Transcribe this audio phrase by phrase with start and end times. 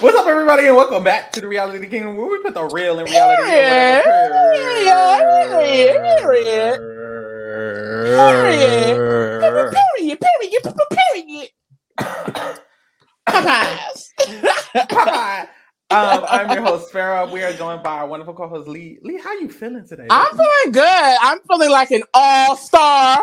[0.00, 2.98] What's up, everybody, and welcome back to the Reality Kingdom, where we put the real
[2.98, 3.42] in reality.
[3.42, 4.04] Period.
[5.48, 6.00] Period.
[6.14, 6.80] Period.
[9.72, 10.20] Period.
[10.20, 10.62] Period.
[10.90, 11.48] Period.
[13.26, 14.12] Popeyes.
[14.76, 15.48] Popeye.
[15.88, 17.30] Um, I'm your host, Farah.
[17.30, 18.98] We are joined by our wonderful co-host, Lee.
[19.02, 20.08] Lee, how you feeling today?
[20.10, 21.16] I'm feeling good.
[21.22, 23.18] I'm feeling like an all-star.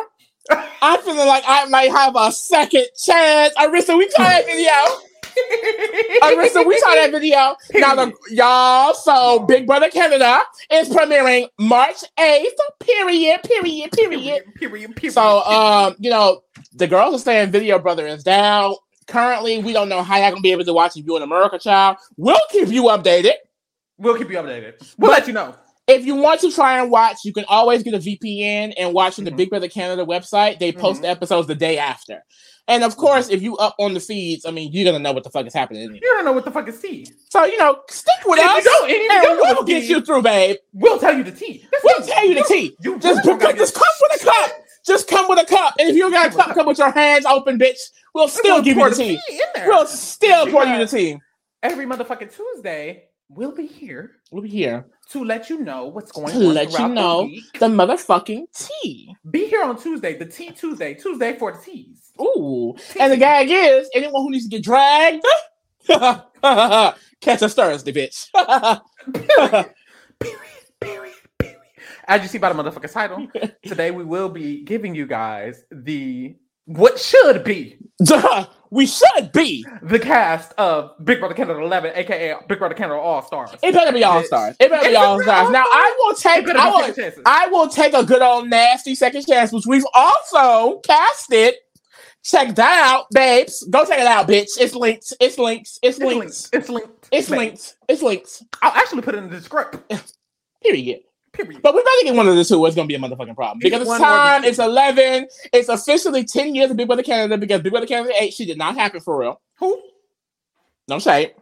[0.82, 3.54] I'm feeling like I might have a second chance.
[3.60, 4.72] Arissa, we saw that video.
[6.22, 7.56] Arissa, we saw that video.
[7.74, 12.46] Now, the, y'all, so Big Brother Canada is premiering March 8th.
[12.80, 13.42] Period.
[13.44, 13.92] Period.
[13.92, 14.44] Period.
[14.56, 14.96] Period.
[14.96, 15.14] Period.
[15.14, 16.42] So, um, you know,
[16.74, 18.76] the girls are saying Video Brother is down.
[19.08, 21.60] Currently, we don't know how y'all gonna be able to watch if you're in America,
[21.60, 21.98] child.
[22.18, 23.34] We'll keep you updated.
[23.98, 24.74] we'll keep you updated.
[24.98, 25.56] We'll But- let you know.
[25.86, 29.20] If you want to try and watch, you can always get a VPN and watch
[29.20, 29.36] on the Mhm.
[29.38, 30.58] Big Brother Canada website.
[30.58, 31.04] They post Mhm.
[31.04, 32.24] the episodes the day after.
[32.68, 35.24] And of course, if you up on the feeds, I mean, you're gonna know what
[35.26, 35.84] the fuck is happening.
[35.84, 36.00] anyway.
[36.02, 37.08] You don't know what the fuck is tea.
[37.30, 39.88] So you know, stick with you us, don't, and you and don't we'll get tea,
[39.88, 40.58] you through, babe.
[40.72, 41.68] We'll tell you the tea.
[41.72, 42.76] That's We'll tell you the tea.
[42.82, 44.52] You Just, really gotta just come with a cup.
[44.86, 45.74] Just come with a cup.
[45.80, 47.78] And if you got a cup, come with your hands open, bitch.
[48.14, 49.20] We'll still give you the tea.
[49.56, 49.68] there.
[49.68, 51.18] We'll still pour you the tea.
[51.62, 56.28] Every motherfucking Tuesday, we'll be here We'll be here to let you know what's going
[56.34, 57.44] to on let you the know week.
[57.60, 59.16] the motherfucking tea.
[59.30, 62.03] Be here on Tuesday, the Tea Tuesday, Tuesday for the teas.
[62.22, 62.76] Ooh.
[63.00, 65.26] And the gag is anyone who needs to get dragged,
[67.22, 68.28] catch us Thursday, bitch.
[69.14, 69.74] Period.
[70.20, 70.44] period.
[70.80, 71.14] Period.
[71.40, 71.58] Period.
[72.08, 73.28] As you see by the motherfucking title,
[73.66, 77.78] today we will be giving you guys the what should be
[78.72, 79.66] we should be.
[79.82, 83.52] the cast of Big Brother Canada 11, aka Big Brother Canada All Stars.
[83.62, 84.56] It better be all stars.
[84.60, 85.50] It better be It better all stars.
[85.50, 86.48] Now I will take.
[86.48, 87.22] I will.
[87.26, 91.56] I will take a good old nasty second chance, which we've also casted.
[92.24, 93.64] Check that out, babes.
[93.70, 94.52] Go check it out, bitch.
[94.58, 95.14] It's linked.
[95.20, 95.80] It's linked.
[95.82, 96.00] It's links.
[96.00, 96.16] It's linked.
[96.16, 96.50] linked.
[96.54, 97.08] It's linked.
[97.12, 97.76] It's linked.
[97.90, 98.44] It's linked.
[98.62, 99.78] I'll actually put it in the script.
[100.64, 101.02] Period.
[101.34, 101.62] Period.
[101.62, 102.66] But we better get one of the two.
[102.66, 104.44] It's gonna be a motherfucking problem because it's the time.
[104.46, 105.28] It's eleven.
[105.52, 108.34] It's officially ten years of Big Brother Canada because Big Brother Canada eight.
[108.34, 109.42] She did not happen for real.
[109.60, 109.82] Who?
[110.88, 111.34] No shade.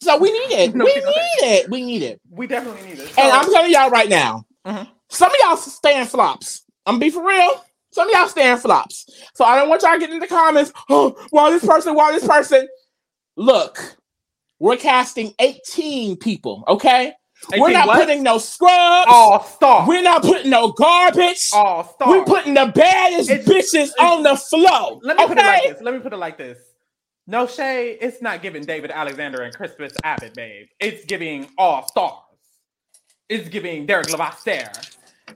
[0.00, 0.74] So we need it.
[0.74, 1.70] No we need it.
[1.70, 2.20] We need it.
[2.30, 3.18] We definitely need it.
[3.18, 4.88] And I'm telling y'all right now, Mhm.
[5.08, 6.62] some of y'all stand flops.
[6.86, 7.64] I'm gonna be for real.
[7.92, 9.06] Some of y'all stand flops.
[9.34, 10.72] So I don't want y'all getting in the comments.
[10.90, 11.94] Oh, why this person?
[11.94, 12.68] Why this person?
[13.36, 13.96] Look,
[14.58, 16.64] we're casting 18 people.
[16.68, 17.12] Okay,
[17.56, 18.00] we're not what?
[18.00, 19.06] putting no scrubs.
[19.10, 19.88] all stars.
[19.88, 21.48] We're not putting no garbage.
[21.54, 22.08] all stars.
[22.10, 25.00] We're putting the baddest It's- bitches it's- on the flow.
[25.02, 25.34] Let me okay?
[25.34, 25.82] put it like this.
[25.82, 26.58] Let me put it like this.
[27.26, 27.98] No shade.
[28.00, 30.66] It's not giving David Alexander and Christmas Abbott, babe.
[30.80, 32.22] It's giving all stars.
[33.28, 34.70] It's giving Derrick Levasseur.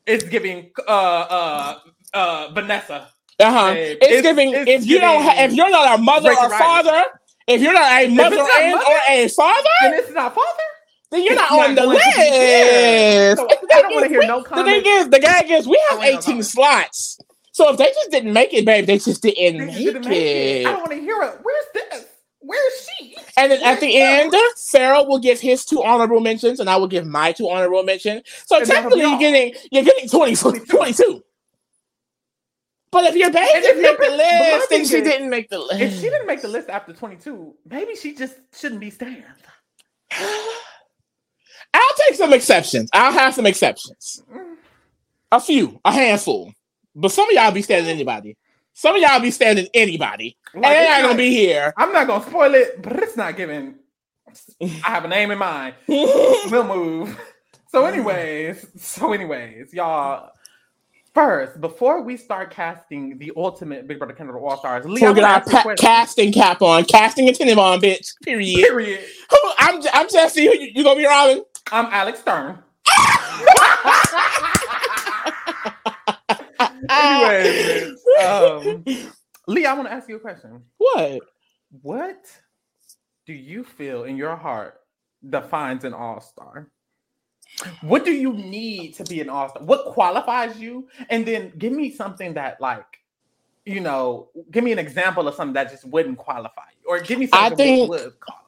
[0.06, 1.78] It's giving uh uh
[2.14, 3.08] uh Vanessa.
[3.40, 3.74] Uh-huh.
[3.76, 7.02] It's, it's- giving it's if you don't, ha- if you're not a mother or father,
[7.48, 10.62] if you're not a mother not and mother, or a father, And it's not father.
[11.10, 13.30] then you're not not on the going to be there.
[13.34, 13.38] list.
[13.40, 15.98] So I don't want to hear no The thing is, the gag is, we have
[15.98, 17.18] I want no 18 slots.
[17.52, 20.08] So if they just didn't make it, babe, they just didn't They make, just didn't
[20.08, 20.66] make it.
[20.66, 21.38] I don't want to hear it.
[21.42, 22.06] Where's this?
[22.40, 23.16] Where's she?
[23.36, 26.88] And then at the end, Sarah will give his two honorable mentions, and I will
[26.88, 28.22] give my two honorable mentions.
[28.46, 30.66] So And technically, you're getting you're getting 20, 22.
[30.66, 31.22] 22.
[32.92, 35.80] But if your baby didn't make the list, then thing she didn't make the list.
[35.80, 39.24] If she didn't make the list after 22, maybe she just shouldn't be staying.
[41.74, 42.90] I'll take some exceptions.
[42.92, 44.22] I'll have some exceptions.
[45.32, 46.52] A few, a handful.
[46.94, 48.36] But some of y'all be standing anybody.
[48.74, 50.36] Some of y'all be standing anybody.
[50.54, 51.72] Like, and they it's not gonna be here.
[51.78, 53.76] I'm not gonna spoil it, but it's not giving.
[54.60, 55.74] I have a name in mind.
[55.88, 57.18] We'll move.
[57.70, 60.32] So, anyways, so anyways, y'all.
[61.14, 65.14] First, before we start casting the ultimate Big Brother Canada All Stars, Lee, So I'm
[65.14, 68.14] get our ask you a pa- casting cap on, casting attentive on, bitch.
[68.24, 68.56] Period.
[68.56, 69.04] Period.
[69.58, 70.46] I'm I'm Jesse.
[70.46, 71.44] Who you, you gonna be Robin?
[71.70, 72.58] I'm Alex Stern.
[76.88, 78.84] Anyways, um,
[79.46, 80.62] Lee, I want to ask you a question.
[80.78, 81.20] what?
[81.82, 82.24] What
[83.26, 84.80] do you feel in your heart
[85.28, 86.68] defines an all star?
[87.82, 89.62] What do you need to be an all star?
[89.62, 90.88] What qualifies you?
[91.10, 92.98] And then give me something that, like,
[93.64, 97.18] you know, give me an example of something that just wouldn't qualify you, or give
[97.18, 98.38] me I something think- that would qualify.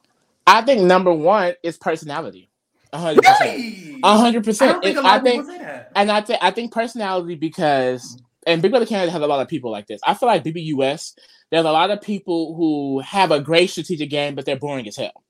[0.47, 2.49] I think number one is personality.
[2.93, 3.57] Hundred percent.
[3.57, 3.99] Really?
[4.03, 4.71] Hundred I percent.
[4.73, 5.49] don't think a It- lot I think,
[5.95, 9.47] and I think I think personality because and Big Brother Canada has a lot of
[9.47, 9.99] people like this.
[10.05, 11.15] I feel like BBUS,
[11.49, 14.95] there's a lot of people who have a great strategic game, but they're boring as
[14.95, 15.23] hell.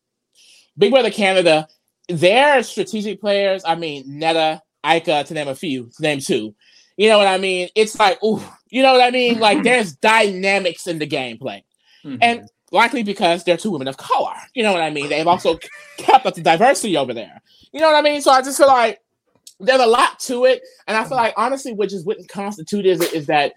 [0.78, 1.68] Big Brother Canada,
[2.08, 6.56] their strategic players, I mean, Neda, Ika, to name a few, to name two.
[6.98, 7.70] You know what I mean?
[7.76, 9.40] It's like, ooh, you know what I mean?
[9.40, 11.64] Like there's dynamics in the gameplay.
[12.04, 12.20] Mhm.
[12.22, 14.36] And likely because they're two women of color.
[14.54, 15.10] You know what I mean?
[15.10, 15.58] They've also
[15.98, 17.42] kept up the diversity over there.
[17.72, 18.22] You know what I mean?
[18.22, 19.02] So I just feel like
[19.60, 23.02] there's a lot to it, and I feel like honestly, which is what constitute is
[23.14, 23.54] is that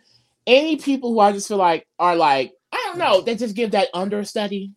[0.46, 3.72] any people who I just feel like are like I don't know, they just give
[3.72, 4.72] that understudy.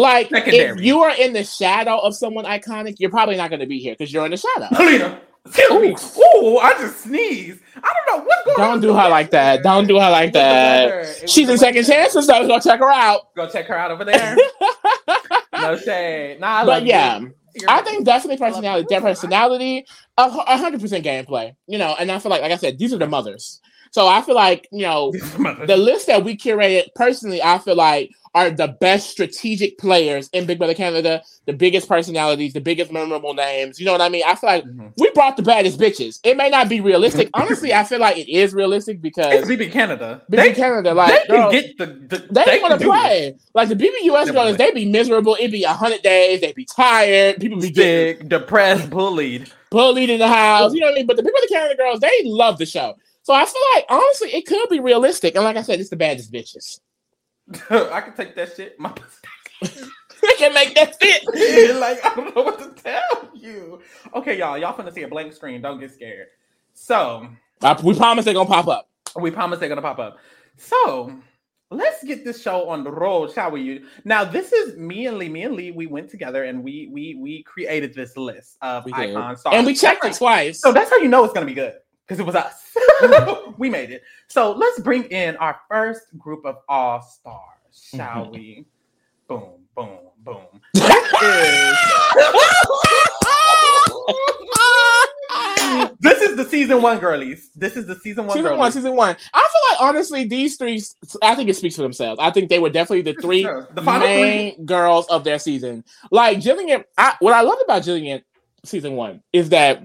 [0.00, 0.78] Like Secondary.
[0.78, 3.78] if you are in the shadow of someone iconic, you're probably not going to be
[3.78, 5.18] here because you're in the shadow.
[5.80, 5.94] Me.
[5.96, 7.60] Ooh, I just sneezed.
[7.76, 8.68] I don't know what's going on.
[8.72, 9.62] Don't do her like that.
[9.62, 10.86] Don't do her like It was the that.
[10.86, 11.00] weather.
[11.00, 13.34] It was She's in second chances, so go check her out.
[13.34, 14.36] Go check her out over there.
[15.54, 16.40] no shade.
[16.40, 17.34] Nah, I but love yeah, you.
[17.68, 19.86] I think definitely personality, their personality,
[20.18, 21.54] hundred percent gameplay.
[21.66, 23.60] You know, and I feel like, like I said, these are the mothers.
[23.90, 25.12] So I feel like you know
[25.66, 30.46] the list that we curated personally, I feel like are the best strategic players in
[30.46, 33.80] Big Brother Canada, the biggest personalities, the biggest memorable names.
[33.80, 34.22] You know what I mean?
[34.24, 34.92] I feel like Mhm.
[34.98, 36.20] we brought the baddest bitches.
[36.22, 37.28] It may not be realistic.
[37.34, 40.22] Honestly, I feel like it is realistic It's because BB Canada.
[40.30, 42.92] BB They, Canada, they like can girl, get the, the they, can want to do
[42.92, 42.94] it.
[42.94, 43.34] play.
[43.54, 45.34] Like the BBUS They girls, wanna they be miserable.
[45.40, 46.40] It'd be hundred days.
[46.40, 47.40] They'd be tired.
[47.40, 49.50] People be Sick, depressed, bullied.
[49.72, 50.72] bullied in the house.
[50.72, 51.06] You know what I mean?
[51.08, 52.94] But the people, the Canada girls, they love the show.
[53.22, 55.34] So I feel like honestly, it could be realistic.
[55.34, 56.80] And like I said, it's the baddest bitches.
[57.70, 58.78] I can take that shit.
[58.78, 58.92] My
[60.22, 61.24] we can make that fit.
[61.76, 63.80] like I don't know what to tell you.
[64.14, 65.60] Okay, y'all, y'all finna see a blank screen.
[65.60, 66.28] Don't get scared.
[66.74, 67.28] So
[67.62, 68.88] Uh, we promise they're gonna pop up.
[69.16, 70.18] we promise they're gonna pop up.
[70.56, 71.14] So
[71.70, 73.82] let's get this show on the road, shall we?
[74.04, 75.28] Now, this is me and Lee.
[75.28, 78.92] Me and Lee, we went together and we we we created this list of We
[78.92, 79.56] icon stars.
[79.56, 80.60] And we checked it twice.
[80.60, 81.74] So that's how you know it's gonna be good
[82.10, 82.74] because it was us.
[83.58, 84.02] we made it.
[84.26, 88.32] So let's bring in our first group of all stars, shall Mhm.
[88.32, 88.66] we?
[89.28, 90.60] Boom, boom, boom.
[96.00, 97.50] This is the season one girlies.
[97.54, 98.34] This is the season one.
[98.34, 98.58] season girlies.
[98.58, 99.16] one, season one.
[99.32, 100.82] I feel like honestly, these three.
[101.22, 102.18] I think it speaks for themselves.
[102.20, 103.68] I think they were definitely the three Sure.
[103.72, 105.84] The final main girls of their season.
[106.10, 108.22] Like Jillian, I, what I loved about Jillian
[108.64, 109.82] season one is that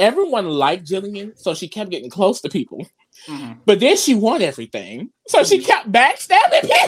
[0.00, 2.86] everyone liked Jillian, so she kept getting close to people.
[3.28, 3.58] Mhm.
[3.66, 6.78] But then she won everything, so she kept backstabbing Taking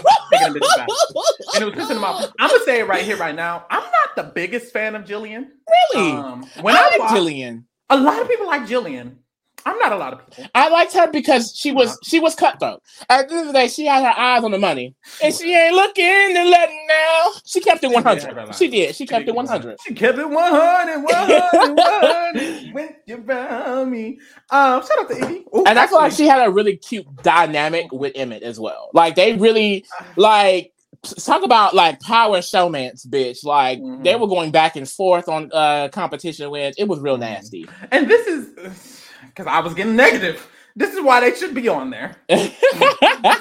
[0.41, 0.89] them bitches back.
[0.89, 1.25] people.
[1.55, 2.33] And it was pissing them off.
[2.41, 3.67] I'm gonna say it right here, right now.
[3.71, 5.49] I'm not the biggest fan of Jillian.
[5.95, 7.65] really, Um, when I I, like watch, Jillian.
[7.91, 9.17] a lot of people like Jillian.
[9.65, 10.45] I'm not a lot of people.
[10.55, 12.83] I liked her because she was she was cutthroat.
[13.09, 15.55] At the end of the day, she had her eyes on the money, and she
[15.55, 17.31] ain't looking and letting now.
[17.45, 18.37] She kept it one have her hundred.
[18.45, 18.53] line.
[18.55, 18.95] She did.
[18.97, 19.79] She kept did it one hundred.
[19.87, 24.19] She kept it 100, 100, 100 when you found me.
[24.51, 25.45] Um, shout out to Iggy.
[25.55, 28.91] Ooh, And I feel like she had a really cute dynamic with Emmett as well.
[28.93, 29.85] Like they really
[30.17, 30.73] like
[31.19, 33.45] talk about like power showmance, bitch.
[33.45, 34.05] Like Mhm.
[34.05, 36.77] they were going back and forth on uh competition wins.
[36.79, 37.21] It was real Mhm.
[37.21, 37.69] nasty.
[37.91, 39.02] and this is
[39.35, 40.47] because I was getting negative.
[40.77, 42.17] This is why they should be on there.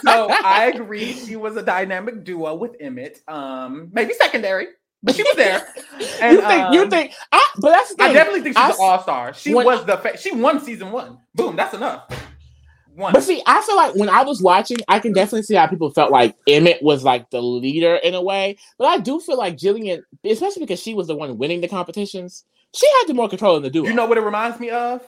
[0.03, 1.13] So I agree.
[1.13, 3.21] She was a dynamic duo with Emmett.
[3.27, 4.67] Um, maybe secondary,
[5.01, 5.65] but she was there.
[6.21, 8.09] And, you think you um, think I but that's the thing.
[8.09, 9.33] I definitely think she's s- an all star.
[9.33, 11.19] She when- was the fa- she won season one.
[11.35, 12.03] Boom, that's enough.
[12.93, 13.13] One.
[13.13, 15.91] But see, I feel like when I was watching, I can definitely see how people
[15.91, 18.57] felt like Emmett was like the leader in a way.
[18.77, 22.43] But I do feel like Jillian, especially because she was the one winning the competitions,
[22.75, 23.87] she had the more control in the duo.
[23.87, 25.01] you know what it reminds me of?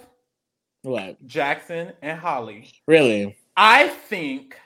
[0.84, 1.26] What?
[1.28, 2.70] Jackson and Holly.
[2.88, 3.36] Really?
[3.58, 4.58] I think,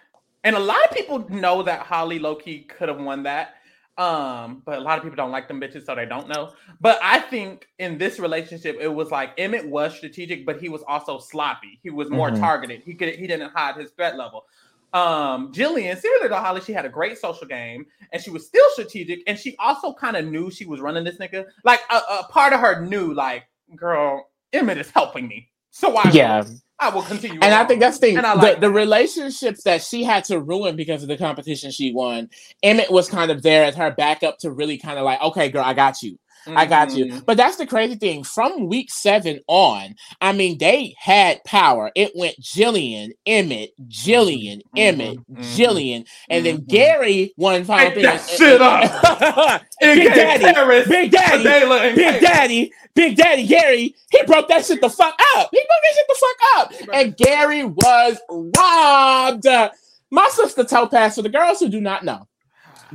[0.44, 3.56] and a lot of people know that Holly low key could have won that.
[3.98, 6.54] Um, but a lot of people don't like them bitches, so they don't know.
[6.80, 10.83] But I think in this relationship, it was like Emmett was strategic, but he was
[10.88, 11.80] also sloppy.
[11.81, 12.40] He was more Mhm.
[12.40, 12.83] targeted.
[12.86, 14.45] He could he didn't hide his threat level.
[14.94, 18.64] Um, Jillian, similar to Holly, she had a great social game and she was still
[18.74, 21.45] strategic, and she also kind of knew she was running this nigga.
[21.64, 23.45] Like a, a part of her knew, like,
[23.76, 25.50] girl, Emmett is helping me.
[25.78, 26.42] So I Yeah.
[26.42, 26.48] will,
[26.80, 27.40] I will continue.
[27.40, 28.16] And I think that's the thing.
[28.16, 28.72] The, like the that.
[28.72, 32.30] relationships that she had to ruin because of the competition she won,
[32.64, 35.64] Emmett was kind of there as her backup to really kind of like, okay, girl,
[35.64, 36.18] I got you.
[36.56, 37.06] I got you.
[37.06, 37.25] Mhm.
[37.25, 38.23] But that's the crazy thing.
[38.23, 41.92] From week seven on, I mean, they had power.
[41.95, 46.63] It went Jillian, Emmett, Jillian, Emmett, mhm, Jillian, and then.
[46.68, 49.61] Gary won final Make that shit up.
[49.80, 51.44] Big Daddy, Paris, Big Daddy,
[51.95, 52.21] Big.
[52.21, 55.49] Daddy, Big Daddy Gary, he broke that shit the fuck up.
[55.51, 56.95] He broke that shit the fuck up.
[56.95, 59.45] And Gary was robbed.
[60.11, 62.27] My sister Topaz, for the girls who do not know,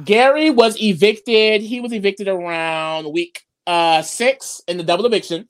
[0.04, 1.62] Gary was evicted.
[1.62, 5.48] He was evicted around week uh six in the double eviction.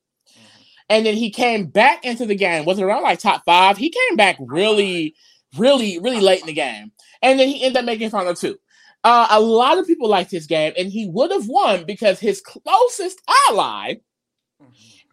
[0.88, 2.64] And then he came back into the game.
[2.64, 3.78] Was it around like top five?
[3.78, 5.14] He came back really,
[5.56, 6.92] really, really late in the game.
[7.22, 8.58] And then he ended up making final two.
[9.04, 12.40] Uh, a lot of people liked his game, and he would have won because his
[12.40, 13.94] closest ally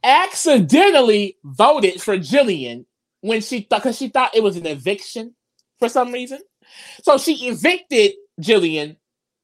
[0.03, 2.85] accidentally voted for Jillian
[3.21, 5.33] when she thought because she thought it was an eviction
[5.79, 6.39] for some reason.
[7.03, 8.97] So she evicted Jillian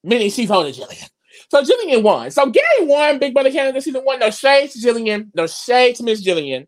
[0.06, 1.08] meaning she voted Jillian.
[1.50, 2.30] So Jillian won.
[2.30, 4.18] So Gary won Big Brother Canada season one.
[4.18, 5.30] No shade to Jillian.
[5.34, 6.66] No shade to Miss Jillian.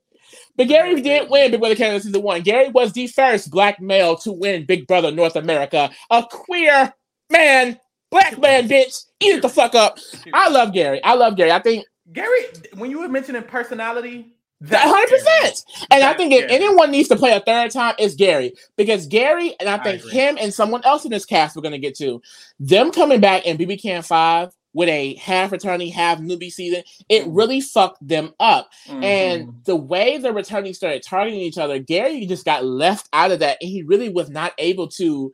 [0.57, 2.43] But Gary did win Big Brother Canada season one.
[2.43, 5.91] Gary was the first black male to win Big Brother North America.
[6.11, 6.93] A queer
[7.31, 7.79] man,
[8.11, 9.05] black man, bitch.
[9.21, 9.99] Eat it the fuck up.
[10.33, 11.03] I love Gary.
[11.03, 11.53] I love Gary.
[11.53, 12.41] I think Gary,
[12.75, 14.35] when you were mentioning personality,
[14.67, 15.65] hundred percent.
[15.91, 19.55] And I think if anyone needs to play a third time, it's Gary because Gary
[19.61, 22.21] and I think I him and someone else in this cast we're gonna get to
[22.59, 27.25] them coming back in BB Can Five with a half returning, half newbie season, it
[27.25, 27.35] mm-hmm.
[27.35, 28.71] really fucked them up.
[28.87, 29.03] Mm-hmm.
[29.03, 33.41] And the way the returning started targeting each other, Gary just got left out of
[33.41, 35.33] that, and he really was not able to.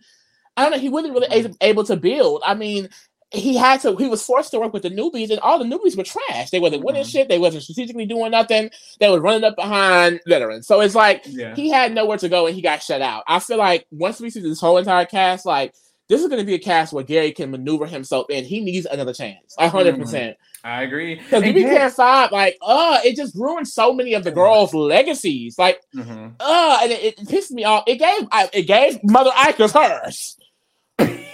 [0.57, 0.79] I don't know.
[0.79, 1.53] He wasn't really mm-hmm.
[1.61, 2.43] able to build.
[2.47, 2.89] I mean,
[3.31, 5.97] he had to he was forced to work with the newbies and all the newbies
[5.97, 7.11] were trash they wasn't winning mm-hmm.
[7.11, 11.23] shit they wasn't strategically doing nothing they were running up behind veterans so it's like
[11.27, 11.55] yeah.
[11.55, 14.31] he had nowhere to go and he got shut out i feel like once we
[14.31, 15.75] see this whole entire cast like
[16.09, 18.45] this is going to be a cast where Gary can maneuver himself in.
[18.45, 19.55] He needs another chance.
[19.59, 19.71] 100%.
[19.97, 20.33] Mm-hmm.
[20.67, 21.15] I agree.
[21.17, 25.59] Because BB Can Five, like, uh, it just ruined so many of the girls' legacies.
[25.59, 26.29] Like, mm-hmm.
[26.41, 27.85] uh, and it, it, pissed me off.
[27.87, 30.37] It gave it gave Mother Ikers hers.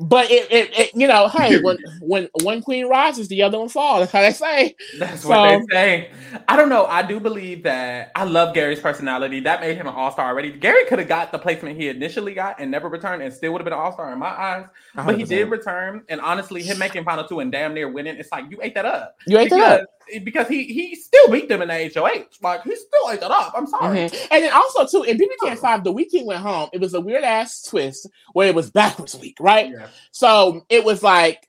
[0.00, 3.68] But it, it, it, you know, hey, when when one queen rises, the other one
[3.68, 4.00] falls.
[4.12, 4.76] That's how they say.
[4.98, 6.10] That's so, what they say.
[6.48, 6.86] I don't know.
[6.86, 9.40] I do believe that I love Gary's personality.
[9.40, 10.52] That made him an all star already.
[10.52, 13.60] Gary could have got the placement he initially got and never returned, and still would
[13.60, 14.66] have been an all star in my eyes.
[14.96, 15.06] 100%.
[15.06, 18.32] But he did return, and honestly, him making final two and damn near winning, it's
[18.32, 19.16] like you ate that up.
[19.26, 19.88] You ate because, that up
[20.24, 22.24] because he he still beat them in the HOH.
[22.42, 23.52] Like he still ate that up.
[23.56, 23.98] I'm sorry.
[23.98, 24.26] Mm-hmm.
[24.30, 26.68] And then also too in BB Can Five, the weekend went home.
[26.72, 29.70] It was a weird ass twist where it was backwards week, right?
[29.70, 29.88] Yeah.
[30.10, 31.46] So it was like.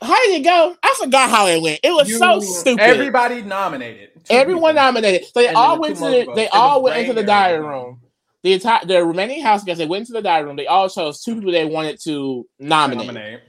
[0.00, 0.76] How did it go?
[0.80, 1.80] I forgot how it went.
[1.82, 2.80] It was you, so stupid.
[2.80, 4.10] Everybody nominated.
[4.30, 4.84] Everyone people.
[4.84, 5.24] nominated.
[5.24, 8.00] So they and all went to the, they all went into the diary room.
[8.44, 10.54] The entire the remaining house guests they went to the diary room.
[10.54, 13.06] They all chose two people they wanted to nominate.
[13.06, 13.40] nominate.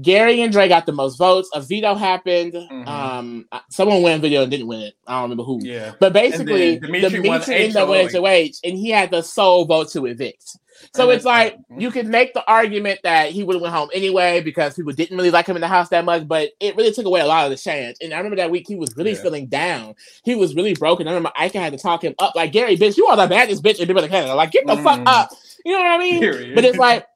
[0.00, 1.48] Gary and Dre got the most votes.
[1.54, 2.52] A veto happened.
[2.52, 2.88] Mm-hmm.
[2.88, 4.94] Um, someone won veto and didn't win it.
[5.06, 5.60] I don't remember who.
[5.62, 5.92] Yeah.
[5.98, 10.58] But basically, Demetres, Demetres in the HOH, and he had the sole vote to evict.
[10.94, 14.42] So it's like you could make the argument that he would have went home anyway
[14.42, 17.06] because people didn't really like him in the house that much, but it really took
[17.06, 17.98] away a lot of the chance.
[18.00, 19.22] And I remember that week he was really yeah.
[19.22, 19.94] feeling down.
[20.24, 21.08] He was really broken.
[21.08, 23.62] I remember Ike had to talk him up like Gary, bitch, you are the baddest
[23.62, 24.34] bitch in the Canada.
[24.34, 24.82] Like get the mm.
[24.82, 25.30] fuck up.
[25.64, 26.20] You know what I mean?
[26.20, 26.54] Period.
[26.54, 27.06] But it's like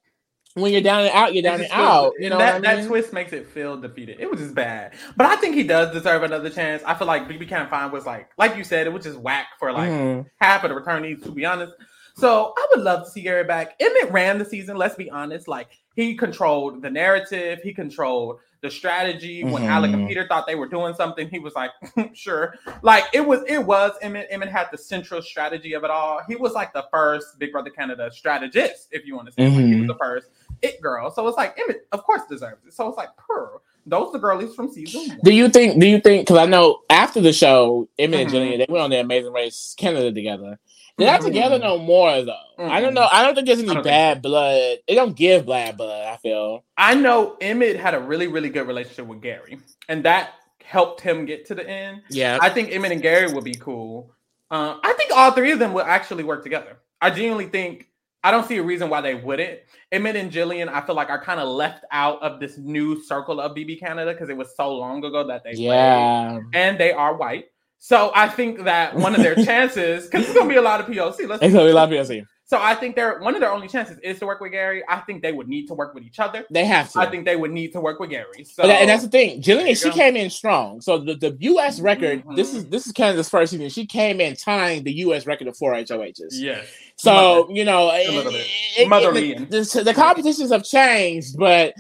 [0.55, 2.13] when you're down and out, you're down and out.
[2.19, 2.63] You know that, I mean?
[2.63, 4.19] that twist makes it feel defeated.
[4.19, 6.83] It was just bad, but I think he does deserve another chance.
[6.85, 9.49] I feel like BB Can Five was like, like you said, it was just whack
[9.59, 10.27] for like mm.
[10.41, 11.23] half of the returnees.
[11.23, 11.75] To be honest,
[12.15, 13.77] so I would love to see Gary back.
[13.81, 14.77] Emmett ran the season.
[14.77, 17.61] Let's be honest, like he controlled the narrative.
[17.63, 19.43] He controlled the strategy.
[19.45, 19.65] When mm-hmm.
[19.65, 21.71] Alec and Peter thought they were doing something, he was like,
[22.13, 23.93] "Sure." Like it was, it was.
[24.03, 26.21] Emmett, Emmett had the central strategy of it all.
[26.29, 29.53] He was like the first Big Brother Canada strategist, if you understand.
[29.53, 29.57] Mm-hmm.
[29.57, 29.87] Like, he was mm-hmm.
[29.89, 30.27] the first
[30.63, 31.11] it girl.
[31.11, 32.73] So it's like Emmett, of course, deserves it.
[32.73, 33.63] So it's like Pearl.
[33.87, 35.21] Those are the girlies from season one.
[35.25, 35.81] Do you think?
[35.81, 36.27] Do you think?
[36.27, 38.37] Because I know after the show, Emmett mm-hmm.
[38.37, 40.59] and Jillian they went on the Amazing Race Canada together.
[40.97, 41.29] They're not mm-hmm.
[41.29, 42.35] together no more though.
[42.59, 42.71] Mm-hmm.
[42.71, 43.09] I don't know.
[43.11, 44.79] I don't think there's any bad blood.
[44.87, 46.07] They don't give bad blood.
[46.07, 46.65] I feel.
[46.77, 51.25] I know Emmett had a really, really good relationship with Gary, and that helped him
[51.25, 52.03] get to the end.
[52.11, 54.13] Yeah, I think Emmett and Gary would be cool.
[54.51, 56.79] Uh, I think all three of them will actually work together.
[57.01, 57.90] I genuinely think
[58.23, 59.61] I don't see a reason why they wouldn't.
[59.93, 63.41] Emmett and Jillian, I feel like are kind of left out of this new circle
[63.41, 66.45] of BB Canada because it was so long ago that they yeah, played.
[66.53, 67.47] and they are white.
[67.79, 70.87] So I think that one of their chances, because it's gonna be a lot of
[70.87, 71.27] POC.
[71.27, 72.27] Let's it's gonna be a lot of POC.
[72.51, 74.83] So I think they're one of their only chances is to work with Gary.
[74.89, 76.45] I think they would need to work with each other.
[76.51, 76.99] They have to.
[76.99, 78.43] I think they would need to work with Gary.
[78.43, 79.41] So and that's the thing.
[79.41, 79.95] Jillian, she go.
[79.95, 80.81] came in strong.
[80.81, 82.35] So the, the US record, mm-hmm.
[82.35, 83.69] this is this is Canada's first season.
[83.69, 86.33] She came in tying the US record of four HOHs.
[86.33, 86.67] Yes.
[86.97, 87.53] So Mother.
[87.53, 88.09] you know, bit.
[88.09, 91.73] It, it, the, the, competitions have changed, but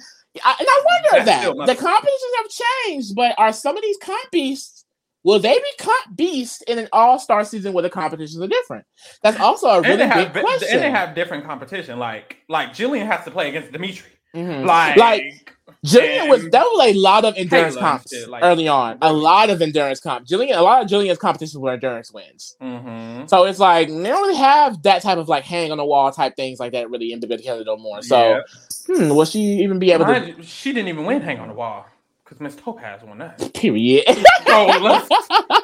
[0.44, 3.98] I, and I wonder that's that the competitions have changed, but are some of these
[3.98, 4.79] compies
[5.22, 8.86] Will they be comp beast in an all star season where the competitions are different?
[9.22, 10.68] That's also a really have, big question.
[10.72, 11.98] And they have different competition.
[11.98, 14.06] Like like Jillian has to play against Demetres.
[14.34, 14.64] Mm-hmm.
[14.64, 18.98] Like, like Jillian was that was a lot of endurance comps like, early on.
[19.02, 20.26] A lot of endurance comp.
[20.26, 22.56] Jillian, a lot of Jillian's competitions were endurance wins.
[22.60, 23.26] Mm-hmm.
[23.26, 26.12] So it's like they don't really have that type of like hang on the wall
[26.12, 28.02] type things like that really in the no more.
[28.02, 28.40] So yeah.
[28.86, 30.42] hmm, will she even be able to?
[30.42, 31.86] She didn't even win hang on the wall.
[32.30, 33.52] Because Miss Topaz won that.
[33.54, 34.04] Period.
[34.06, 35.08] oh, let's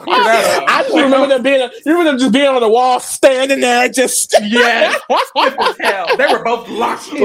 [0.09, 3.89] I just remember them being, you remember them just being on the wall, standing there,
[3.89, 4.93] just yeah,
[5.81, 6.17] hell.
[6.17, 7.19] They were both locked in.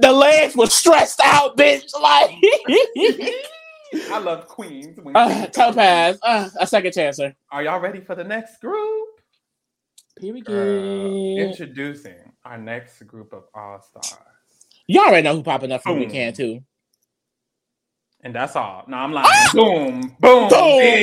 [0.00, 1.88] the legs were stressed out, bitch.
[2.00, 2.30] Like
[4.10, 4.98] I love Queens.
[5.14, 7.34] Uh, Topaz, uh, a second chancer.
[7.52, 9.08] Are y'all ready for the next group?
[10.16, 10.48] Period.
[10.48, 14.20] Uh, introducing our next group of all stars.
[14.88, 16.62] Y'all already know who popping up for the weekend too.
[18.22, 18.84] And that's all.
[18.88, 19.28] No, I'm lying.
[19.54, 20.48] boom, boom, Boom,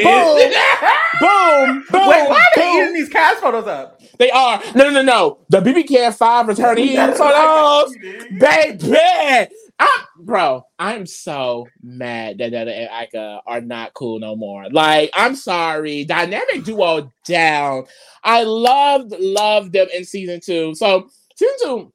[0.03, 0.35] boom,
[1.21, 2.07] boom, boom.
[2.07, 2.81] Wait, why are they boom.
[2.83, 4.01] eating these cast photos up?
[4.19, 4.61] They are.
[4.75, 5.39] No, no, no, no.
[5.49, 7.95] The BB Can 5 returning photos.
[8.37, 9.49] Baby.
[9.79, 14.69] I, bro, I'm so mad that Neda and Ika are not cool no more.
[14.69, 16.05] Like, I'm sorry.
[16.05, 17.85] Dynamic duo down.
[18.23, 20.75] I loved, loved them in season two.
[20.75, 21.93] So, season two,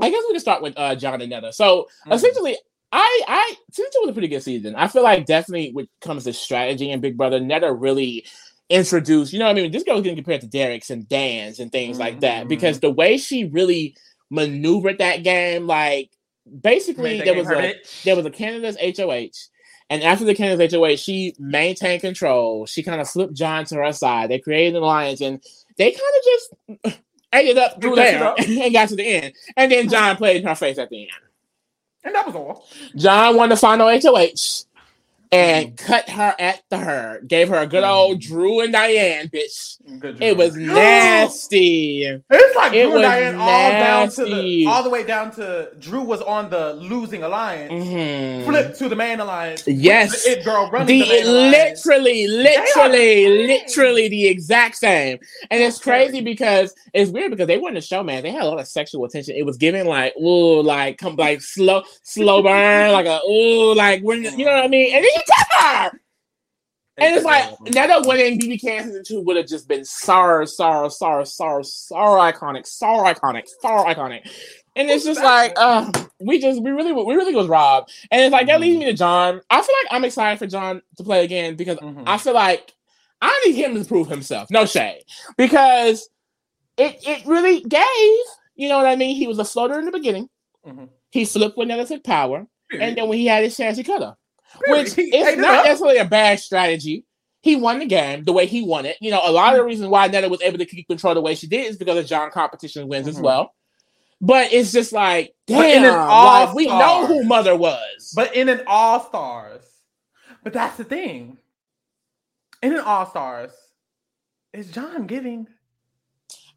[0.00, 1.52] I guess we can start with uh Jon and Neda.
[1.54, 2.14] So, Mhm.
[2.14, 2.56] essentially,
[2.98, 4.74] I, I, season two was a pretty good season.
[4.74, 8.24] I feel like definitely when it comes to strategy and Big Brother, Neda really
[8.70, 9.70] introduced, you know what I mean?
[9.70, 12.48] This girl was getting compared to Derrick's and Dan's and things like that Mhm.
[12.48, 13.94] because the way she really
[14.30, 16.10] maneuvered that game, like
[16.62, 18.02] basically there was a bitch.
[18.04, 19.48] there was a Canada's HOH.
[19.88, 22.66] And after the Canada's HOH, she maintained control.
[22.66, 24.30] She kind of flipped Jon to her side.
[24.30, 25.40] They created an alliance and
[25.76, 26.02] they kind
[26.82, 27.00] of just
[27.32, 29.34] it up through there and got to the end.
[29.56, 31.10] And then Jon played in her face at the end.
[32.06, 32.64] And that was all.
[32.94, 34.65] Jon won the final HOH
[35.32, 35.86] and Mm-hmm.
[35.86, 37.28] cut her at the herd.
[37.28, 39.76] Gave her a good old Drew and Diane, bitch.
[40.20, 42.04] It was nasty.
[42.04, 45.30] It's like It Drew and was Diane all down to the all the way down
[45.32, 48.44] to Drew was on the losing alliance, Mhm.
[48.44, 49.64] flipped to the main alliance.
[49.66, 50.24] Yes.
[50.24, 55.18] the it girl running The the, main literally, are literally, literally the exact same.
[55.50, 56.20] And it's crazy crazy.
[56.24, 58.22] because it's weird because they weren't a show, man.
[58.22, 59.34] They had a lot of sexual attention.
[59.36, 64.02] It was giving like, ooh, like come like slow, slow burn, like a ooh, like
[64.02, 64.94] when you know what I mean?
[64.94, 66.00] And then you took her.
[66.98, 70.88] And it's like Neda winning BB Can season two would have just been sorrow, sorrow,
[70.88, 74.30] sorrow, sorrow, sorrow iconic, sorrow iconic, sorrow iconic.
[74.76, 77.92] And it's just like, uh, we just we really we really was robbed.
[78.10, 79.40] And it's like that leads me to Jon.
[79.50, 82.04] I feel like I'm excited for Jon to play again because Mhm.
[82.06, 82.74] I feel like
[83.20, 84.50] I need him to prove himself.
[84.50, 85.02] No shade.
[85.36, 86.08] Because
[86.78, 88.18] it it really gave,
[88.54, 89.16] you know what I mean?
[89.16, 90.30] He was a floater in the beginning.
[90.66, 90.88] Mhm.
[91.10, 92.46] He flipped took power.
[92.72, 94.16] And then when he had his chance, he cut her.
[94.68, 97.04] Which He is not necessarily a bad strategy.
[97.42, 98.96] He won the game the way he won it.
[99.00, 101.20] You know, a lot of the reasons why Neda was able to keep control the
[101.20, 103.22] way she did is because of Jon competition wins as Mhm.
[103.22, 103.54] well.
[104.20, 108.12] But it's just like, damn, like, we know who Mother was.
[108.14, 109.62] But in an All Stars,
[110.42, 111.38] but that's the thing.
[112.62, 113.52] In an All Stars,
[114.52, 115.46] is Jon giving?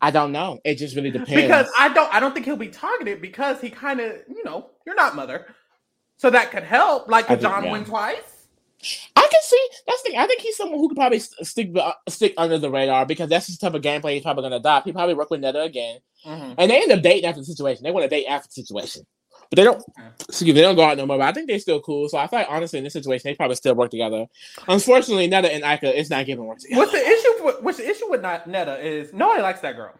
[0.01, 0.59] I don't know.
[0.63, 1.33] It just really depends.
[1.33, 4.69] Because I don't, I don't think he'll be targeted because he kind of, you know,
[4.85, 5.53] you're not mother,
[6.19, 7.07] so that could help.
[7.07, 7.71] Like, I could Jon yeah.
[7.71, 8.17] win twice?
[9.15, 10.19] I can see that's the thing.
[10.19, 13.47] I think he's someone who could probably stick uh, stick under the radar because that's
[13.47, 14.85] the type of gameplay he's probably going to adopt.
[14.85, 16.55] He probably work with Neda again, Mhm.
[16.57, 17.83] and they end up dating after the situation.
[17.83, 19.05] They want to date after the situation,
[19.49, 19.83] but they don't.
[20.29, 21.17] Excuse me, they don't go out no more.
[21.17, 22.07] But I think they're still cool.
[22.07, 24.27] So I feel like honestly, in this situation, they probably still work together.
[24.67, 26.79] Unfortunately, Neda and Ika, it's not giving work together.
[26.79, 27.43] What's the issue?
[27.43, 29.93] With, what's the issue with not Neda is nobody likes that girl.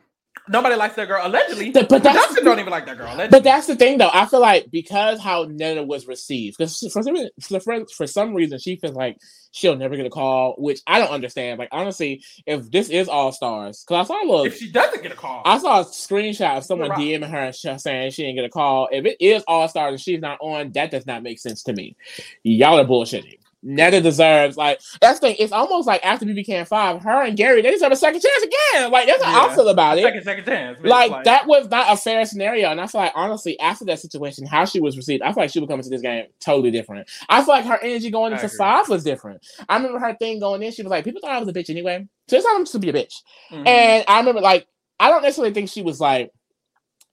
[0.50, 1.26] Nobody likes that girl.
[1.26, 3.08] Allegedly, But- but that's- Justin don't even like that girl.
[3.08, 3.30] Allegedly.
[3.30, 4.10] But that's the thing, though.
[4.12, 8.34] I feel like because how Neda was received, because for some reason, for, for some
[8.34, 9.18] reason, she feels like
[9.52, 11.60] she'll never get a call, which I don't understand.
[11.60, 15.02] Like honestly, if this is All Stars, because I saw a little, if she doesn't
[15.04, 17.00] get a call, I saw a screenshot of someone right.
[17.00, 18.90] DMing her saying she didn't get a call.
[18.92, 21.74] If it is All Stars and she's not on, that does not make sense to
[21.74, 21.96] me.
[22.44, 23.38] Y'all are bullshitting.
[23.66, 25.36] Neda deserves like that's the thing.
[25.38, 28.90] It's almost like after BB Five, her and Gary they deserve a second chance again.
[28.92, 30.80] Like that's how I feel about it second, second chance.
[30.80, 32.72] bitch, like, that was not a fair scenario.
[32.72, 35.50] And I feel like honestly, after that situation, how she was received, I feel like
[35.52, 37.10] she would come into this game totally different.
[37.28, 39.46] I feel like her energy going into five was different.
[39.68, 41.70] I remember her thing going in, she was like, people thought I was a bitch
[41.70, 42.08] anyway.
[42.30, 43.16] So it's not I'm just to be a bitch.
[43.52, 43.68] Mhm.
[43.68, 44.68] And I remember like
[45.02, 46.32] I don't necessarily think she was like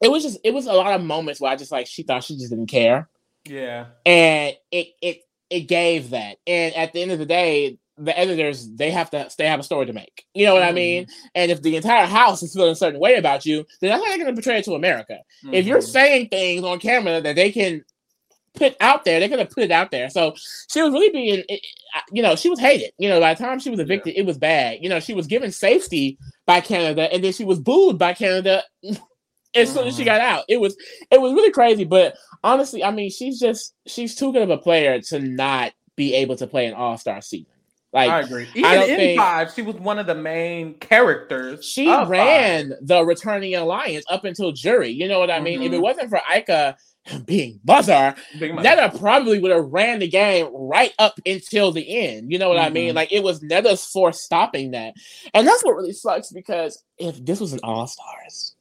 [0.01, 2.23] it was just it was a lot of moments where I just like she thought
[2.23, 3.09] she just didn't care.
[3.49, 5.19] yeah, And it it
[5.51, 6.39] it gave that.
[6.47, 9.63] And at the end of the day, the editors they have to they have a
[9.63, 10.27] story to make.
[10.35, 10.75] You know what I Mhm.
[10.75, 11.07] mean?
[11.35, 14.09] And if the entire house is feeling a certain way about you, then that's how
[14.11, 15.19] they're going to portray it to America.
[15.51, 15.89] If you're Mhm.
[15.89, 17.85] saying things on camera that they can
[18.55, 20.11] put out there, they're going to put it out there.
[20.11, 20.35] So
[20.71, 21.61] she was really being, it- it-
[22.13, 22.91] you know, she was hated.
[22.99, 24.79] You know, by the time she was evicted, it was bad.
[24.83, 28.63] You know, she was given safety by Canada, and then she was booed by Canada
[29.57, 30.45] as soon as she got out.
[30.49, 30.77] It was
[31.11, 31.85] it was really crazy.
[31.85, 36.15] But honestly, I mean, she's just she's too good of a player to not be
[36.15, 37.47] able to play an All Star season.
[37.93, 38.47] Like I agree.
[38.55, 41.65] Even don't in think- five, she was one of the main characters.
[41.65, 44.91] she ran the returning alliance up until jury.
[44.91, 45.63] You know what I mean?
[45.63, 45.83] If it Mhm.
[45.83, 46.77] wasn't for Ika
[47.25, 48.51] being buzzer, Five.
[48.51, 52.33] Neda probably would have ran the game right up until the end.
[52.33, 52.91] You know what I mean?
[52.93, 52.97] Mhm.
[52.97, 54.95] Like it was Neda's force stopping that.
[55.33, 58.56] And that's what really sucks because if this was an all stars,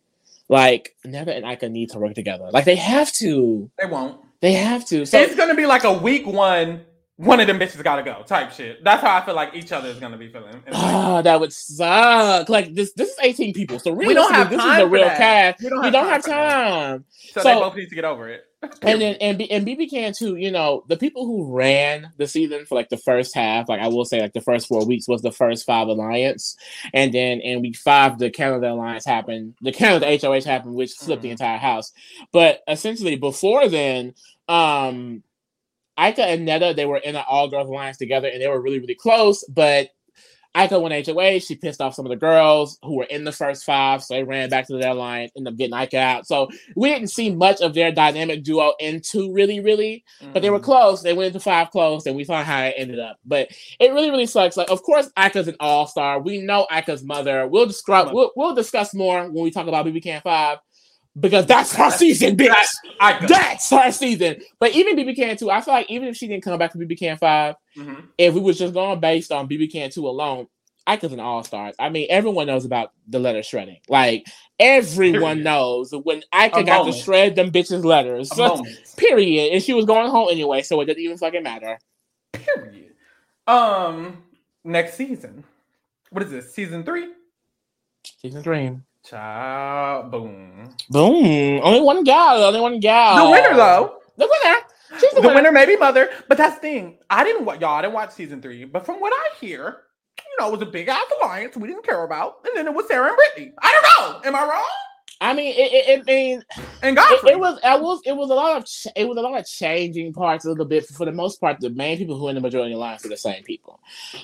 [0.50, 2.50] like Neda and Ika need to work together.
[2.52, 3.70] Like they have to.
[3.80, 4.20] They won't.
[4.42, 5.06] They have to.
[5.06, 6.82] So it's gonna be like a week one.
[7.18, 8.24] One of them bitches gotta go.
[8.28, 8.84] Type shit.
[8.84, 10.62] That's how I feel like each other is gonna be feeling.
[10.74, 12.50] Ah, that would suck.
[12.50, 13.80] Like this, this is 18 people.
[13.80, 15.18] So really, We don't have this time is a real that.
[15.18, 15.64] cast.
[15.64, 17.06] We don't We have don't time have time.
[17.10, 18.42] so, so- they both need to get over it.
[18.82, 20.36] And then and, B, and BB Can too.
[20.36, 23.88] You know, the people who ran the season for like the first half, like I
[23.88, 26.56] will say, like the first four weeks was the first five alliance,
[26.94, 29.56] and then in week five the Canada alliance happened.
[29.62, 31.32] The Canada HOH happened, which flipped the Mhm.
[31.32, 31.92] entire house.
[32.32, 34.14] But essentially, before then,
[34.48, 35.24] um,
[35.98, 38.80] Ika and Neda they were in an all girls alliance together, and they were really
[38.80, 39.44] really close.
[39.46, 39.90] But
[40.56, 41.40] Ika won HOH.
[41.40, 44.24] She pissed off some of the girls who were in the first five, so they
[44.24, 46.28] ran back to their alliance, ended up getting Ika out.
[46.28, 50.60] So we didn't see much of their dynamic duo into really, really, but they were
[50.60, 50.64] Mhm.
[50.64, 51.02] close.
[51.02, 53.18] They went into five close, and we saw how it ended up.
[53.26, 54.58] But it really, really sucks.
[54.58, 56.20] Like, of course, Ika's an all star.
[56.22, 57.48] We know Ika's mother.
[57.48, 58.14] We'll describe.
[58.14, 60.60] We'll, we'll discuss more when we talk about BB Can Five
[61.20, 62.54] because that's her season, bitch.
[63.28, 64.42] That's her season.
[64.60, 66.78] But even BB Can Two, I feel like even if she didn't come back for
[66.80, 68.08] BB Can Five, Mhm.
[68.18, 70.48] if we was just going based on BB Can 2 alone,
[70.88, 71.74] Ika's an all star.
[71.80, 73.80] I mean, everyone knows about the letter shredding.
[73.90, 74.26] Like,
[74.60, 75.44] everyone Period.
[75.44, 76.96] knows when Ika A got moment.
[76.98, 78.36] to shred them bitches' letters.
[78.38, 78.78] Moment.
[78.98, 79.52] Period.
[79.54, 81.80] And she was going home anyway, so it didn't even fucking matter.
[82.34, 82.92] Period.
[83.48, 84.24] Um,
[84.64, 85.44] next season.
[86.12, 86.54] What is this?
[86.54, 87.08] Season three?
[88.22, 88.72] Season three.
[89.06, 90.76] Child, boom.
[90.90, 91.60] Boom.
[91.64, 92.44] Only one gal.
[92.44, 93.26] Only one gal.
[93.26, 93.98] The winner, though.
[94.18, 94.58] The winner.
[95.00, 95.36] She's the, The winner.
[95.36, 96.98] winner may be mother, but that's the thing.
[97.10, 97.76] I didn't watch y'all.
[97.78, 99.82] I didn't watch season three, but from what I hear,
[100.18, 102.74] you know, it was a big ass alliance we didn't care about, and then it
[102.74, 103.52] was Sarah and Brittnee.
[103.62, 104.28] I don't know.
[104.30, 104.64] Am I wrong?
[105.22, 106.44] I mean, it, it, it mean,
[106.84, 107.32] And it, Godfrey.
[107.32, 109.46] it was, it was, it was a lot of, ch- it was a lot of
[109.46, 110.86] changing parts a little bit.
[110.88, 113.18] For the most part, the main people who are in the majority alliance are the
[113.18, 113.80] same people.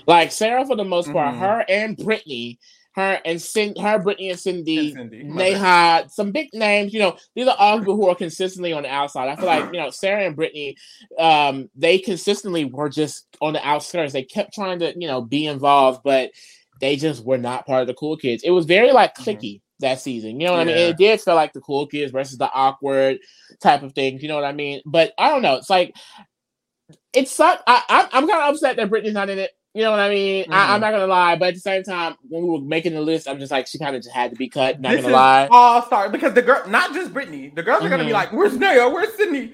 [0.05, 1.39] Like Sarah, for the most part, Mhm.
[1.39, 2.57] her and Brittnee,
[2.93, 6.93] her and Cin- her, Brittnee and Sindy, And Sindy, Naeha, some big names.
[6.93, 9.29] You know, these are all people who are consistently on the outside.
[9.29, 10.75] I feel like you know Sarah and Brittnee,
[11.17, 14.13] um, they consistently were just on the outskirts.
[14.13, 16.31] They kept trying to you know be involved, but
[16.81, 18.43] they just were not part of the cool kids.
[18.43, 19.23] It was very like Mhm.
[19.23, 20.39] clicky that season.
[20.39, 20.77] You know what I mean?
[20.77, 23.19] It did feel like the cool kids versus the awkward
[23.61, 24.21] type of things.
[24.21, 24.81] You know what I mean?
[24.85, 25.55] But I don't know.
[25.55, 25.95] It's like
[27.13, 27.63] it sucked.
[27.67, 29.51] I, I, I'm kind of upset that Brittnee's not in it.
[29.73, 30.45] You know what I mean?
[30.49, 30.69] I, Mhm.
[30.71, 33.27] I'm not gonna lie, but at the same time, when we were making the list,
[33.27, 34.81] I'm just like, she kind of just had to be cut.
[34.81, 35.47] Not this gonna lie.
[35.49, 38.13] all star because the girl, not just Brittnee, the girls are gonna be Mhm.
[38.15, 38.89] like, "Where's Naya?
[38.89, 39.53] Where's Sydney?"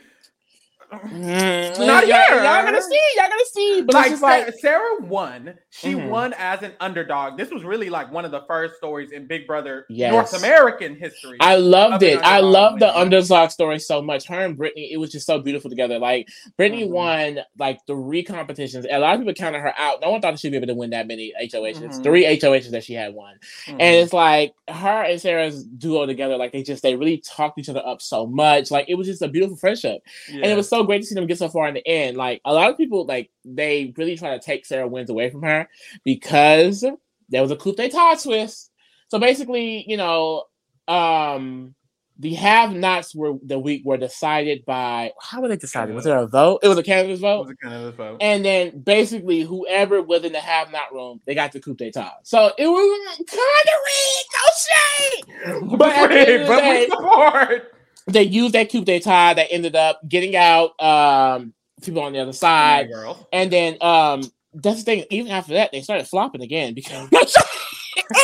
[0.91, 2.15] Not here.
[2.43, 3.81] y'all gonna see, y'all gonna see.
[3.81, 5.55] But like, like, Sarah won.
[5.69, 6.09] She Mhm.
[6.09, 7.37] won as an underdog.
[7.37, 10.11] This was really like one of the first stories in Big Brother Yes.
[10.11, 11.37] North American history.
[11.41, 12.19] I loved it.
[12.23, 14.27] I loved the underdog story so much.
[14.27, 15.99] Her and Brittnee, it was just so beautiful together.
[15.99, 16.89] Like Brittnee Mhm.
[16.89, 18.85] won like three competitions.
[18.89, 19.99] A lot of people counted her out.
[20.01, 21.79] No one thought she'd be able to win that many HOHs.
[21.79, 22.03] Mhm.
[22.03, 23.33] Three HOHs that she had won.
[23.67, 27.69] And it's like her and Sarah's duo together, like they just they really talked each
[27.69, 28.71] other up so much.
[28.71, 30.01] Like it was just a beautiful friendship.
[30.31, 32.17] And it was so great to see them get so far in the end.
[32.17, 35.43] Like a lot of people, like they really try to take Sarah wins away from
[35.43, 35.67] her
[36.03, 36.83] because
[37.29, 38.71] there was a coup d'etat twist.
[39.09, 40.43] So basically, you know,
[40.87, 41.73] um,
[42.19, 45.93] the have-nots were the week were decided by how were they decided?
[45.93, 46.61] Was there a vote?
[46.63, 47.51] It was a candidate's was vote.
[47.51, 48.17] a kind of the vote.
[48.21, 52.13] And then basically, whoever was in the have-not room, they got the coup d'etat.
[52.23, 55.77] So it was kind of rigged, no shade.
[55.77, 57.73] But at the end of the but day- we support.
[58.07, 62.33] They used that coup d'etat that ended up getting out um, people on the other
[62.33, 62.89] side.
[62.89, 63.27] girl.
[63.31, 67.29] And then um that's the thing, even after that, they started flopping again because it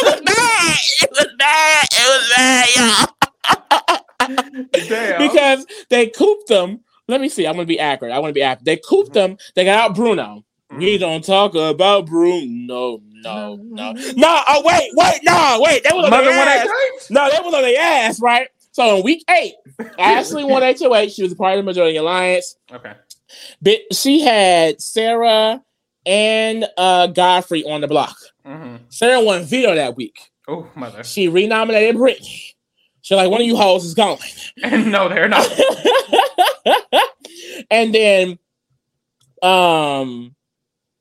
[0.04, 0.78] was bad.
[1.02, 1.88] It was bad.
[1.92, 3.08] It was bad, y'all.
[5.18, 6.80] because they cooped them.
[7.08, 7.46] Let me see.
[7.46, 8.14] I'm gonna be accurate.
[8.14, 8.66] I want to be accurate.
[8.66, 9.38] They cooped them.
[9.56, 10.44] They got out Bruno.
[10.78, 13.00] We don't talk about Bruno.
[13.24, 13.94] No, no, no.
[14.16, 15.84] No, oh wait, wait, no, wait.
[15.84, 16.68] They was on Mother their one ass.
[16.68, 18.48] eight No, they was on their ass, right?
[18.74, 19.54] So in week eight,
[20.00, 21.10] Ashleigh won HOH.
[21.10, 22.58] She was a part of the majority alliance.
[22.72, 22.94] Okay.
[23.62, 25.62] But she had Sarah
[26.06, 28.18] and uh Godfrey on the block.
[28.46, 28.78] Mm-hmm.
[28.90, 30.32] Sarah won veto that week.
[30.48, 31.04] Oh, mother.
[31.04, 32.56] She renominated Brittnee.
[33.02, 34.20] She's like, one of you hoes is going.
[34.64, 35.48] And no, they're not.
[37.72, 38.40] and then
[39.44, 40.36] um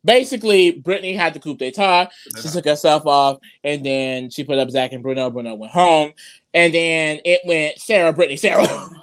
[0.04, 2.11] basically Brittnee had the coup d'etat.
[2.40, 5.30] She took herself off, and then she put up Zach and Bruno.
[5.30, 6.12] Bruno went home.
[6.54, 8.66] And then it went Sarah, Brittnee, Sarah.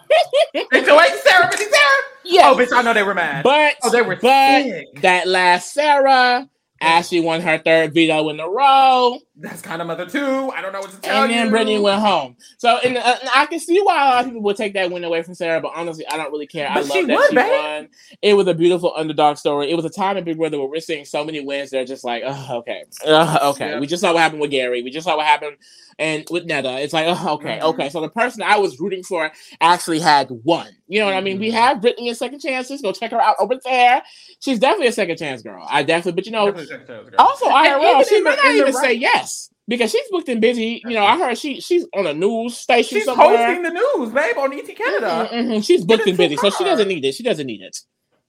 [0.55, 2.03] So wait, Sarah, Brittnee, Sarah.
[2.25, 2.49] yeah.
[2.49, 3.43] Oh, bitch, I know they were mad.
[3.43, 5.01] But oh, they were but sick.
[5.01, 6.49] that last Sarah,
[6.81, 10.49] Ashleigh won her third veto in a row, That's kind of mother too.
[10.51, 11.33] I don't know what to tell you.
[11.35, 11.75] and then you.
[11.77, 12.37] Brittnee went home.
[12.57, 15.03] So, and, uh, I can see why a lot of people would take that win
[15.03, 16.69] away from Sarah, but honestly, I don't really care.
[16.69, 17.47] I love she that won, she babe.
[17.51, 17.89] won.
[18.21, 19.69] It was a beautiful underdog story.
[19.71, 21.69] It was a time in Big Brother where we're seeing so many wins.
[21.69, 23.69] They're just like, oh, okay, okay.
[23.71, 23.79] Yeah.
[23.79, 24.81] We just saw what happened with Gary.
[24.81, 25.57] We just saw what happened
[25.97, 26.79] and with Netta.
[26.79, 27.73] It's like, oh, okay, Mhm.
[27.73, 27.89] okay.
[27.89, 30.67] So the person I was rooting for actually had won.
[30.87, 31.39] You know what I mean?
[31.39, 31.53] We Mhm.
[31.53, 32.81] have Brittnee in second chances.
[32.81, 34.01] Go check her out over there.
[34.39, 35.65] She's definitely a second chance girl.
[35.69, 37.15] I definitely, but you know, Definitely check those girls.
[37.19, 39.49] also And IRL, even she in may not even right- say yes.
[39.67, 40.82] because she's booked and busy.
[40.86, 42.97] You know, I heard she she's on a news station.
[42.97, 43.38] She's somewhere.
[43.38, 45.29] hosting the news, babe, on ET Canada.
[45.32, 45.65] Mhm, mhm.
[45.65, 47.13] She's booked Get and busy, so she doesn't need it.
[47.15, 47.77] She doesn't need it.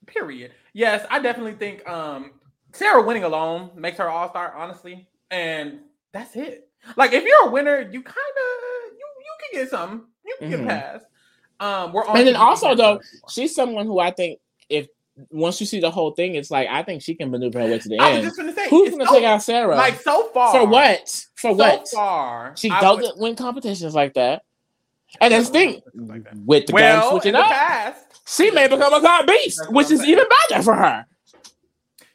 [0.07, 0.53] Period.
[0.73, 2.33] Yes, I definitely think um
[2.73, 5.81] Sarah winning alone makes her all star, honestly, and
[6.13, 6.69] that's it.
[6.97, 10.07] Like if you're a winner, you kind of you you can get something.
[10.27, 10.57] You can Mhm.
[10.59, 11.07] get past.
[11.59, 12.17] Um, we're on.
[12.17, 14.87] And then also, though, She's someone who I think if
[15.31, 17.79] once you see the whole thing, it's like I think she can maneuver her way
[17.79, 18.25] to the I was end.
[18.27, 19.77] just gonna say, Who's gonna so- take out Sarah?
[19.77, 21.09] Like so far, for what?
[21.37, 21.89] For So what?
[21.89, 24.43] far, She I doesn't would- win competitions like that.
[25.21, 28.51] And that's the thing Like with the game well, in switching the up, past, she
[28.53, 31.05] may become a god beast, which is even better for her.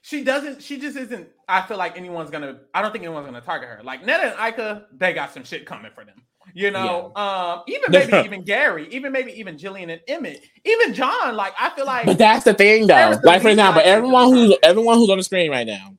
[0.05, 0.61] She doesn't.
[0.61, 1.29] She just isn't.
[1.47, 2.59] I feel like anyone's gonna.
[2.75, 3.81] I don't think anyone's gonna target her.
[3.83, 6.21] Like Neda and Ika, they got some shit coming for them.
[6.53, 11.35] You know, um, even maybe even Gary, even maybe even Jillian and Emmett, even Jon.
[11.35, 12.93] Like I feel like But that's the thing, though.
[12.93, 15.97] Like example, likely to everyone who's everyone who's on the screen right now,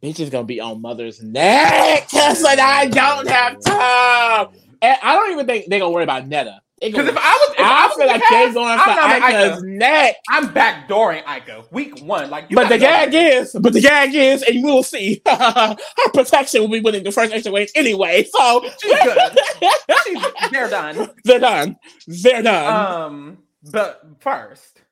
[0.00, 2.08] bitch is gonna be on mother's neck.
[2.10, 4.48] Cause like I don't have time.
[4.80, 6.60] And I don't even think they're gonna worry about Neda.
[6.80, 8.78] They because if I was, if I, I was feel like the they're cast, going
[8.78, 10.16] I'm for not Ika's neck.
[10.28, 12.28] I'm backdooring Ika week one.
[12.28, 13.18] Like, you But the gag go.
[13.18, 15.76] is, but the gag is, and you will see, her
[16.12, 18.24] protection will be winning the first extra weight anyway.
[18.24, 19.38] So she's good.
[20.04, 21.10] She's, they're done.
[21.24, 21.76] they're done.
[22.06, 23.02] They're done.
[23.02, 23.38] Um,
[23.72, 24.82] but first,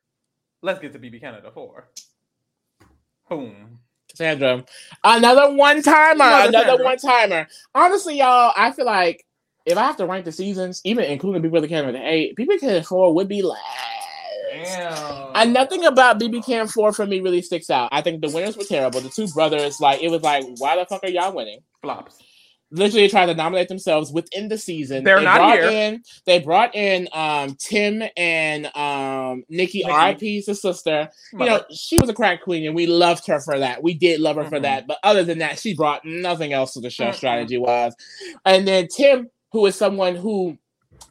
[0.62, 1.88] let's get to BB Canada four.
[3.28, 3.80] Boom.
[4.10, 4.64] Cassandra,
[5.02, 7.46] another one timer, Another another one timer.
[7.74, 9.24] Honestly, y'all, I feel like
[9.66, 12.82] if I have to rank the seasons, even including BB Brother Canada eight, BB Canada
[12.84, 13.62] four would be last.
[14.52, 15.30] Damn.
[15.34, 17.88] And nothing about BB Can 4 for me really sticks out.
[17.92, 19.00] I think the winners were terrible.
[19.00, 21.58] The two brothers, like, it was like, why the fuck are y'all winning?
[21.82, 22.18] flops.
[22.70, 25.02] literally trying to nominate themselves within the season.
[25.04, 25.68] They're they not brought here.
[25.70, 29.90] In, they brought in um, Tim and um, Nikki, Nikki.
[29.90, 31.10] R.I.P.'s the sister.
[31.32, 33.82] You know, she was a crack queen, and we loved her for that.
[33.82, 34.62] We did love her for Mhm.
[34.62, 34.86] that.
[34.86, 37.14] But other than that, she brought nothing else to the show, Mm-mm.
[37.14, 37.92] strategy wise.
[38.44, 40.58] And then Tim, who is someone who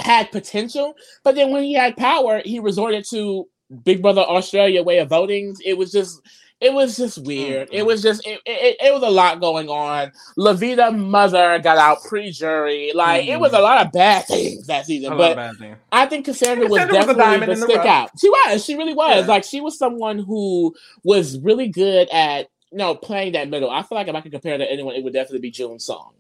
[0.01, 3.47] had potential, but then when he had power, he resorted to
[3.86, 5.56] Big Brother Australia way of voting.
[5.65, 6.21] It was just.
[6.62, 7.67] It was just weird.
[7.73, 10.13] It was just it, it, it was a lot going on.
[10.38, 12.93] Loveita mother got out pre-jury.
[12.95, 15.12] Like it was a lot of bad things that season.
[15.12, 15.77] a lot but of bad things.
[15.91, 17.86] I think Cassandra was Cassandra was definitely diamond the stick rough.
[17.86, 18.12] out.
[18.17, 18.63] She was.
[18.63, 19.25] She really was.
[19.25, 19.34] Yeah.
[19.34, 23.69] Like she was someone who was really good at know playing that middle.
[23.69, 26.13] I feel like if I could compare to anyone, it would definitely be June's song.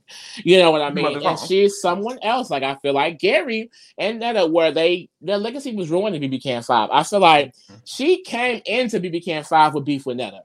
[0.43, 1.05] You know what I mean?
[1.05, 1.47] Mother's And Song.
[1.47, 2.49] she's someone else.
[2.49, 6.41] Like I feel like Gary and Neda, where they their legacy was ruined in BB
[6.43, 6.89] Can Five.
[6.91, 7.75] I feel like Mm-hmm.
[7.85, 10.41] she came into BB Can Five with beef with Neda,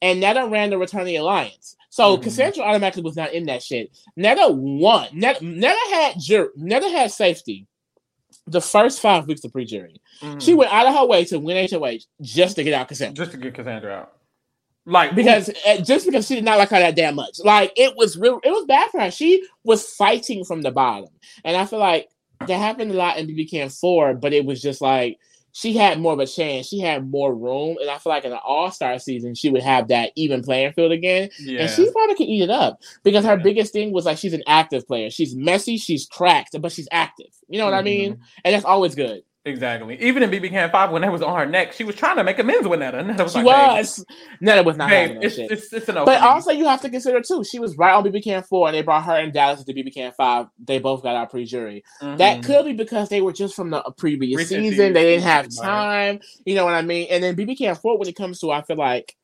[0.00, 1.76] and Neda ran the Return of the Alliance.
[1.90, 2.22] So Mhm.
[2.22, 3.90] Cassandra automatically was not in that shit.
[4.18, 5.08] Neda won.
[5.10, 7.66] Neda, Neda had jur- Neda had safety
[8.46, 10.00] the first five weeks of pre-jury.
[10.22, 10.40] Mhm.
[10.42, 13.24] She went out of her way to win HOH just to get out Cassandra.
[13.24, 14.12] just to get Cassandra out.
[14.84, 17.94] Like Because uh, just because she did not like her that damn much, like it
[17.96, 19.10] was real, it was bad for her.
[19.10, 21.10] She was fighting from the bottom,
[21.44, 22.08] and I feel like
[22.40, 25.18] that happened a lot in BB Can Four, but it was just like
[25.52, 28.32] she had more of a chance, she had more room, and I feel like in
[28.32, 31.60] an All Star season she would have that even playing field again, yeah.
[31.60, 33.42] and she probably could eat it up because her Yeah.
[33.44, 35.10] biggest thing was like she's an active player.
[35.10, 37.28] She's messy, she's cracked, but she's active.
[37.48, 38.18] You know what I mean?
[38.44, 39.22] And that's always good.
[39.44, 40.00] Exactly.
[40.00, 42.22] Even in BB Can Five, when that was on her neck, she was trying to
[42.22, 43.04] make amends with Neda.
[43.04, 44.04] Neda was She like, was.
[44.40, 45.50] Neda was not Babe, having babe that it's, shit.
[45.50, 47.42] it's it's an no But also, you have to consider too.
[47.42, 49.94] She was right on BB Can four, and they brought her and Dallas to BB
[49.94, 50.46] Can five.
[50.64, 51.82] They both got out pre-jury.
[52.00, 52.44] That Mhm.
[52.44, 54.92] could be because they were just from the previous Recent season.
[54.92, 56.10] They didn't have season, right.
[56.12, 56.20] time.
[56.46, 57.08] You know what I mean?
[57.10, 59.16] And then BB Can four, when it comes to, I feel like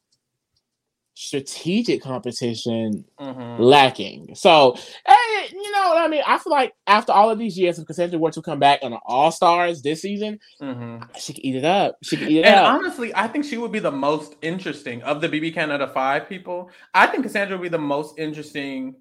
[1.18, 3.58] strategic competition Mhm.
[3.58, 4.34] lacking.
[4.36, 6.22] So, hey, you know what I mean?
[6.24, 8.96] I feel like after all of these years, if Cassandra were to come back on
[9.04, 11.02] All Stars this season, Mhm.
[11.18, 11.96] she could eat it up.
[12.04, 12.72] She could eat it up And up.
[12.74, 16.70] honestly, I think she would be the most interesting of the BB Canada five people.
[16.94, 18.94] I think Cassandra would be the most interesting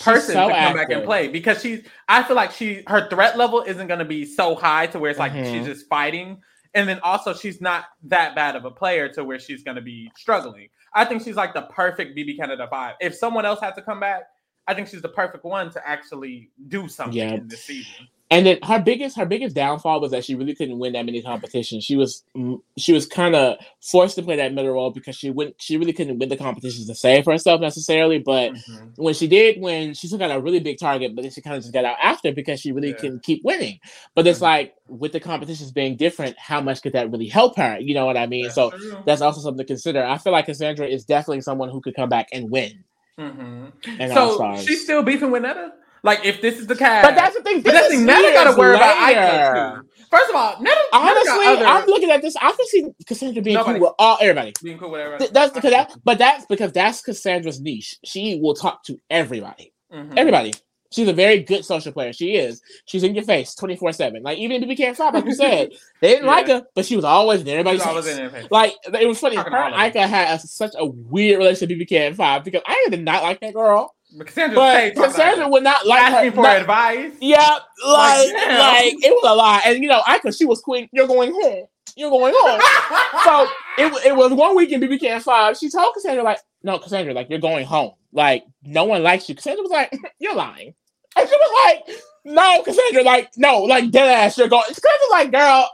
[0.00, 1.82] person so to come back and play because she's.
[2.08, 5.10] I feel like she her threat level isn't going to be so high to where
[5.10, 5.50] it's like Mhm.
[5.50, 6.42] she's just fighting,
[6.74, 9.82] and then also she's not that bad of a player to where she's going to
[9.82, 10.68] be struggling.
[10.94, 12.94] I think she's like the perfect BB Canada five.
[13.00, 14.24] If someone else had to come back,
[14.66, 17.34] I think she's the perfect one to actually do something Yeah.
[17.34, 18.08] in this season.
[18.30, 21.22] And then her biggest her biggest downfall was that she really couldn't win that many
[21.22, 21.84] competitions.
[21.84, 25.30] She was mm, she was kind of forced to play that middle role because she
[25.30, 28.18] wouldn't she really couldn't win the competitions to save herself necessarily.
[28.18, 28.92] But Mhm.
[28.96, 31.56] when she did win, she took out a really big target, but then she kind
[31.56, 33.00] of just got out after because she really Yeah.
[33.00, 33.78] couldn't keep winning.
[34.14, 34.42] But it's Mhm.
[34.42, 37.78] like with the competitions being different, how much could that really help her?
[37.78, 38.44] You know what I mean?
[38.46, 39.02] That's so true.
[39.04, 40.02] that's also something to consider.
[40.02, 42.84] I feel like Cassandra is definitely someone who could come back and win.
[43.20, 43.72] Mhm.
[44.00, 45.72] And So she's still beefing with Neda.
[46.04, 47.62] Like if this is the cast, But that's the thing.
[47.62, 48.22] But This that's the is thing.
[48.22, 49.82] They gotta worry about later.
[49.82, 49.88] Too.
[50.10, 52.36] First of all, none of none of Honestly, other I'm looking at this.
[52.36, 53.78] I can see Cassandra being Nobody.
[53.80, 54.52] cool with all everybody.
[54.62, 55.18] being cool, whatever.
[55.18, 57.96] Th- That's because that, but that's because that's Cassandra's niche.
[58.04, 59.72] She will talk to everybody.
[59.92, 60.12] Mhm.
[60.16, 60.52] Everybody.
[60.92, 62.12] She's a very good social player.
[62.12, 62.62] She is.
[62.84, 64.22] She's in your face 24 7.
[64.22, 66.94] Like, even if you can't stop, like you said, they didn't like her, but she
[66.94, 68.16] was always in everybody's always face.
[68.18, 68.46] in face.
[68.52, 69.34] Like, it was funny.
[69.34, 69.96] Her Talking all and.
[69.96, 73.24] Ika had a, such a weird relationship with BB Can 5 because Ika did not
[73.24, 73.92] like that girl.
[74.18, 76.34] Cassandra, But Cassandra would not like asking her.
[76.36, 77.12] for not- advice.
[77.20, 78.58] yeah, like, damn.
[78.58, 80.88] like, it was a lot, And, you know, I because she was queen.
[80.92, 81.66] You're going home.
[81.96, 82.60] You're going home.
[83.24, 83.48] so
[83.78, 85.56] it, it was one week in BB Can 5.
[85.58, 87.92] She told Cassandra, like, no, Cassandra, like, you're going home.
[88.12, 89.34] Like, no one likes you.
[89.34, 90.74] Cassandra was like, you're lying.
[91.16, 94.64] And she was like, no, Cassandra, like, no, like, dead ass, you're going.
[94.68, 95.70] Cassandra's like, girl,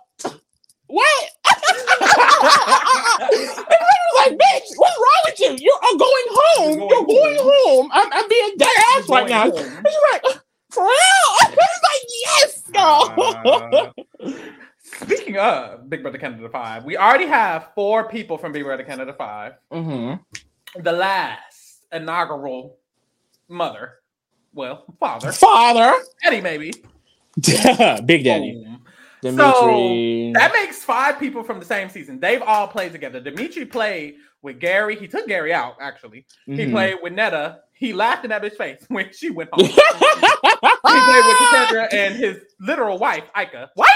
[0.91, 1.31] what?
[1.51, 1.59] and
[3.41, 5.57] Cassandra was like, bitch, what's wrong with you?
[5.59, 6.79] You're going home.
[6.79, 7.91] You're You're going going home.
[7.93, 9.45] I'm, I'm being dead ass right now.
[9.45, 10.23] She's like,
[10.71, 10.91] for real?
[11.41, 13.93] I was like, yes, girl.
[14.23, 14.33] Uh,
[14.83, 19.15] Speaking of Big Brother Canada 5, we already have four people from Big Brother Canada
[19.17, 19.53] 5.
[19.73, 20.83] mm-hmm.
[20.83, 22.79] The last inaugural
[23.49, 23.95] mother,
[24.53, 25.93] well, father, Father,
[26.25, 26.73] Eddie, maybe.
[27.41, 28.83] Big Daddy, Boom.
[29.23, 30.35] Demetres.
[30.35, 32.21] That makes five people from the same season.
[32.21, 33.21] They've all played together.
[33.21, 34.97] Demetres played with Gary.
[34.97, 36.25] He took Gary out, actually.
[36.47, 36.71] He Mhm.
[36.73, 37.59] played with Neda.
[37.75, 39.65] He laughed in that bitch face when she went home.
[39.67, 43.71] he played with Cassandra and his literal wife, Ika.
[43.77, 43.89] Wife?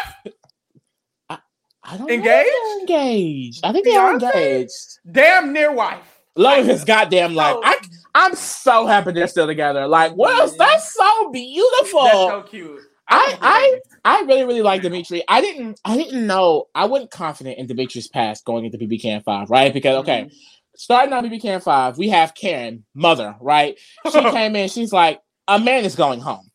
[1.86, 2.50] I don't Engaged?
[2.80, 3.60] Engaged.
[3.64, 5.00] I think they are engaged.
[5.10, 6.20] Damn near wife.
[6.34, 7.52] Love his goddamn life.
[7.54, 7.76] So- I,
[8.14, 9.86] I'm so happy they're still together.
[9.86, 10.56] Like, what else?
[10.56, 12.02] That's so beautiful.
[12.04, 12.80] That's so cute.
[13.08, 13.80] I- I.
[14.06, 15.22] I really, really like Demetres.
[15.28, 16.66] I didn't, I didn't know.
[16.74, 19.72] I wasn't confident in Demetres's past going into BB Can Five, right?
[19.72, 20.30] Because okay,
[20.76, 23.78] starting on BB Can Five, we have Karen, mother, right?
[24.12, 24.68] She came in.
[24.68, 26.50] She's like, a man is going home.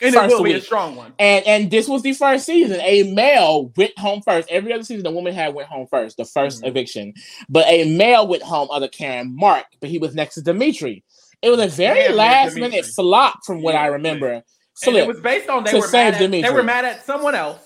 [0.00, 1.12] and it first will be a strong one.
[1.18, 2.80] And and this was the first season.
[2.80, 4.48] A male went home first.
[4.50, 6.68] Every other season, the woman had went home first, the 1st Mhm.
[6.68, 7.14] eviction.
[7.50, 11.00] But a male went home other Karen Mark, but he was next to Demetres.
[11.42, 12.70] It was a very Damn, last Demetres.
[12.72, 14.42] minute flop from what Yeah, I it remember.
[14.86, 16.50] And it was based on they to were save mad at, Demetres.
[16.50, 17.60] they were mad at someone else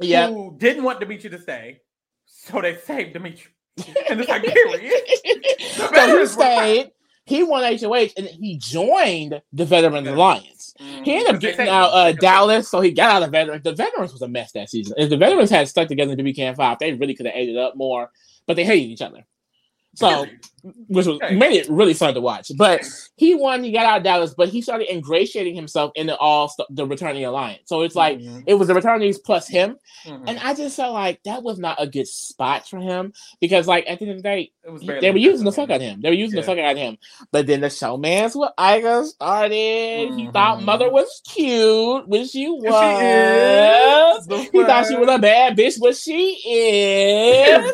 [0.00, 0.28] Yeah.
[0.28, 1.80] who didn't want Demetres to stay,
[2.26, 3.48] so they saved Demetres.
[4.08, 4.92] And it's like period.
[5.60, 6.90] so he stayed.
[7.24, 10.74] He won HOH and he joined the Veterans Alliance.
[10.78, 11.94] He ended up getting saved out him.
[11.96, 13.62] uh, Because- Dallas, so he got out of Veterans.
[13.62, 14.94] The Veterans was a mess that season.
[14.98, 17.48] If the Veterans had stuck together in the BK Five, they really could have ate
[17.48, 18.10] it up more.
[18.46, 19.24] But they hated each other,
[19.94, 20.26] so
[20.88, 22.50] which was made it really fun to watch.
[22.56, 23.64] But he won.
[23.64, 27.24] He got out of Dallas, but he started ingratiating himself in the all the returning
[27.24, 27.62] alliance.
[27.64, 30.24] So it's like Mhm, it was the returnees plus him, mhm.
[30.26, 33.84] and I just felt like that was not a good spot for him because, like
[33.88, 35.82] at the end of the day, It was they were using the fuck out of
[35.82, 36.02] him.
[36.02, 36.42] They were using Yeah.
[36.42, 36.98] the fuck out of him.
[37.32, 40.14] But then the showmance with Ika started.
[40.14, 44.26] He thought mother was cute, which she was.
[44.28, 44.58] She.
[44.58, 47.72] He thought she was a bad bitch, but she is.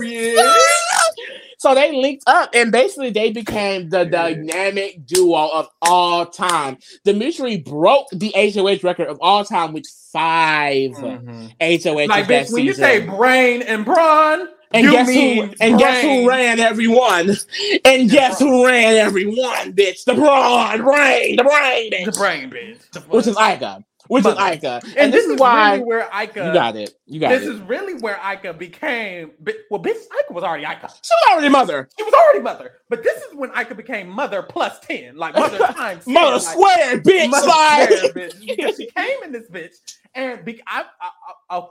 [1.59, 6.79] So they linked up, and basically they became the dynamic duo of all time.
[7.05, 11.53] Demetres broke the HOH record of all time with 5 Mhm.
[11.61, 12.07] HOH.
[12.09, 12.85] Like bitch, when you season.
[12.85, 15.49] say brain and brawn, And you guess who?
[15.61, 17.37] And guess who ran everyone?
[17.85, 20.05] And guess who ran everyone, bitch?
[20.05, 22.05] The brawn, brain, the brain, bitch.
[22.07, 22.91] The brain bitch.
[22.93, 23.83] The Which is fuck?
[24.09, 24.81] Which is Ika.
[24.85, 26.95] And, and this, is why really where Ika you got it.
[27.07, 27.41] You got it.
[27.41, 29.33] this is really where Ika became
[29.71, 30.89] well, bitch, Ika was already Ika.
[31.03, 31.89] She was already mother.
[31.97, 32.73] She was already mother.
[32.89, 35.17] But this is when Ika became mother plus 10.
[35.17, 36.15] Like mother times 10.
[36.15, 37.31] Mother like, squared, bitch.
[37.31, 38.35] mother like- bitch.
[38.57, 39.75] Because she came in this bitch
[40.15, 41.67] and be, I, I, I,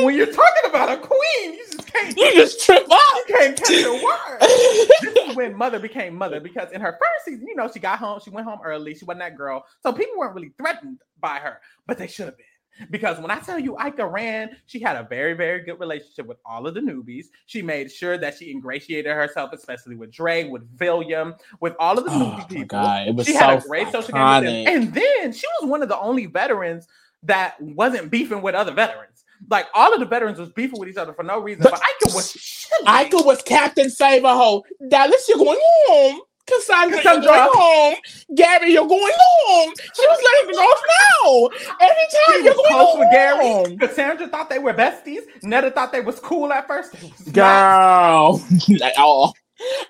[0.00, 3.00] when you're talking about a queen, you just can't you just trip up.
[3.28, 4.38] you can't catch a word.
[4.40, 7.98] this is when mother became mother because in her first season, you know, she got
[7.98, 9.64] home, she went home early, she wasn't that girl.
[9.82, 12.46] So people weren't really threatened by her, but they should have been.
[12.90, 16.38] Because when I tell you Ika ran, she had a very, very good relationship with
[16.44, 17.26] all of the newbies.
[17.46, 22.04] She made sure that she ingratiated herself, especially with Dre, with William, with all of
[22.04, 22.64] the Oh newbie people.
[22.64, 24.66] god, it was She so had a great social game iconic.
[24.66, 26.88] And then she was one of the only veterans
[27.24, 29.24] that wasn't beefing with other veterans.
[29.50, 31.62] Like all of the veterans was beefing with each other for no reason.
[31.62, 33.06] But- But Ika was chilling.
[33.06, 34.64] Ika was Captain Save a Hole.
[34.88, 36.20] Dallas, you're going home.
[36.46, 37.24] Cassandra, Cassandra.
[37.24, 37.94] you're going home.
[38.36, 39.72] Gabby, you're going home.
[39.96, 40.82] She was letting the girls
[41.24, 41.50] know.
[41.80, 43.44] Every time She you're going close with Gary.
[43.46, 43.78] home.
[43.78, 45.22] Cassandra thought they were besties.
[45.42, 46.94] Neda thought they was cool at first.
[47.32, 48.42] Girl.
[48.82, 49.34] At all.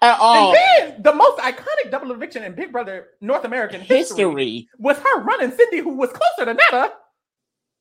[0.00, 0.54] At all.
[0.54, 0.58] And
[0.92, 4.68] then the most iconic double eviction in Big Brother North American history, History.
[4.78, 6.90] was her running Sindy, who was closer to Neda.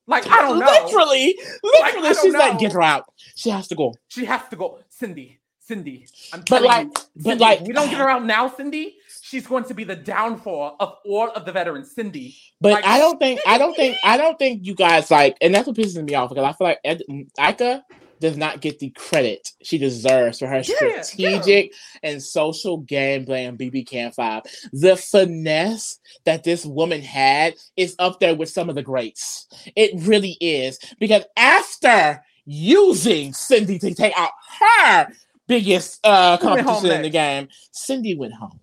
[0.08, 0.66] Like I don't know.
[0.66, 1.38] Literally.
[1.64, 2.10] Literally.
[2.14, 3.06] Don't she's like, get her out.
[3.36, 3.94] She has to go.
[4.10, 4.80] She has to go.
[4.90, 6.08] Sindy, Sindy.
[6.34, 8.98] I'm But telling like, you, but Sindy, like, we don't get her out now, Sindy.
[9.22, 12.36] She's going to be the downfall of all of the veterans, Sindy.
[12.62, 15.56] But Like, I don't think I don't think I don't think you guys like, and
[15.56, 17.02] that's what pisses me off because I feel like Ed,
[17.40, 17.84] Ika
[18.24, 21.02] does not get the credit she deserves for her Yeah, yeah.
[21.02, 24.44] strategic and social gameplay on BB Can Five.
[24.72, 29.46] The finesse that this woman had is up there with some of the greats.
[29.76, 35.08] It really is because after using Sindy to take out her
[35.48, 38.58] biggest uh, Who went home competition in the game, Sindy went home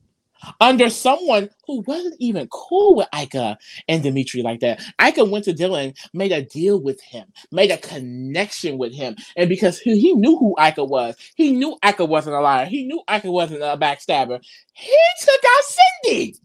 [0.61, 4.81] under someone who wasn't even cool with Ika and Demetres like that.
[5.01, 9.17] Ika went to Dillon, made a deal with him, made a connection with him.
[9.37, 12.85] And because he, he knew who Ika was, he knew Ika wasn't a liar, he
[12.85, 14.41] knew Ika wasn't a backstabber.
[14.73, 16.37] He took out Sindy.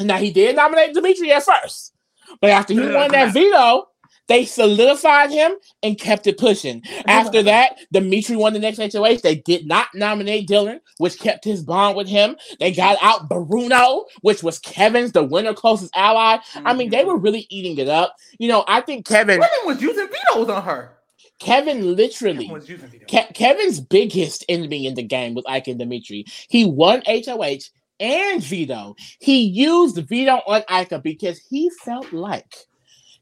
[0.00, 1.94] Now he did nominate Demetres at first,
[2.40, 3.88] but after he won that veto,
[4.28, 5.52] they solidified him
[5.82, 6.82] and kept it pushing.
[7.06, 9.18] After that, Demetres won the next HOH.
[9.22, 12.36] They did not nominate Dillon, which kept his bond with him.
[12.58, 16.38] They got out Bruno, which was Kevin's the winner closest ally.
[16.56, 17.08] I mean, they mm-hmm.
[17.08, 18.14] were really eating it up.
[18.38, 20.96] You know, I think Kevin, Women was using vetoes on her.
[21.40, 22.88] Kevin literally Was using.
[23.08, 26.46] Ke- Kevin's biggest enemy in the game was Ike and Demetres.
[26.48, 27.70] He won HOH
[28.00, 28.94] and veto.
[29.20, 32.54] He used veto on Ika because he felt like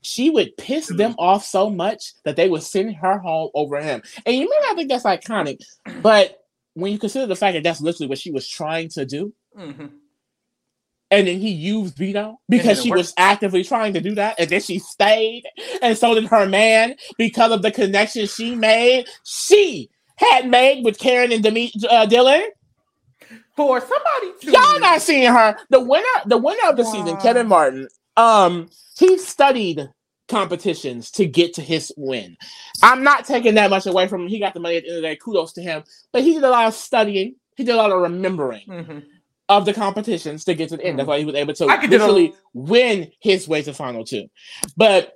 [0.03, 4.03] she would piss them off so much that they would send her home over him.
[4.26, 5.61] And you may not think that's iconic,
[6.03, 6.44] but
[6.74, 9.90] when you consider the fact that that's literally what she was trying to do, Mhm.
[11.11, 12.98] and then he used veto because she worked.
[12.98, 15.44] was actively trying to do that, and then she stayed,
[15.82, 19.07] and so did her man because of the connection she made.
[19.24, 22.42] She had made with Karen and Demi- uh, Dillon.
[23.55, 25.57] For somebody to Y'all not seeing her.
[25.68, 27.86] The winner, the winner of the season, Kevin Martin.
[28.17, 29.89] Um, he studied
[30.29, 32.37] competitions to get to his win.
[32.83, 34.29] I'm not taking that much away from him.
[34.29, 35.17] He got the money at the end of the day.
[35.17, 35.83] Kudos to him.
[36.13, 37.37] But he did a lot of studying.
[37.57, 39.05] He did a lot of remembering Mhm.
[39.49, 40.99] of the competitions to get to the end.
[40.99, 42.37] That's why he was able to literally those.
[42.55, 44.29] win his way to final two.
[44.77, 45.13] But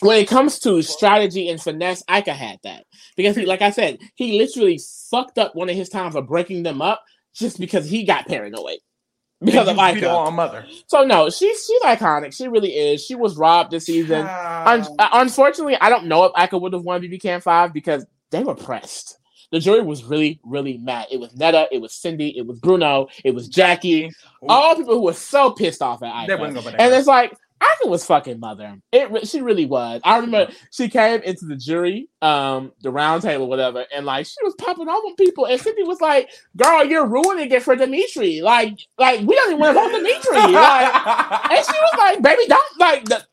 [0.00, 2.84] when it comes to strategy and finesse, Ika had that
[3.16, 4.80] because he, like I said, he literally
[5.10, 7.02] fucked up one of his times of breaking them up
[7.34, 8.78] just because he got paranoid
[9.42, 10.66] because of on mother.
[10.86, 12.34] So no, she's she's iconic.
[12.34, 13.04] She really is.
[13.04, 14.20] She was robbed this season.
[14.26, 18.04] Un- uh, unfortunately, I don't know if Ika would have won BB Can Five because
[18.30, 19.18] they were pressed.
[19.50, 21.06] The jury was really, really mad.
[21.10, 24.10] It was Neda, it was Sindy, it was Bruno, it was Jackie.
[24.46, 26.12] All people who were so pissed off at
[26.54, 26.60] go.
[26.78, 28.78] And it's like Ika was fucking mother.
[28.92, 30.00] It she really was.
[30.04, 34.36] I remember she came into the jury, um, the round table, whatever, and like she
[34.42, 38.42] was popping off on people, and Sindy was like, "Girl, you're ruining it for Demetres.
[38.42, 40.52] Like, like we don't even want to vote Demetres.
[40.52, 43.24] Like, and she was like, "Baby, don't like the."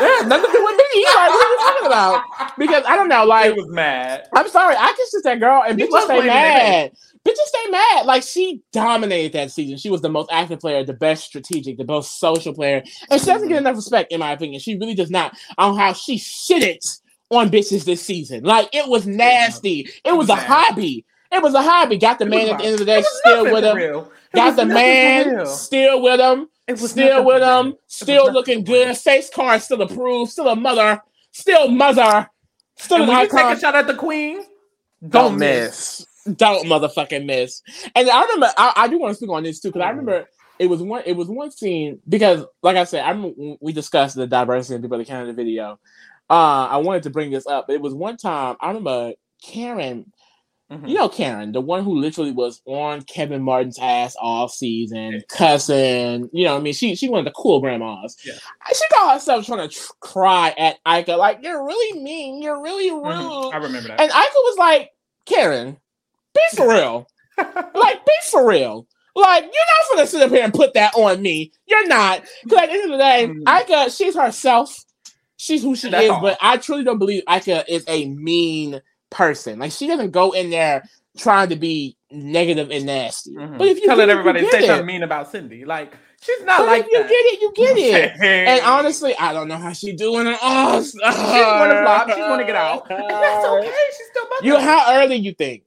[0.00, 1.04] Yeah, nothing to do with me.
[1.04, 2.58] Like, what are you talking about?
[2.58, 4.28] Because I don't know, like like, was mad.
[4.34, 6.92] I'm sorry, I can sit that girl and He bitches stay blaming their mad.
[7.26, 8.06] Bitches stay mad.
[8.06, 9.78] Like she dominated that season.
[9.78, 13.26] She was the most active player, the best strategic, the most social player, and she
[13.26, 14.60] doesn't get enough respect, in my opinion.
[14.60, 18.44] She really does not on how she shitted on bitches this season.
[18.44, 19.88] Like it was nasty.
[20.04, 21.04] It was a hobby.
[21.30, 21.98] It was a hobby.
[21.98, 24.06] Got the man at the end of the day still with him.
[24.34, 26.48] Got the man still with him.
[26.66, 27.78] It was Still with them, real.
[27.86, 28.96] Still looking nothing for good.
[28.96, 30.32] Face card still approved.
[30.32, 31.02] Still a mother.
[31.32, 32.28] Still mother.
[32.76, 34.38] Still And an when you take a shot at the queen,
[35.02, 36.06] Don't don't miss.
[36.36, 37.60] Don't motherfucking miss.
[37.94, 40.26] And I remember I, I do want to speak on this too because I remember
[40.58, 44.16] it was one it was one scene because like I said I remember we discussed
[44.16, 45.78] the diversity in people that Canada video.
[46.30, 47.66] Uh, I wanted to bring this up.
[47.66, 49.12] But it was one time I remember
[49.42, 50.10] Karen.
[50.72, 50.88] Mhm.
[50.88, 56.30] You know Karen, the one who literally was on Kevin Martin's ass all season, cussing.
[56.32, 58.16] You know, what I mean, she she one of the cool grandmas.
[58.24, 58.32] Yeah.
[58.74, 62.90] She called herself trying to tr- cry at Ika, like you're really mean, you're really
[62.90, 63.02] rude.
[63.04, 63.52] Mhm.
[63.52, 64.00] I remember that.
[64.00, 64.92] And Ika was like,
[65.26, 65.76] Karen,
[66.34, 67.06] be for real.
[67.38, 68.86] like, be for real.
[69.16, 71.52] Like, you're not gonna sit up here and put that on me.
[71.66, 72.22] You're not.
[72.42, 73.60] Because at the end of the day, Mhm.
[73.62, 74.82] Ika, she's herself.
[75.36, 76.22] She's who she That's is, all.
[76.22, 78.80] but I truly don't believe Ika is a mean
[79.10, 79.58] person.
[79.58, 80.82] Like, she doesn't go in there
[81.16, 83.32] trying to be negative and nasty.
[83.32, 83.58] Mhm.
[83.58, 86.58] But if you telling everybody you to say something mean about Sindy, like she's not
[86.58, 87.08] But like you that.
[87.08, 88.12] get it, you get it.
[88.22, 90.36] and honestly, I don't know how she doing it.
[90.42, 92.08] Oh, she's gonna flop.
[92.08, 93.72] She's gonna get out, and that's okay.
[93.96, 94.44] She's still mother.
[94.46, 95.62] You how early you think?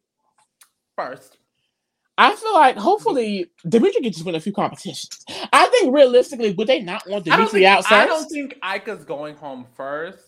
[0.96, 1.38] first.
[2.18, 5.24] I feel like hopefully Demetres can just win a few competitions.
[5.54, 7.92] I think realistically, would they not want Demetres think, out first?
[7.92, 10.26] I don't think Ika's going home first.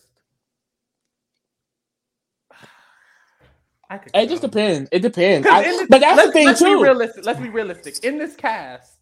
[3.90, 4.88] I could it just depends.
[4.92, 5.46] It depends.
[5.46, 7.24] I- this- but that's the thing let's Be realistic.
[7.26, 8.04] Let's be realistic.
[8.04, 8.96] In this cast,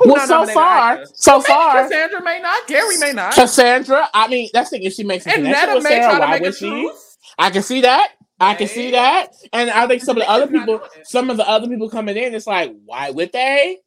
[0.00, 1.06] Well, so far, Ika?
[1.14, 2.66] so far, Cassandra may not.
[2.68, 3.34] Gary may not.
[3.34, 4.08] Cassandra.
[4.14, 4.86] I mean, that's the thing.
[4.86, 6.44] If she makes a and connection Neda with may Sarah, try to why make a
[6.44, 6.90] would she?
[7.38, 8.12] I can see that.
[8.40, 11.48] I can see that, and I think some of the other people, some of the
[11.48, 13.78] other people coming in, it's like, why would they?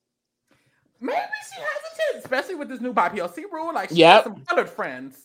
[1.00, 1.16] Maybe
[1.50, 3.74] she hesitates, especially with this new BIPOC rule.
[3.74, 4.14] Like, she Yep.
[4.16, 5.18] has some colored friends.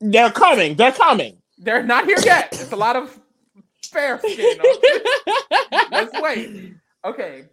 [0.00, 0.74] They're coming.
[0.74, 1.38] They're coming.
[1.58, 2.48] They're not here yet.
[2.60, 3.16] It's a lot of
[3.86, 4.58] fair skin.
[5.90, 6.74] Let's wait.
[7.04, 7.44] Okay.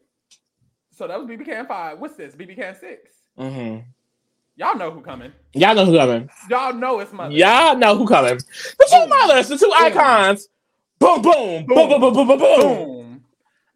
[0.92, 2.00] So that was BB Can 5.
[2.00, 2.36] What's this?
[2.36, 3.14] BB Can 6.
[3.40, 3.86] Mhm.
[4.56, 5.32] Y'all know who coming.
[5.54, 6.30] Y'all know who coming.
[6.50, 7.34] Y'all know it's mother.
[7.34, 8.38] Y'all know who coming.
[8.38, 10.50] The two mothers, the two icons.
[11.00, 12.60] Boom, boom, boom, boom, boom, boom, boom, boom.
[12.60, 12.99] Boom.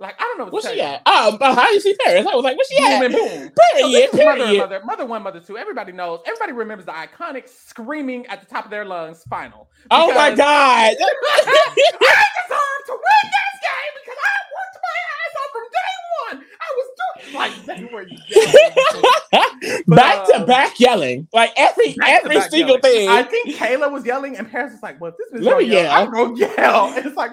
[0.04, 1.02] Like, I don't know what Where's to she at?
[1.06, 2.28] Oh, uh, how do you see Paris?
[2.30, 3.04] I was like, where's she at?
[3.06, 3.52] and boom.
[3.56, 4.58] So Period, is mother and period.
[4.60, 5.58] mother, mother one, mother two.
[5.58, 6.20] Everybody knows.
[6.26, 9.70] Everybody remembers the iconic screaming at the top of their lungs final.
[9.92, 10.94] Oh my god.
[11.00, 16.46] I deserve to win this game because I worked my ass off from day one.
[16.60, 19.14] I was doing like they were yelling.
[19.88, 21.28] But, back to um, back yelling.
[21.34, 22.82] Like every every single yelling.
[22.82, 23.10] thing.
[23.10, 25.84] I think Kayla was yelling, and Paris was like, "Well, this is Let me yell,
[25.84, 25.92] yell.
[25.94, 27.32] I'm gonna yell." And it's like,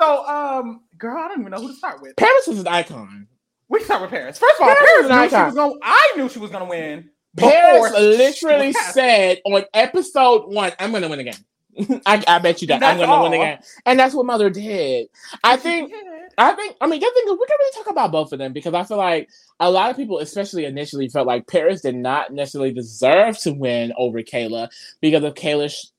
[0.00, 2.16] so um, girl, I don't even know who to start with.
[2.16, 3.28] Paris was an icon.
[3.68, 4.38] We start with Paris.
[4.38, 5.46] First of all, Paris Paris, knew she icon.
[5.46, 5.74] was gonna.
[5.82, 7.10] I knew she was gonna win.
[7.36, 11.36] Paris she literally said on episode one, I'm gonna win again.
[12.06, 12.82] I, I bet you that.
[12.82, 13.58] I'm gonna win again.
[13.86, 15.08] And that's what Mother did.
[15.42, 15.92] I think.
[16.36, 18.52] I think I mean the thing is we can really talk about both of them
[18.52, 19.28] because I feel like
[19.60, 23.92] a lot of people, especially initially, felt like Paris did not necessarily deserve to win
[23.96, 24.68] over Kayla
[25.00, 25.92] because of Kayla's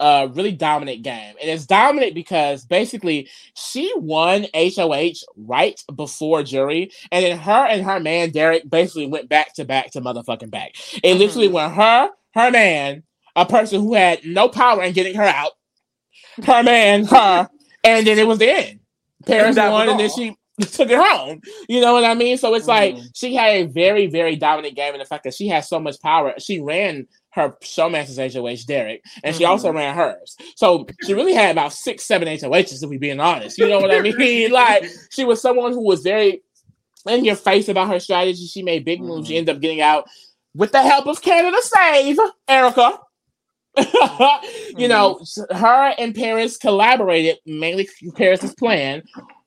[0.00, 1.34] uh really dominant game.
[1.40, 7.84] And it's dominant because basically she won HOH right before jury, and then her and
[7.84, 10.72] her man Derek basically went back to back to motherfucking back.
[11.02, 11.18] It Mhm.
[11.18, 13.02] literally went her, her man,
[13.36, 15.52] a person who had no power in getting her out,
[16.44, 17.48] her man, her,
[17.84, 18.80] and then it was the end.
[19.26, 20.36] Paris that won, and then she
[20.72, 21.40] took it home.
[21.68, 22.36] You know what I mean?
[22.36, 23.10] So it's like Mhm.
[23.14, 26.00] she had a very, very dominant game in the fact that she has so much
[26.00, 26.34] power.
[26.38, 29.48] She ran her showmaster's HOH, Derek, and she Mhm.
[29.48, 30.36] also ran hers.
[30.56, 33.58] So she really had about six, seven HOHs, if we being honest.
[33.58, 34.50] You know what I mean?
[34.52, 36.42] like she was someone who was very
[37.08, 38.46] in your face about her strategy.
[38.46, 39.28] She made big moves.
[39.28, 39.38] She Mhm.
[39.38, 40.08] ended up getting out
[40.54, 42.18] with the help of Canada Save,
[42.48, 42.98] Erica.
[44.76, 45.20] you know,
[45.50, 49.02] her and Paris collaborated mainly Paris's plan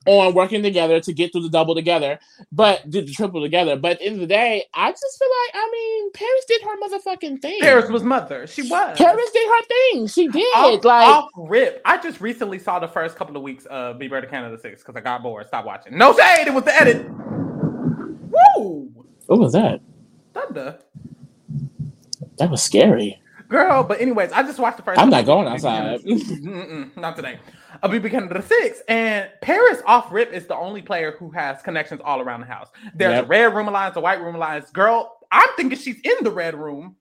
[0.05, 2.19] on working together to get through the double together,
[2.51, 3.75] but did the triple together.
[3.75, 6.61] But at the end of the day, I just feel like I mean, Paris did
[6.63, 7.59] her motherfucking thing.
[7.61, 8.47] Paris was mother.
[8.47, 8.97] She was.
[8.97, 10.07] Paris did her thing.
[10.07, 10.43] She did.
[10.55, 11.81] off, like off rip.
[11.85, 14.95] I just recently saw the first couple of weeks of Be Better Canada 6 because
[14.95, 15.47] I got bored.
[15.47, 15.97] Stop watching.
[15.97, 16.47] No shade.
[16.47, 17.07] It was the edit.
[17.09, 18.89] Woo!
[19.27, 19.81] what was that?
[20.33, 20.79] Thunder.
[22.37, 23.21] That was scary.
[23.49, 24.99] Girl, but anyways, I just watched the first.
[24.99, 25.99] I'm not going outside.
[26.95, 27.39] Not today.
[27.83, 28.81] A BB Canada 6.
[28.87, 32.69] And Paris off rip is the only player who has connections all around the house.
[32.93, 33.23] There's Yep.
[33.25, 34.69] a red room alliance, a white room alliance.
[34.71, 36.95] Girl, I'm thinking she's in the red room.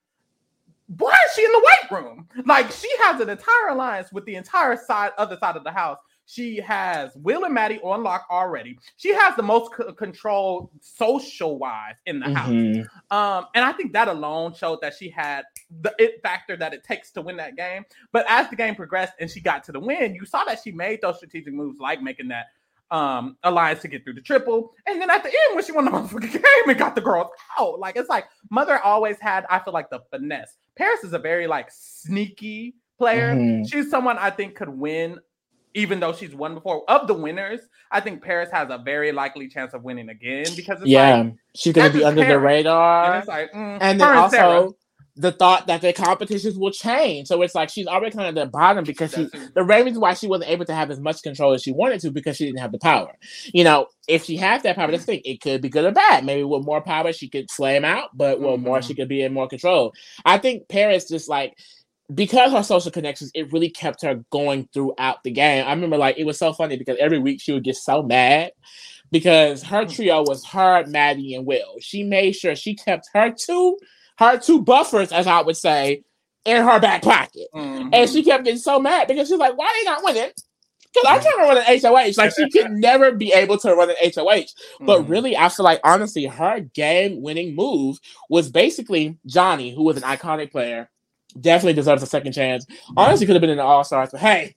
[0.97, 2.29] Why is she in the white room?
[2.47, 5.99] Like she has an entire alliance with the entire side, other side of the house.
[6.27, 8.79] She has Will and Maddie on lock already.
[8.97, 12.49] She has the most c- control social wise in the house.
[12.51, 12.87] Mhm.
[13.11, 15.45] Um, and I think that alone showed that she had
[15.83, 17.85] the it factor that it takes to win that game.
[18.13, 20.73] But as the game progressed and she got to the win, you saw that she
[20.73, 22.47] made those strategic moves, like making that
[22.93, 24.73] um alliance to get through the triple.
[24.87, 27.31] And then at the end, when she won the motherfucking game and got the girls
[27.59, 30.57] out, like it's like Mother always had, I feel like the finesse.
[30.77, 33.35] Paris is a very like sneaky player.
[33.35, 33.71] Mhm.
[33.71, 35.19] She's someone I think could win.
[35.75, 37.61] Even though she's won before, of the winners,
[37.93, 41.35] I think Paris has a very likely chance of winning again because it's Yeah, like,
[41.55, 43.05] she's gonna be under the radar.
[43.13, 44.69] and it's like, mm, and then Sarah.
[45.21, 47.29] The thought that the competitions will change.
[47.29, 50.15] So it's like she's already kind of at the bottom because she the reason why
[50.15, 52.61] she wasn't able to have as much control as she wanted to because she didn't
[52.61, 53.13] have the power.
[53.53, 56.25] You know, if she had that power, let's think it could be good or bad.
[56.25, 58.87] Maybe with more power she could slay him out, but with more Mhm.
[58.87, 59.93] she could be in more control.
[60.25, 61.55] I think Paris just like
[62.15, 65.67] because her social connections, it really kept her going throughout the game.
[65.67, 68.53] I remember like it was so funny because every week she would get so mad
[69.13, 71.77] because her trio was her, Maddie, and Will.
[71.81, 73.79] She made sure she kept her two,
[74.21, 76.05] her two buffers, as I would say,
[76.45, 77.49] in her back pocket.
[77.55, 77.91] Mhm.
[77.93, 80.31] And she kept getting so mad because she's like, why are they not winning?
[80.93, 82.19] Because I'm trying to run an HOH.
[82.19, 84.47] Like she could never be able to run an HOH.
[84.81, 85.09] But Mhm.
[85.09, 87.99] really, I feel like honestly, her game winning move
[88.29, 90.91] was basically Johnny, who was an iconic player,
[91.41, 92.67] definitely deserves a second chance.
[92.97, 94.57] Honestly, could have been in the All Stars, but hey,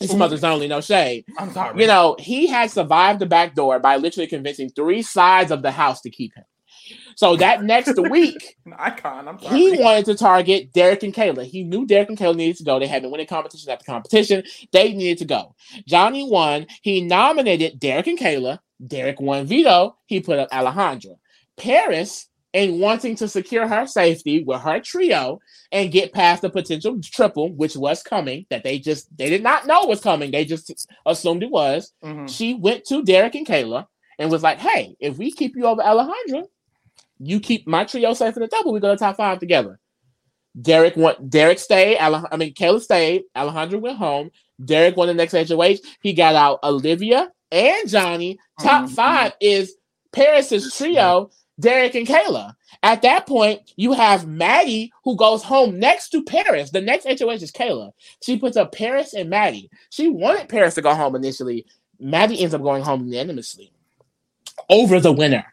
[0.00, 0.16] it's Ooh.
[0.18, 1.24] mother's only, no shade.
[1.38, 1.80] I'm sorry.
[1.80, 5.70] You know, he had survived the back door by literally convincing three sides of the
[5.70, 6.44] house to keep him.
[7.18, 9.38] So that next week, icon.
[9.40, 11.44] He wanted to target Derek and Kayla.
[11.44, 12.78] He knew Derek and Kayla needed to go.
[12.78, 14.44] They had been winning competition after competition.
[14.70, 15.56] They needed to go.
[15.84, 16.68] Johnny won.
[16.82, 18.60] He nominated Derek and Kayla.
[18.86, 19.96] Derek won veto.
[20.06, 21.16] He put up Alejandra.
[21.56, 25.40] Paris and wanting to secure her safety with her trio
[25.72, 29.66] and get past the potential triple, which was coming, that they just they did not
[29.66, 30.30] know was coming.
[30.30, 31.92] They just assumed it was.
[32.04, 32.30] Mhm.
[32.30, 33.86] She went to Derek and Kayla
[34.20, 36.44] and was like, "Hey, if we keep you over Alejandra,
[37.18, 38.72] you keep my trio safe in the double.
[38.72, 39.78] We go to top five together."
[40.60, 41.30] Derek went.
[41.30, 41.98] Derek stayed.
[41.98, 43.24] I mean, Kayla stayed.
[43.36, 44.30] Alejandra went home.
[44.64, 45.78] Derek won the next HOH.
[46.02, 48.38] He got out Olivia and Johnny.
[48.60, 48.90] Top Mhm.
[48.90, 49.74] five is
[50.12, 52.54] Paris's trio, Derek and Kayla.
[52.82, 56.70] At that point, you have Maddie who goes home next to Paris.
[56.70, 57.92] The next HOH is Kayla.
[58.22, 59.70] She puts up Paris and Maddie.
[59.90, 61.66] She wanted Paris to go home initially.
[62.00, 63.72] Maddie ends up going home unanimously
[64.68, 65.44] over the winner.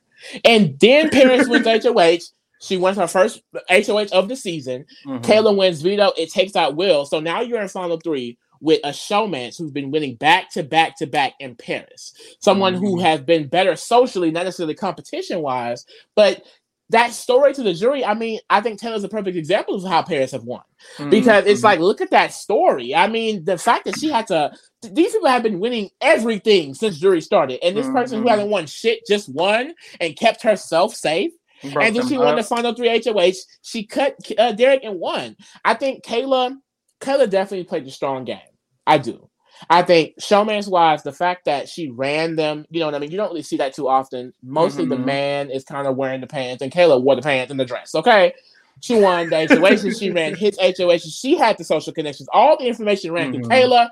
[0.44, 2.32] And then Paris wins HOH.
[2.62, 4.86] She wins her first HOH of the season.
[5.06, 5.22] Mhm.
[5.24, 6.12] Kayla wins veto.
[6.18, 7.06] It takes out Will.
[7.06, 10.98] So now you're in final three with a showman who's been winning back to back
[10.98, 12.14] to back in Paris.
[12.40, 13.02] Someone who Mhm.
[13.02, 16.44] has been better socially, not necessarily competition wise, but
[16.90, 18.06] that story to the jury.
[18.06, 20.62] I mean, I think Taylor's a perfect example of how Paris have won
[21.10, 21.64] because it's Mhm.
[21.64, 22.94] like, look at that story.
[22.94, 24.52] I mean, the fact that she had to,
[24.84, 28.30] th- these people have been winning everything since jury started, and this person who Mhm.
[28.30, 31.32] hasn't won shit just won and kept herself safe
[31.64, 33.38] Broke and then she won the final three HOH.
[33.64, 35.36] She cut uh, Derek and won.
[35.64, 36.56] I think Kayla,
[37.02, 38.38] Kayla definitely played a strong game.
[38.86, 39.30] I do.
[39.70, 43.12] I think showman's wise, the fact that she ran them, you know what I mean?
[43.12, 44.34] You don't really see that too often.
[44.44, 45.06] Mostly the Mhm.
[45.06, 47.96] man is kind of wearing the pants, and Kayla wore the pants and the dress.
[47.96, 48.34] Okay.
[48.82, 49.92] She won the HOH.
[49.98, 50.98] she ran his HOH.
[51.00, 52.28] She had the social connections.
[52.34, 53.36] All the information ran Mhm.
[53.36, 53.90] through Kayla,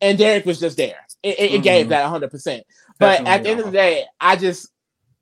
[0.00, 0.96] and Derek was just there.
[1.22, 1.90] It, it, it gave Mhm.
[1.90, 2.64] that 100%.
[2.98, 4.71] But at the Definitely end of the day, I just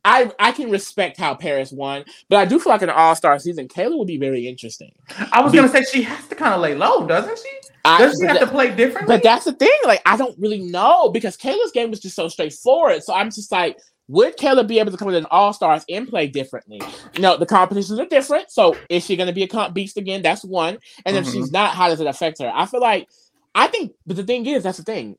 [0.05, 3.14] I I can respect how Paris won, but I do feel like in an All
[3.14, 4.92] Star season, Kayla would be very interesting.
[5.32, 7.51] I was Be- gonna say she has to kind of lay low, doesn't she?
[7.84, 9.14] I, Does she have to play differently?
[9.16, 9.72] but that's the thing.
[9.84, 13.03] Like I don't really know because Kayla's game was just so straightforward.
[13.03, 13.78] So I'm just like,
[14.09, 16.80] would Kayla be able to come in an All Stars and play differently?
[17.18, 18.51] No, the competitions are different.
[18.51, 20.20] So is she going to be a comp beast again?
[20.22, 20.78] That's one.
[21.07, 21.32] And if Mhm.
[21.32, 22.51] she's not, how does it affect her?
[22.55, 23.09] I feel like
[23.55, 25.16] I think, but the thing is, that's the thing.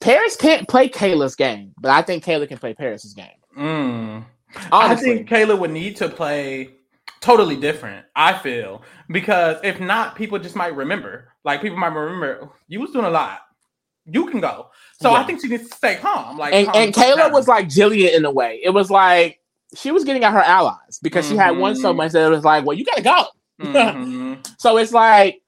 [0.00, 3.26] Paris can't play Kayla's game, but I think Kayla can play Paris's game.
[3.58, 4.24] Mm.
[4.72, 6.70] I think Kayla would need to play
[7.20, 8.06] totally different.
[8.16, 11.28] I feel because if not, people just might remember.
[11.44, 13.40] Like people might remember you was doing a lot.
[14.06, 14.68] You can go.
[15.02, 16.38] So I think she needs to stay calm.
[16.38, 17.32] Like and, calm and Kayla down.
[17.32, 18.60] was like Jillian in a way.
[18.62, 19.40] It was like
[19.74, 21.96] she was getting at her allies because she had won so Mhm.
[21.96, 23.24] much that it was like, well, you gotta go.
[23.60, 24.46] Mhm.
[24.58, 25.42] So it's like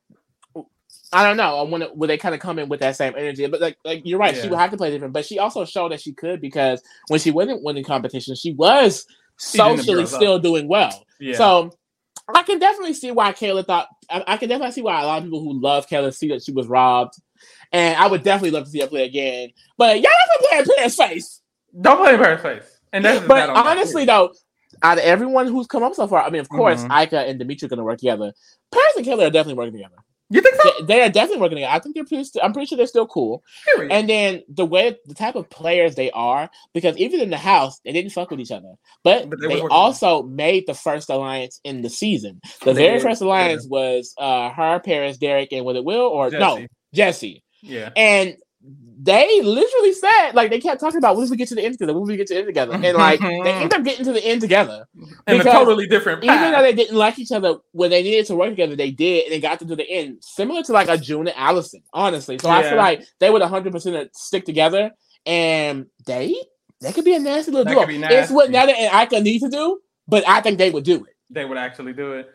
[1.13, 1.57] I don't know.
[1.59, 3.47] I want to would they kind of come in with that same energy?
[3.47, 4.51] But like, like you're right, she Yeah.
[4.51, 5.13] would have to play different.
[5.13, 9.07] But she also showed that she could because when she wasn't winning competition, she was
[9.37, 10.09] socially up.
[10.09, 11.05] still doing well.
[11.19, 11.37] Yeah.
[11.37, 11.71] So
[12.33, 13.89] I can definitely see why Kayla thought.
[14.09, 16.45] I, I can definitely see why a lot of people who love Kayla see that
[16.45, 17.15] she was robbed,
[17.73, 19.51] and I would definitely love to see her play again.
[19.77, 21.41] But y'all gonna play in Paris face.
[21.81, 22.79] don't play in her face.
[22.93, 23.67] And that's But that on that.
[23.67, 24.33] honestly, though,
[24.83, 27.03] out of everyone who's come up so far, I mean, of course, Mhm.
[27.05, 28.33] Ika and Demetres are going to work together.
[28.73, 29.97] Paris and Kayla are definitely working together.
[30.37, 30.85] You think so?
[30.85, 31.75] They, are definitely working together.
[31.75, 32.25] I think they're pretty.
[32.25, 33.43] St- I'm pretty sure they're still cool.
[33.75, 33.93] Period.
[33.93, 37.81] And then the way, the type of players they are, because even in the house,
[37.85, 41.61] they didn't fuck with each other, but, But they they, also made the first alliance
[41.65, 42.41] in the season.
[42.63, 43.27] The They very did, first yeah.
[43.27, 46.69] alliance was uh her, Paris, Derek, and was it Will or no Jesse.
[46.95, 47.43] Jesse?
[47.63, 47.91] Yeah.
[47.97, 48.37] And
[49.03, 51.95] they literally said, like, they kept talking about when we get to the end together,
[51.95, 53.63] when we get to the end together, and like they mm-hmm.
[53.63, 54.87] end up getting to the end together.
[55.27, 58.35] In a totally different Even though they didn't like each other when they needed to
[58.35, 60.99] work together, they did, and they got them to the end, similar to like a
[60.99, 62.39] Jun and Alison, honestly.
[62.39, 64.91] So I feel like they would 100 percent stick together,
[65.25, 66.35] and they
[66.83, 67.87] they could be a nasty little That duo.
[67.87, 68.73] be It's what nasty.
[68.73, 71.15] Neda and Ika need to do, but I think they would do it.
[71.31, 72.31] they would actually do it.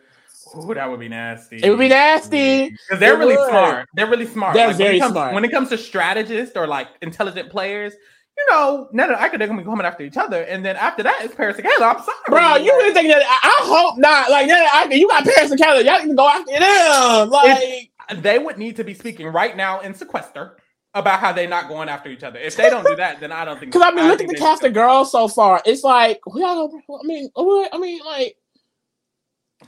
[0.54, 1.58] Ooh, that would be nasty.
[1.62, 2.70] It would be nasty.
[2.70, 3.48] Because they're It really would.
[3.48, 3.88] smart.
[3.94, 4.54] They're really smart.
[4.54, 5.34] They're when very it comes, smart.
[5.34, 7.94] When it comes to strategists or like intelligent players,
[8.36, 10.76] you know, none of I could they're gonna be coming after each other, and then
[10.76, 11.94] after that, it's Paris and Kayla.
[11.96, 13.22] I'm sorry, Bro, you really think that?
[13.22, 14.30] I, I hope not.
[14.30, 15.84] Like, Neda and Ika, you got Paris and Kelly.
[15.86, 17.30] Y'all need to go after them.
[17.30, 20.58] Like, they would need to be speaking right now in sequester
[20.94, 22.38] about how they're not going after each other.
[22.38, 23.72] If they don't do that, then I don't think.
[23.72, 25.62] because I mean, look at think the they cast of girls so far.
[25.64, 26.70] It's like, we all.
[26.88, 28.36] I mean, I mean, like.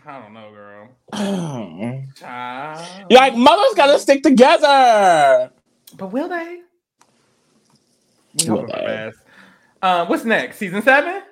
[0.07, 0.89] I don't know, girl.
[3.11, 5.51] You're like, mothers gotta stick together.
[5.97, 6.61] But will they?
[8.45, 9.13] We Will hope for the
[9.83, 9.89] they?
[9.89, 10.59] Um, what's next?
[10.59, 11.15] Season seven?
[11.15, 11.23] Y'all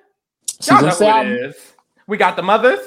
[0.61, 1.33] Season know who seven.
[1.33, 1.57] it is.
[2.07, 2.81] We got the mothers.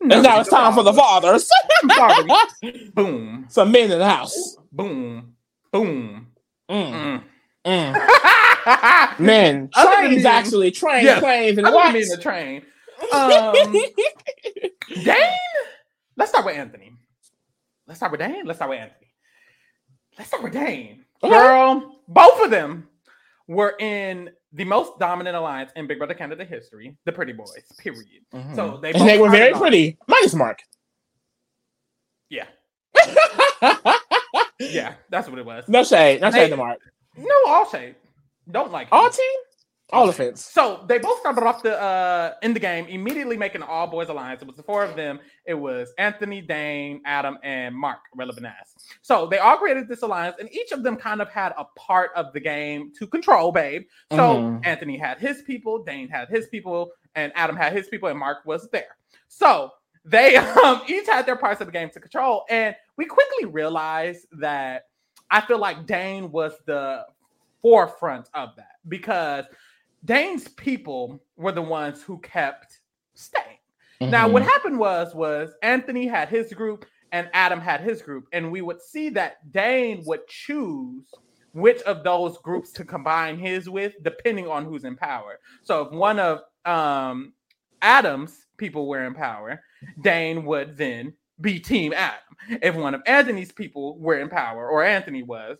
[0.00, 1.50] And now it's time for the fathers.
[2.94, 4.56] Boom, Some men in the house.
[4.72, 5.34] boom,
[5.72, 6.28] boom.
[6.70, 7.22] Mm,
[7.64, 7.94] Mm.
[7.94, 9.18] mm.
[9.20, 11.20] Men, trains actually, trains, Yes.
[11.20, 12.62] planes, and I mean the train.
[13.12, 13.52] Um,
[15.04, 15.16] Dane.
[16.16, 16.92] Let's start with Anthony.
[17.86, 18.44] Let's start with Dane.
[18.44, 19.06] Let's start with Anthony.
[20.18, 21.04] Let's start with Dane.
[21.22, 21.32] Okay.
[21.34, 22.88] Girl, both of them
[23.48, 27.64] were in the most dominant alliance in Big Brother Canada history, the Pretty Boys.
[27.78, 28.22] Period.
[28.34, 28.54] Mhm.
[28.56, 29.98] So they and they were very started pretty.
[30.08, 30.60] Minus Mark.
[32.28, 32.46] Yeah,
[34.58, 35.68] yeah, that's what it was.
[35.68, 36.20] no shade.
[36.20, 36.78] No They- shade to Mark.
[37.16, 37.94] No, all shade.
[38.50, 39.12] Don't like All him.
[39.12, 39.40] team?
[39.92, 40.44] All offense.
[40.44, 44.08] So they both started off the uh in the game immediately making an all boys
[44.08, 44.42] alliance.
[44.42, 45.20] It was the four of them.
[45.44, 48.74] It was Anthony, Dane, Adam, and Mark relevant ass.
[49.02, 52.10] So they all created this alliance, and each of them kind of had a part
[52.16, 53.82] of the game to control, babe.
[54.10, 54.66] So Mhm.
[54.66, 58.38] Anthony had his people, Dane had his people, and Adam had his people, and Mark
[58.44, 58.96] was there.
[59.28, 59.70] So
[60.04, 60.34] they
[60.64, 64.88] um each had their parts of the game to control, and we quickly realized that
[65.30, 67.06] I feel like Dane was the
[67.62, 69.44] forefront of that because
[70.06, 72.80] Dane's people were the ones who kept
[73.14, 73.44] staying.
[74.00, 78.52] Now, what happened was was Anthony had his group and Adam had his group, and
[78.52, 81.08] we would see that Dane would choose
[81.52, 85.38] which of those groups to combine his with, depending on who's in power.
[85.62, 87.32] So, if one of um,
[87.80, 89.62] Adam's people were in power,
[90.02, 92.60] Dane would then be Team Adam.
[92.62, 95.58] If one of Anthony's people were in power, or Anthony was,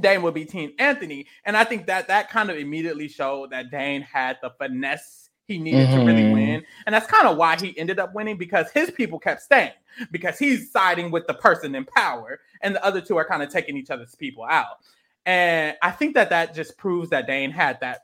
[0.00, 1.26] Dane would be Team Anthony.
[1.44, 5.56] And I think that that kind of immediately showed that Dane had the finesse he
[5.58, 6.32] needed to really Mhm.
[6.34, 6.64] win.
[6.84, 9.72] And that's kind of why he ended up winning because his people kept staying
[10.10, 13.48] because he's siding with the person in power, and the other two are kind of
[13.48, 14.80] taking each other's people out.
[15.24, 18.00] And I think that that just proves that Dane had that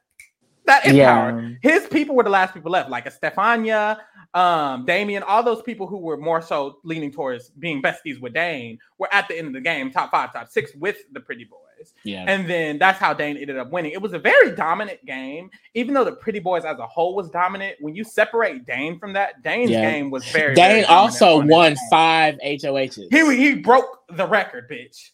[0.67, 1.57] that in power.
[1.61, 3.99] His people were the last people left, like a Stefania,
[4.33, 8.79] um, Damien, all those people who were more so leaning towards being besties with Dane
[8.97, 11.45] were at the end of the game, top five, top six with the Pretty
[11.93, 11.95] Boys.
[12.05, 12.25] Yeah.
[12.27, 13.93] And then that's how Dane ended up winning.
[13.93, 17.31] It was a very dominant game, even though the Pretty Boys as a whole was
[17.31, 17.77] dominant.
[17.81, 19.91] When you separate Dane from that, Dane's Yeah.
[19.91, 20.55] game was very.
[20.55, 22.99] very Dane dominant also won five HOHs.
[23.11, 25.11] He he broke the record, bitch,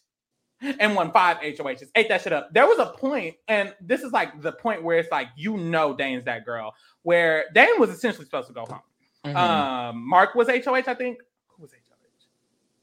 [0.79, 1.89] and won five HOHs.
[1.95, 2.53] Ate that shit up.
[2.53, 5.95] There was a point, and this is like the point where it's like you know
[5.95, 8.81] Dane's that girl, where Dane was essentially supposed to go home.
[9.25, 9.35] Mhm.
[9.35, 11.19] Um, Mark was HOH, I think.
[11.49, 11.77] Who was HOH?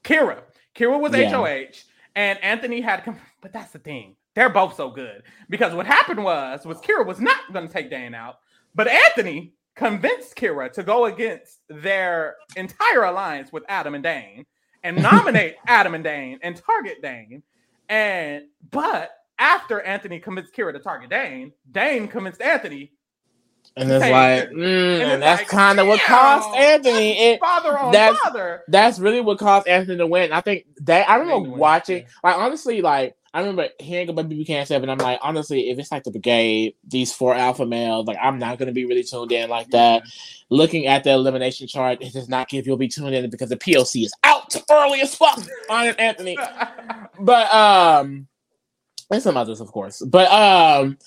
[0.03, 0.39] Kyra.
[0.75, 1.29] Kyra was Yeah.
[1.31, 1.83] HOH,
[2.15, 3.03] and Anthony had.
[3.41, 7.05] Com- but that's the thing; they're both so good because what happened was was Kyra
[7.05, 8.39] was not going to take Dane out,
[8.75, 14.45] but Anthony convinced Kyra to go against their entire alliance with Adam and Dane
[14.83, 17.43] and nominate Adam and Dane and target Dane.
[17.87, 22.91] And but after Anthony convinced Kyra to target Dane, Dane convinced Anthony
[23.75, 26.61] and it's Hey, like, and mm, it's and that's like, kind of what cost damn,
[26.61, 27.19] Anthony.
[27.19, 28.63] It, father on that's- father.
[28.67, 30.31] that's really what caused Anthony to win.
[30.33, 32.07] I think that I Dane remember to win, watching, yeah.
[32.23, 34.89] like honestly, like I remember hearing about BB Can Seven.
[34.89, 38.57] I'm like, honestly, if it's like the brigade, these four alpha males, like I'm not
[38.57, 40.03] gonna be really tuned in like that.
[40.49, 43.57] Looking at the elimination chart, it does not give you'll be tuned in because the
[43.57, 46.37] POC is out early as fuck on Anthony.
[47.19, 48.27] But um,
[49.11, 50.01] and some others, of course.
[50.01, 50.97] But um,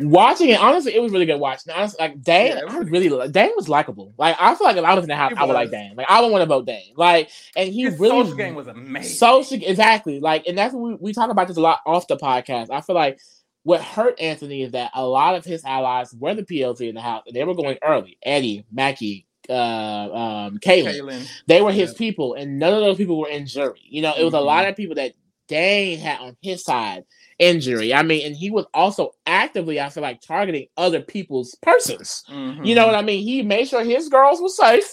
[0.00, 1.72] watching it, honestly, it was really good watching.
[1.72, 4.12] Honestly, like Dane, Yeah, I was- really li- Dane was likable.
[4.18, 5.70] Like I feel like if I was in the house, I would like.
[5.70, 5.94] Dane.
[5.96, 6.92] Like I would want to vote Dane.
[6.96, 9.16] Like and he His really social game was amazing.
[9.16, 12.16] social exactly like, and that's what we, we talk about this a lot off the
[12.16, 12.68] podcast.
[12.70, 13.18] I feel like
[13.64, 17.00] what hurt Anthony is that a lot of his allies were the PLC in the
[17.02, 18.16] house, and they were going early.
[18.22, 21.28] Eddie, Mackie, uh, um, Kaylin Kaylin.
[21.46, 21.98] they were his Yeah.
[21.98, 23.80] people, and none of those people were in jury.
[23.82, 24.70] You know, it was a lot Mhm.
[24.70, 25.12] of people that
[25.48, 27.04] Dane had on his side
[27.38, 27.94] in jury.
[27.94, 32.24] I mean, and he was also actively, I feel like, targeting other people's persons.
[32.28, 32.66] Mhm.
[32.66, 33.22] You know what I mean?
[33.22, 34.88] He made sure his girls were safe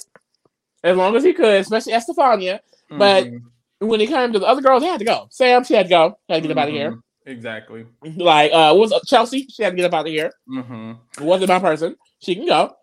[0.83, 2.61] as long as he could, especially Estefania.
[2.89, 3.39] but- Mhm.
[3.79, 5.27] When it came to the other girls, they had to go.
[5.31, 6.17] Sam, she had to go.
[6.29, 6.97] Had to get up out of here.
[7.25, 7.85] Exactly.
[8.15, 9.01] Like, uh, what was it?
[9.07, 9.47] Chelsea?
[9.49, 10.31] She had to get up out of here.
[10.47, 11.95] hmm It wasn't my person.
[12.19, 12.73] She can go.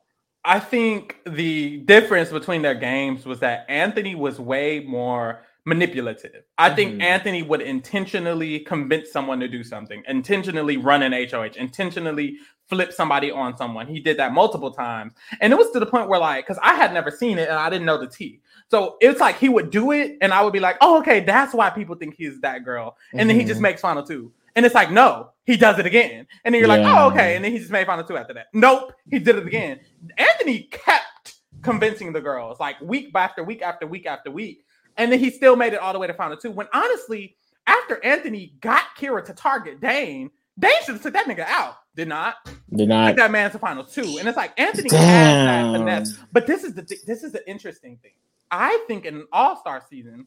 [0.45, 6.43] I think the difference between their games was that Anthony was way more manipulative.
[6.59, 7.03] I think Mhm.
[7.03, 12.37] Anthony would intentionally convince someone to do something, intentionally run an HOH, intentionally
[12.69, 13.87] flip somebody on someone.
[13.87, 15.13] He did that multiple times.
[15.41, 17.59] And it was to the point where, like, because I had never seen it and
[17.59, 18.41] I didn't know the T.
[18.71, 21.55] So it's like he would do it and I would be like, oh, okay, that's
[21.55, 22.97] why people think he's that girl.
[23.13, 23.65] And then he just Mhm.
[23.65, 24.33] makes final two.
[24.57, 26.27] And it's like, no, he does it again.
[26.45, 27.37] And then you're like, oh, okay.
[27.37, 28.47] And then he just made final two after that.
[28.53, 29.81] Nope, he did it again.
[30.17, 34.65] Anthony kept convincing the girls like week after week after week after week.
[34.97, 36.51] And then he still made it all the way to final two.
[36.51, 37.37] When honestly,
[37.67, 41.77] after Anthony got Kyra to target Dane, Dane should have took that nigga out.
[41.95, 42.37] Did not.
[42.71, 43.17] Did Took not.
[43.17, 44.17] that man to final two.
[44.19, 46.19] And it's like Anthony has that finesse.
[46.33, 48.13] But this is the thi- this is the interesting thing.
[48.51, 50.27] I think in an all-star season,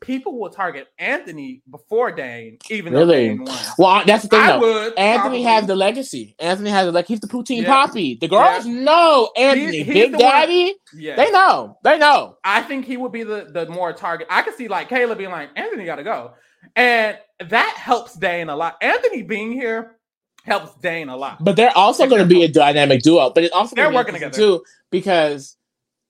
[0.00, 3.28] people will target Anthony before Dane, even though Really?
[3.28, 3.58] Dane won.
[3.78, 4.60] Well, that's the thing, I though.
[4.60, 4.98] would.
[4.98, 5.42] Anthony probably.
[5.44, 6.36] has the legacy.
[6.38, 7.68] Anthony has the like he's the poutine Yeah.
[7.68, 8.18] poppy.
[8.20, 10.74] The girls know Anthony, Big one- Daddy.
[10.94, 11.16] Yeah.
[11.16, 11.78] They know.
[11.82, 12.36] They know.
[12.44, 14.26] I think he would be the, the more target.
[14.30, 16.32] I could see like Kayla being like, Anthony got to go.
[16.74, 17.16] And
[17.48, 18.76] that helps Dane a lot.
[18.82, 19.96] Anthony being here
[20.44, 21.42] helps Dane a lot.
[21.42, 23.30] But they're also going to be a dynamic duo.
[23.30, 24.36] But it's also They're working together.
[24.36, 25.56] too because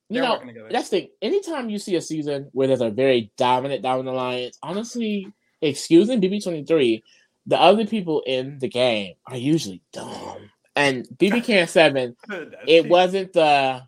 [0.08, 0.40] you know
[0.70, 1.08] that's the thing.
[1.22, 6.42] Anytime you see a season where there's a very dominant dominant alliance, honestly, excusing BB
[6.42, 7.02] twenty three,
[7.46, 10.50] the other people in the game are usually dumb.
[10.74, 12.16] And BB Can Seven,
[12.66, 13.82] it wasn't the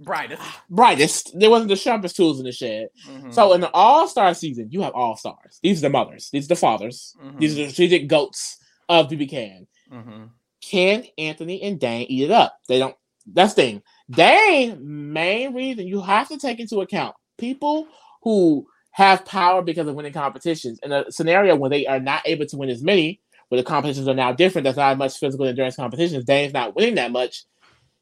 [0.00, 0.42] brightest.
[0.70, 1.38] brightest.
[1.38, 2.88] There wasn't the sharpest tools in the shed.
[3.08, 3.34] Mhm.
[3.34, 5.58] So in the All Star season, you have All Stars.
[5.62, 6.30] These are the mothers.
[6.30, 7.14] These are the fathers.
[7.22, 7.38] Mhm.
[7.40, 8.58] These are the strategic goats
[8.88, 9.66] of BB Can.
[9.92, 10.30] Mhm.
[10.60, 12.58] Can Anthony and Dane eat it up?
[12.68, 12.96] They don't.
[13.26, 13.82] That's the thing.
[14.10, 17.86] Dane, main reason you have to take into account people
[18.22, 20.80] who have power because of winning competitions.
[20.82, 24.08] In a scenario where they are not able to win as many, where the competitions
[24.08, 26.24] are now different, there's not as much physical endurance competitions.
[26.24, 27.44] Dane's not winning that much.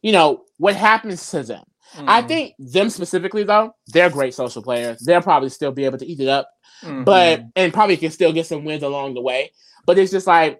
[0.02, 1.64] You know what happens to them?
[1.98, 2.28] I Mhm.
[2.28, 5.00] think them specifically though, they're great social players.
[5.00, 6.48] They'll probably still be able to eat it up
[6.82, 7.04] Mhm.
[7.04, 9.52] but and probably can still get some wins along the way.
[9.86, 10.58] But it's just like,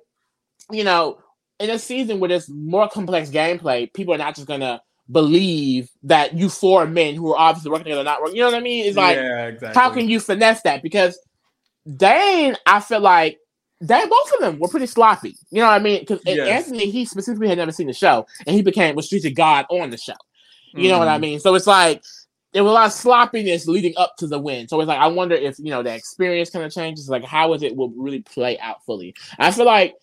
[0.70, 1.18] you know,
[1.60, 4.80] in a season where there's more complex gameplay, people are not just gonna
[5.10, 8.36] believe that you four men who are obviously working together not working.
[8.36, 8.86] You know what I mean?
[8.86, 9.80] It's like, yeah, exactly.
[9.80, 10.82] how can you finesse that?
[10.82, 11.18] Because
[11.96, 13.38] Dane, I feel like
[13.80, 15.36] they both of them were pretty sloppy.
[15.50, 16.00] You know what I mean?
[16.00, 16.64] Because Yes.
[16.66, 19.90] Anthony, he specifically had never seen the show, and he became a strategic god on
[19.90, 20.14] the show.
[20.74, 21.20] You know what I Mhm.
[21.22, 21.40] mean?
[21.40, 22.02] So it's like
[22.52, 24.66] there was a lot of sloppiness leading up to the win.
[24.66, 27.08] So it's like I wonder if you know the experience kind of changes.
[27.08, 29.14] Like how is it will really play out fully?
[29.38, 29.94] I feel like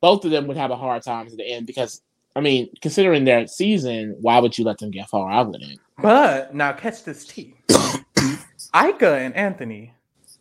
[0.00, 2.02] both of them would have a hard time at the end because
[2.34, 5.30] I mean, considering their season, why would you let them get far?
[5.30, 5.78] I wouldn't.
[5.98, 7.54] But now catch this tea.
[8.74, 9.92] Ika and Anthony.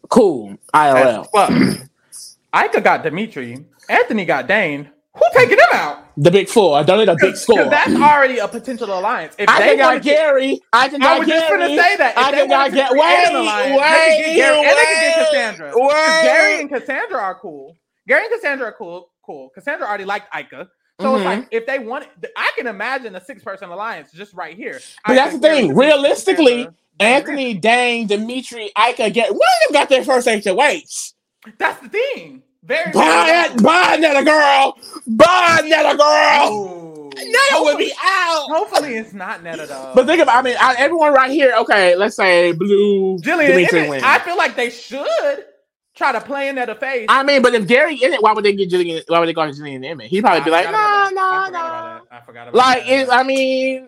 [0.10, 0.58] Cool.
[0.74, 1.26] IRL.
[1.26, 1.88] As fuck.
[2.66, 3.60] Ika got Demetres.
[3.90, 4.90] Anthony got Dane.
[5.14, 5.98] Who taking them out?
[6.16, 6.78] The big four.
[6.78, 7.66] I don't need a big score.
[7.66, 9.36] that's already a potential alliance.
[9.38, 10.62] If I they can got wanted to- Gary.
[10.72, 12.12] I can I got was just gonna say that.
[12.14, 14.26] If I they can got wanted to get create an wait, alliance, wait, they could
[14.26, 15.72] get Gary and they could get wait, Cassandra.
[15.72, 16.22] 'Cause wait.
[16.24, 17.78] Gary and Cassandra are cool.
[18.08, 19.10] Gary and Cassandra are cool.
[19.26, 19.50] Cool.
[19.54, 20.68] Cassandra already liked Ika.
[21.02, 21.26] So it's Mhm.
[21.26, 22.06] like if they want,
[22.38, 24.80] I can imagine a six-person alliance just right here.
[25.06, 25.76] But that's the thing.
[25.76, 26.68] Realistically,
[27.00, 31.14] Anthony, Dane, Demetres, Ika, get one of them got their first HOH.
[31.58, 32.44] That's the thing.
[32.64, 32.92] Very.
[32.92, 34.78] Buy it, buy another girl,
[35.08, 36.54] buy another girl.
[36.54, 37.10] Ooh.
[37.16, 38.46] Neda would be out.
[38.50, 39.92] Hopefully it's not Neda though.
[39.96, 41.54] But think about, I mean, I, everyone right here.
[41.60, 44.04] Okay, let's say Blue, Jillian, Demetres isn't- wins.
[44.06, 45.46] I feel like they should
[46.02, 47.06] try to play in Neda face.
[47.10, 49.04] I mean, but if Gary in it, why would they get Jillian?
[49.08, 50.00] Why would they go to Jillian in?
[50.02, 51.60] He'd probably I be like, forgot about no, no, I forgot no.
[51.60, 52.16] about that.
[52.16, 52.92] I forgot about Like, that.
[53.02, 53.88] it's, I mean,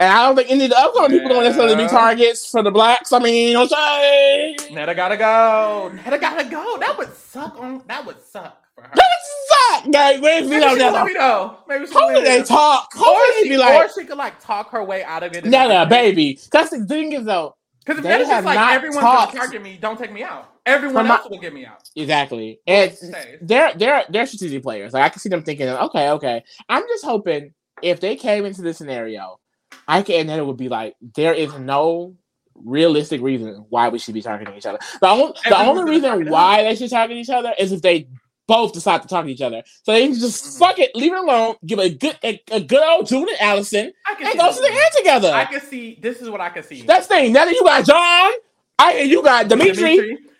[0.00, 2.70] and I don't think any of the upcoming people don't necessarily be targets for the
[2.70, 3.12] blacks.
[3.12, 4.76] I mean, you know what I'm saying?
[4.76, 5.90] Neda gotta go.
[6.04, 6.78] Neda gotta go.
[6.78, 7.82] That would suck on.
[7.88, 8.90] That would suck for her.
[8.94, 10.20] That would suck, guys.
[10.20, 11.14] Where's Maybe Vito she will let Neda?
[11.14, 11.58] know.
[11.66, 12.90] Maybe she Hopefully they talk.
[13.00, 15.42] Or she, be like, or she could like talk her way out of it.
[15.44, 16.38] Neda, baby.
[16.52, 17.56] That's the thing is though.
[17.84, 19.32] Because if they Neda's have just like not everyone's talked.
[19.32, 20.52] gonna target me, don't take me out.
[20.68, 21.88] Everyone From my- else will get me out.
[21.96, 22.60] Exactly.
[22.66, 22.96] And
[23.42, 24.92] they're they're they're strategic players.
[24.92, 26.44] Like I can see them thinking, okay, okay.
[26.68, 29.38] I'm just hoping if they came into this scenario,
[29.86, 32.14] I can and then it would be like, there is no
[32.54, 34.78] realistic reason why we should be targeting each other.
[35.00, 38.08] The only the only reason why they should target each other is if they
[38.48, 39.62] both decide to talk to each other.
[39.82, 40.58] So they can just Mhm.
[40.58, 43.92] fuck it, leave it alone, give a good a, a good old Jun and Alison,
[44.06, 45.30] I can and go to the end together.
[45.32, 45.98] I can see.
[46.00, 46.82] This is what I can see.
[46.82, 47.32] That's the thing.
[47.32, 48.32] Now that you got John,
[48.78, 49.78] I and you got Demetres,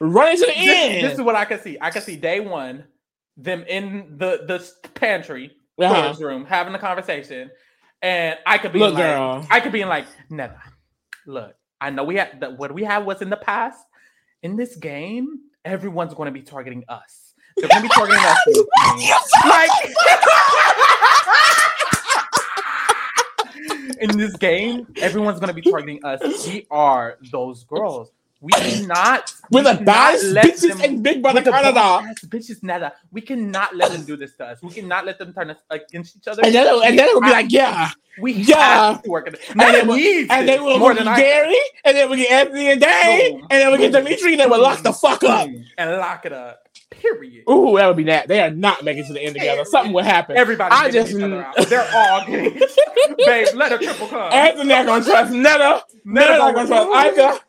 [0.00, 1.04] running to the This, end.
[1.04, 1.76] this is what I can see.
[1.80, 2.84] I can see day one,
[3.36, 6.14] them in the the pantry Uh-huh.
[6.24, 7.50] room having a conversation,
[8.02, 9.46] and I could be Look, like, girl.
[9.50, 10.60] I could be in like, never.
[11.26, 13.84] Look, I know we had the, what we had was in the past.
[14.42, 17.34] In this game, everyone's going to be targeting us.
[17.56, 18.38] They're going to be targeting us.
[18.46, 19.50] in this game.
[19.50, 19.70] like.
[24.00, 26.20] In this game, everyone's gonna be targeting us.
[26.46, 28.12] We are those girls.
[28.40, 29.32] We cannot.
[29.50, 32.14] We're we the cannot baddest bitches them- in Big Brother Canada.
[32.26, 32.92] bitches, nada.
[33.10, 34.62] We cannot let them do this to us.
[34.62, 36.42] We cannot let them turn us against each other.
[36.44, 37.90] And then, and then it would be like, yeah.
[38.20, 38.92] we yeah.
[38.92, 39.26] have to work.
[39.26, 39.40] it.
[39.50, 41.04] And And they it will- needs And then we'll more get.
[41.16, 43.40] Gary, and then we get Anthony and Dave, Boom.
[43.50, 45.48] and then we get Demetres, and then we'll lock the fuck up.
[45.76, 46.62] And lock it up.
[46.90, 47.44] Period.
[47.50, 48.28] Ooh, that would be that.
[48.28, 49.64] They are not making it to the end together.
[49.64, 50.36] Something would happen.
[50.36, 51.56] Everybody, I just- each other out.
[51.68, 52.60] They're all getting.
[53.18, 54.32] Babe, let a triple come.
[54.32, 55.82] Anthony not gonna trust Neda.
[56.06, 57.40] Neda Neda not gonna trust Ika.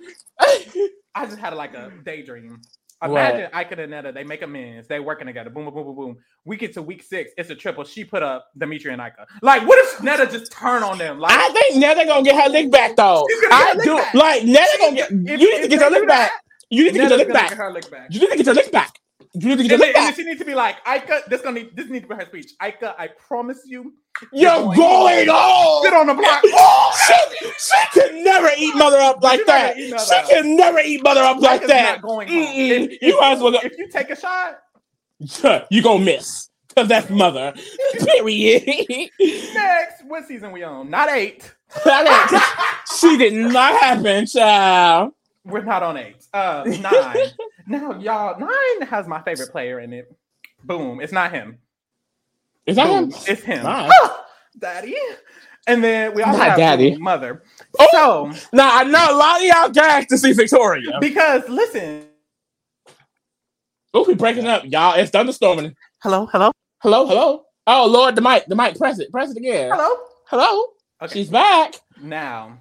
[1.16, 2.62] I just had like a daydream.
[3.02, 3.12] What?
[3.12, 4.88] Imagine Ika and Neda, they make amends.
[4.90, 5.50] They working together.
[5.50, 6.18] Boom, boom, boom, boom, boom.
[6.44, 7.32] We get to week six.
[7.38, 7.86] It's a triple.
[7.86, 9.26] She put up Demetres and Ika.
[9.42, 11.18] Like, what if Neda just turn on them?
[11.18, 13.26] Like, I think Neda gonna get her lick back though.
[13.30, 13.96] She's gonna get I do.
[13.96, 14.14] back.
[14.14, 15.12] Like Neda gonna get.
[15.12, 16.32] if- You need to if get your lick back.
[16.32, 17.50] that, You need to get your Netta's lick gonna back.
[17.50, 18.08] get her lick back.
[18.12, 18.99] You need to get your lick back.
[19.34, 21.76] You need to get And and she needs to be like, Ika, this gonna need,
[21.76, 22.52] this needs to be her speech.
[22.64, 23.94] Ika, I promise you,
[24.34, 25.84] You're going going home.
[25.84, 26.42] sit on the block.
[27.08, 29.76] she, she can never eat mother up like that.
[29.78, 30.30] She up.
[30.30, 31.98] can never eat mother up like that.
[31.98, 32.38] not going home.
[32.40, 34.60] If, You if- might as well go- If you take a shot,
[35.70, 36.50] you gonna miss.
[36.76, 37.54] Cause that's mother.
[38.00, 39.10] Period.
[39.20, 40.90] Next, what season we on?
[40.90, 41.52] Not eight.
[43.00, 45.14] she did not happen, child.
[45.44, 46.26] We're not on eight.
[46.34, 47.18] Uh, nine.
[47.70, 50.14] Now, y'all, nine has my favorite player in it.
[50.64, 51.00] Boom.
[51.00, 51.60] It's not him.
[52.66, 53.14] Is that him?
[53.28, 53.64] It's him.
[53.64, 53.92] Nice.
[54.58, 54.96] Daddy.
[55.68, 56.98] And then we also Not have daddy.
[56.98, 57.44] Mother.
[57.80, 58.32] Oh.
[58.32, 60.98] So Now I know a lot of y'all gagged to see Victoria.
[61.00, 62.06] because listen.
[63.94, 64.96] Oh, we breaking up, y'all.
[65.00, 65.76] It's thunderstorming.
[66.04, 66.52] Hello, hello,
[66.82, 67.44] Hello, hello.
[67.68, 68.78] Oh Lord, the mic, the mic.
[68.78, 69.72] Press it, press it again.
[69.72, 69.96] hello.
[70.28, 70.66] Hello.
[71.02, 71.14] Okay.
[71.20, 71.76] She's back.
[72.02, 72.58] Now,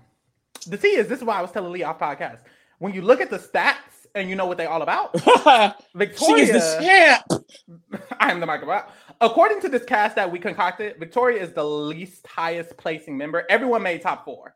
[0.66, 2.40] the T is this is why I was telling Lee off podcast.
[2.78, 6.44] When you look at the stats and you know what they all about, she Victoria
[6.44, 8.02] is the champ.
[8.20, 8.82] I am the microphone.
[9.20, 13.44] According to this cast that we concocted, Victoria is the least highest placing member.
[13.48, 14.54] Everyone made top four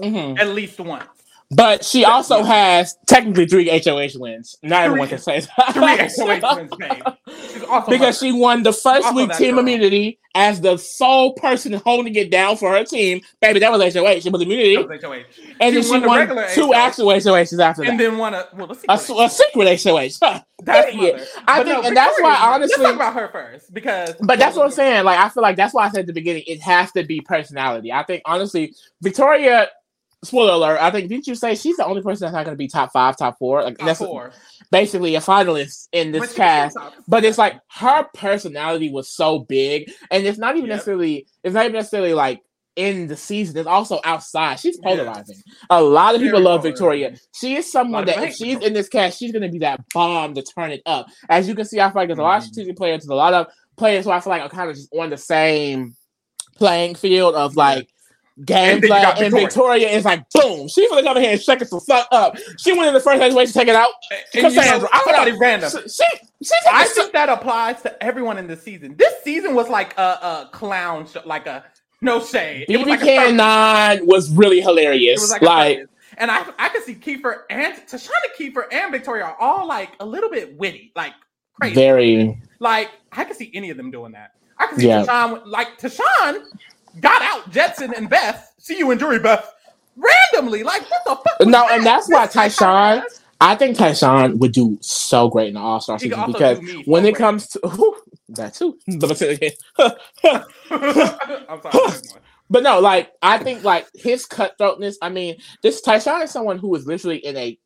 [0.00, 0.38] Mhm.
[0.38, 1.08] at least once.
[1.52, 4.56] But she also has technically three HOH wins.
[4.64, 5.72] Not everyone can say that.
[5.74, 7.02] Three HOH wins, babe.
[7.88, 9.60] Because she won the first week team girl.
[9.60, 13.20] immunity as the sole person holding it down for her team.
[13.40, 14.06] Baby, that was HOH.
[14.24, 14.76] It was immunity.
[14.76, 15.12] That was HOH.
[15.60, 16.74] and she then she won the two HOH.
[16.74, 17.90] actual HOHs after and that.
[17.90, 18.70] And then won a well.
[18.88, 20.08] A, s- a secret HOH.
[20.22, 20.40] Huh.
[20.62, 21.24] That's mother.
[21.46, 22.82] I think, no, and that's why honestly.
[22.82, 24.14] let's talk about her first because.
[24.20, 25.04] But that's what I'm saying.
[25.04, 27.20] Like, I feel like that's why I said at the beginning, it has to be
[27.20, 27.92] personality.
[27.92, 29.68] I think honestly, Victoria.
[30.26, 30.78] Spoiler alert!
[30.80, 32.92] I think didn't you say she's the only person that's not going to be top
[32.92, 33.62] five, top four?
[33.62, 34.32] Like Top that's four.
[34.70, 36.76] basically a finalist in this cast.
[37.08, 40.76] But it's like her personality was so big, and it's not even Yep.
[40.76, 41.26] necessarily.
[41.44, 42.42] It's not even necessarily like
[42.76, 43.56] in the season.
[43.56, 44.60] It's also outside.
[44.60, 45.36] She's polarizing.
[45.70, 46.72] A lot of people Very love polarizing.
[46.72, 47.16] Victoria.
[47.34, 49.80] She is someone of that if she's in this cast, she's going to be that
[49.94, 51.06] bomb to turn it up.
[51.30, 52.52] As you can see, I feel like there's a lot of Mhm.
[52.52, 52.98] strategic players.
[53.02, 53.46] There's a lot of
[53.76, 55.94] players who I feel like are kind of just on the same
[56.56, 57.88] playing field of like.
[58.38, 59.88] And then you and Victoria.
[59.88, 60.68] Is like boom.
[60.68, 62.36] She's gonna come in here and shake us the fuck up.
[62.58, 63.90] She went in the first way to take it out.
[64.10, 65.70] And you know, Cassandra, I don't somebody random.
[65.70, 66.04] She, she,
[66.42, 68.94] she I think that applies to everyone in this season.
[68.96, 71.64] This season was like a, a clown show, like a
[72.02, 72.66] no shade.
[72.68, 75.18] BB like Can Nine was really hilarious.
[75.18, 75.86] It was like, like,
[76.18, 80.04] and I I could see Kiefer and Tashana Kiefer and Victoria are all like a
[80.04, 81.14] little bit witty, like
[81.58, 81.74] crazy.
[81.74, 84.32] very Like I could see any of them doing that.
[84.58, 85.04] I could see Yeah.
[85.06, 86.44] Tychon like Tychon
[87.00, 88.52] got out Jedson and Beth.
[88.58, 89.50] See you in jury, Beth.
[89.96, 91.48] Randomly, like what the fuck?
[91.48, 91.72] No, that?
[91.72, 93.02] and that's why This is Tychon-
[93.40, 97.08] I think Tychon would do so great in the All Star season because when so
[97.08, 97.16] it great.
[97.16, 97.96] comes to whew,
[98.30, 98.78] that too.
[98.98, 99.98] But
[100.70, 102.00] I'm sorry.
[102.50, 104.96] but no, like I think like his cutthroatness.
[105.02, 107.58] I mean, this Tychon is someone who is literally in a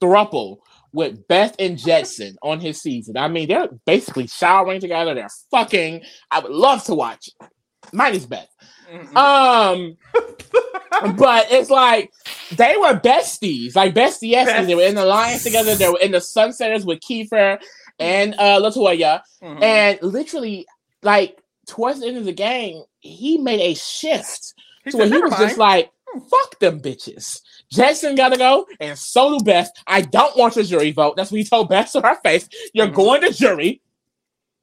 [0.00, 0.58] thruple
[0.92, 3.16] with Beth and Jedson on his season.
[3.16, 5.14] I mean, they're basically showering together.
[5.14, 6.02] They're fucking.
[6.30, 7.28] I would love to watch.
[7.28, 7.48] it.
[7.92, 8.48] Mine is Beth.
[8.92, 9.16] Mm-mm.
[9.16, 9.96] Um,
[11.16, 12.12] but it's like
[12.56, 14.66] they were besties, like bestie besties.
[14.66, 15.74] They were in the alliance together.
[15.74, 17.58] They were in the Sunsetters with Kiefer
[17.98, 19.62] and uh Latoya, Mhm.
[19.62, 20.66] and literally,
[21.02, 25.12] like towards the end of the game, he made a shift He to where he
[25.12, 25.90] "Never was just like,
[26.30, 27.40] "Fuck them bitches."
[27.70, 29.70] Jackson gotta go, and so do Beth.
[29.86, 31.16] I don't want your jury vote.
[31.16, 32.48] That's what he told Beth to her face.
[32.74, 32.94] You're Mhm.
[32.94, 33.80] going to jury.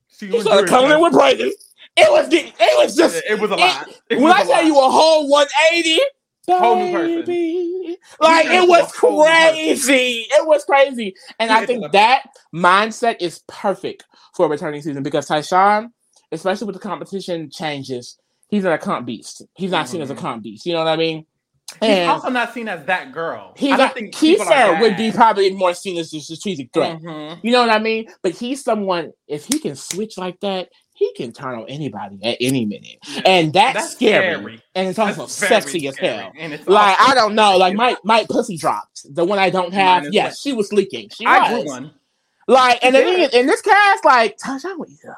[0.10, 1.52] See you He in started coming in with Brayden.
[1.98, 3.90] It was it was just It, was a lot.
[4.10, 4.66] It when I tell lot.
[4.66, 6.02] you a whole 180,
[6.50, 7.26] Whole person.
[7.26, 9.54] baby, like it was a whole new person.
[9.86, 10.26] crazy.
[10.32, 12.24] It was crazy, and I think that
[12.56, 15.92] mindset is perfect for a returning season because Tychon,
[16.32, 18.18] especially with the competition changes,
[18.48, 19.44] he's not a comp beast.
[19.56, 20.20] He's not seen as a Mhm.
[20.20, 20.66] comp beast.
[20.66, 21.26] You know what I mean?
[21.82, 23.54] He's And also not seen as that girl.
[23.56, 27.00] he's I don't not, think are would be probably more seen as a strategic threat.
[27.00, 27.40] Mhm.
[27.44, 28.08] You know what I mean?
[28.24, 30.70] But he's someone if he can switch like that,
[31.00, 34.36] he can turn on anybody at any minute, and that's, That's scary.
[34.36, 34.62] scary.
[34.76, 36.18] And it's also sexy as scary.
[36.18, 36.32] hell.
[36.38, 39.06] And it's Like I don't know, like my my pussy dropped.
[39.16, 40.14] The one I don't have.
[40.14, 40.36] Yes, well.
[40.36, 41.10] she was leaking.
[41.10, 41.66] She I was.
[41.66, 41.92] one.
[42.50, 43.34] Like, and She then did.
[43.34, 45.18] in this cast, like Tychon would eat it up.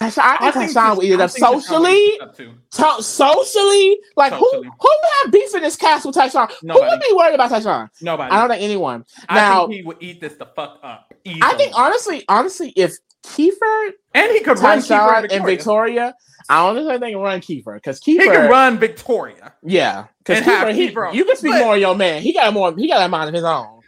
[0.00, 1.92] Tychon, I think Tychon would eat it I up think Tychon would socially.
[1.94, 2.54] eat it up too.
[2.72, 4.48] To- socially, like Socially.
[4.52, 6.50] who who would have beef in this cast with Tychon?
[6.62, 7.88] Who would be worried about Tychon?
[8.00, 8.30] Nobody.
[8.30, 9.04] I don't think anyone.
[9.28, 11.12] I now- think he would eat this the fuck up.
[11.42, 12.94] I think honestly, honestly, if
[13.28, 15.46] Kiefer, and he could run Kiefer and Victoria.
[15.56, 16.14] Victoria,
[16.48, 19.52] I honestly think run Kiefer because He can run Victoria.
[19.62, 22.22] yeah, because Kiefer, he, Kiefer- you can speak but- more on your man.
[22.22, 22.74] He got more.
[22.76, 23.80] He got a mind of his own.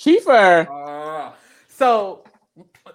[0.00, 1.32] Kiefer, Uh,
[1.68, 2.24] so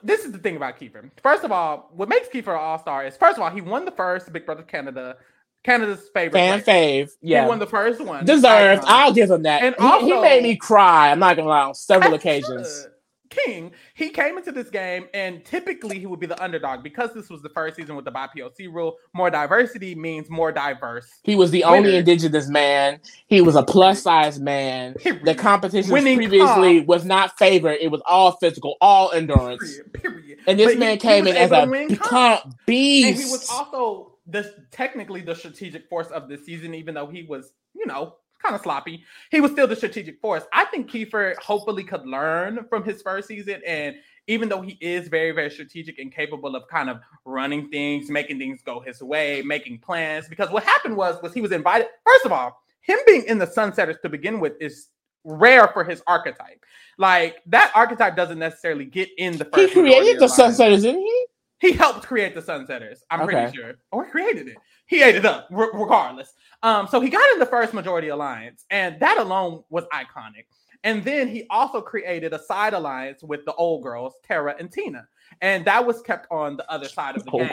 [0.03, 1.09] this is the thing about Kiefer.
[1.23, 3.91] First of all, what makes Kiefer an all-star is first of all, he won the
[3.91, 5.15] first Big Brother Canada,
[5.63, 7.05] Canada's favorite fan player.
[7.05, 8.25] fave, yeah, He won the first one.
[8.25, 8.83] deserved.
[8.83, 8.85] Icon.
[8.87, 9.63] I'll give him that.
[9.63, 11.11] And he, he made me cry.
[11.11, 12.81] I'm not gonna lie on several he occasions.
[12.83, 12.91] should.
[13.29, 17.29] King, he came into this game and typically he would be the underdog because this
[17.29, 18.97] was the first season with the BIPOC rule.
[19.13, 21.07] More diversity means more diverse.
[21.23, 22.99] He was the only indigenous man.
[23.27, 24.93] He was a plus size man.
[24.95, 25.25] Period.
[25.25, 27.77] The competition previously was not favored.
[27.81, 29.79] It was all physical, all endurance.
[29.93, 29.93] Period.
[29.93, 30.39] Period.
[30.47, 33.07] And this but man he, came he in as a comp beast.
[33.07, 37.23] And he was also the technically the strategic force of the season, even though he
[37.23, 39.03] was, you know, kind of sloppy.
[39.31, 40.43] He was still the strategic force.
[40.53, 43.61] I think Kiefer hopefully could learn from his first season.
[43.65, 43.95] And
[44.27, 48.39] even though he is very, very strategic and capable of kind of running things, making
[48.39, 51.87] things go his way, making plans, because what happened was was he was invited.
[52.05, 54.87] First of all, him being in the Sunsetters to begin with is
[55.23, 56.63] rare for his archetype.
[56.97, 59.73] Like that archetype doesn't necessarily get in the first.
[59.73, 61.25] He created the Sunsetters, didn't he?
[61.59, 62.99] He helped create the Sunsetters.
[63.11, 63.33] I'm okay.
[63.33, 64.57] pretty sure, oh, or created it.
[64.85, 66.33] He ate it up, regardless.
[66.61, 70.45] Um, so he got in the first majority alliance, and that alone was iconic.
[70.83, 75.07] And then he also created a side alliance with the old girls, Tara and Tina.
[75.41, 77.49] And that was kept on the other side of the game.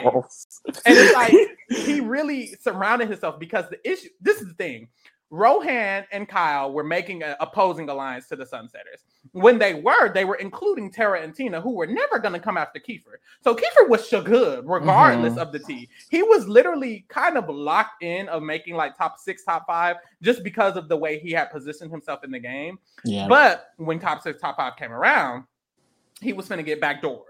[0.85, 1.33] and it's like
[1.69, 4.87] he really surrounded himself because the issue, this is the thing.
[5.29, 9.03] Rohan and Kyle were making an opposing alliance to the Sunsetters.
[9.33, 12.57] When they were, they were including Tara and Tina, who were never going to come
[12.57, 13.17] after Kiefer.
[13.43, 15.39] So Kiefer was good regardless mm-hmm.
[15.39, 15.89] of the T.
[16.09, 20.43] He was literally kind of locked in of making like top six, top five, just
[20.43, 22.79] because of the way he had positioned himself in the game.
[23.03, 23.27] Yeah.
[23.27, 25.43] But when top six, top five came around,
[26.21, 27.23] he was going to get backdoored.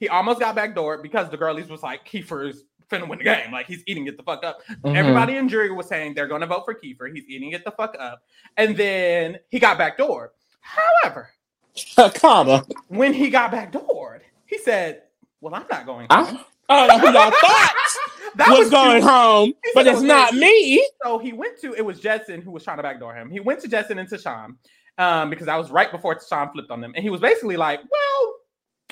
[0.00, 3.52] He almost got backdoored because the girlies was like, Kiefer's finna win the game.
[3.52, 4.60] Like he's eating it the fuck up.
[4.70, 4.96] Mm-hmm.
[4.96, 7.12] Everybody in jury was saying they're gonna vote for Kiefer.
[7.14, 8.22] He's eating it the fuck up.
[8.56, 10.28] And then he got backdoored.
[10.60, 11.30] However,
[12.14, 12.64] comma.
[12.88, 15.02] When he got backdoored, he said,
[15.40, 16.40] Well, I'm not going home.
[16.68, 17.74] I don't who y'all thought
[18.36, 19.10] that was, was going cute.
[19.10, 20.84] home, but it's not me.
[21.04, 23.30] So he went to it was Jedson who was trying to backdoor him.
[23.30, 24.56] He went to Jedson and Tychon
[24.98, 27.80] um, because I was right before Tychon flipped on them, and he was basically like,
[27.88, 28.34] "Well,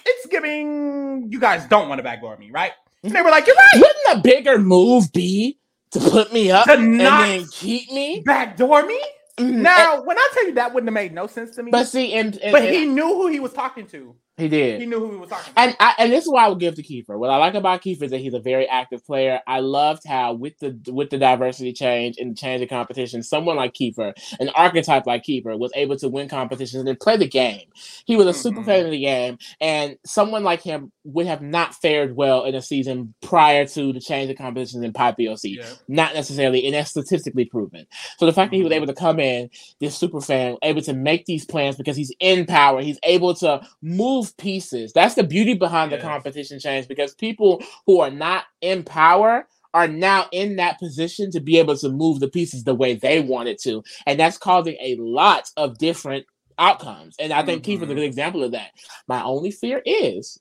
[0.07, 2.73] it's giving you guys don't want to backdoor me, right?"
[3.05, 5.59] And they were like, "You're right." Wouldn't a bigger move be
[5.93, 9.01] to put me up to and then keep me backdoor me?
[9.39, 9.63] Mm-hmm.
[9.63, 11.71] Now, when I tell you that wouldn't have made no sense to me.
[11.71, 14.15] But see, and, and but and, he knew who he was talking to.
[14.37, 14.81] He did.
[14.81, 15.61] He knew who he was talking to.
[15.61, 17.17] And I, and this is why I would give to Kiefer.
[17.17, 19.41] What I like about Kiefer is that he's a very active player.
[19.47, 23.55] I loved how with the with the diversity change and the change of competition, someone
[23.55, 27.69] like Kiefer, an archetype like Kiefer, was able to win competitions and play the game.
[28.07, 28.41] He was a mm-hmm.
[28.41, 32.57] super fan of the game, and someone like him would have not fared well in
[32.57, 35.39] a season prior to the change of competitions in BIPOC.
[35.45, 35.67] Yeah.
[35.87, 37.87] Not necessarily, and that's statistically proven.
[38.19, 38.51] So the fact mm-hmm.
[38.51, 38.83] that he was mm-hmm.
[38.83, 42.47] able to come in, this super fan, able to make these plans because he's in
[42.47, 44.93] power, he's able to move move pieces.
[44.93, 49.89] That's the beauty behind the competition change because people who are not in power are
[49.89, 53.49] now in that position to be able to move the pieces the way they want
[53.49, 53.83] it to.
[54.07, 56.27] And that's causing a lot of different
[56.59, 57.17] outcomes.
[57.19, 57.73] And I think mm-hmm.
[57.73, 58.71] Keith is a good example of that.
[59.09, 60.39] My only fear is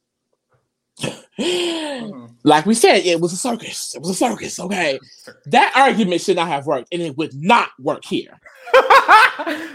[0.99, 2.25] mm-hmm.
[2.43, 3.95] like we said, it was a circus.
[3.95, 4.59] It was a circus.
[4.59, 4.99] Okay.
[5.47, 8.39] That argument should not have worked, and it would not work here.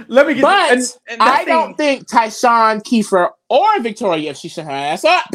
[0.08, 0.42] Let me get.
[0.42, 4.70] But and, and I thing, don't think Tychon Kiefer or Victoria, if she should her
[4.70, 5.30] ass up,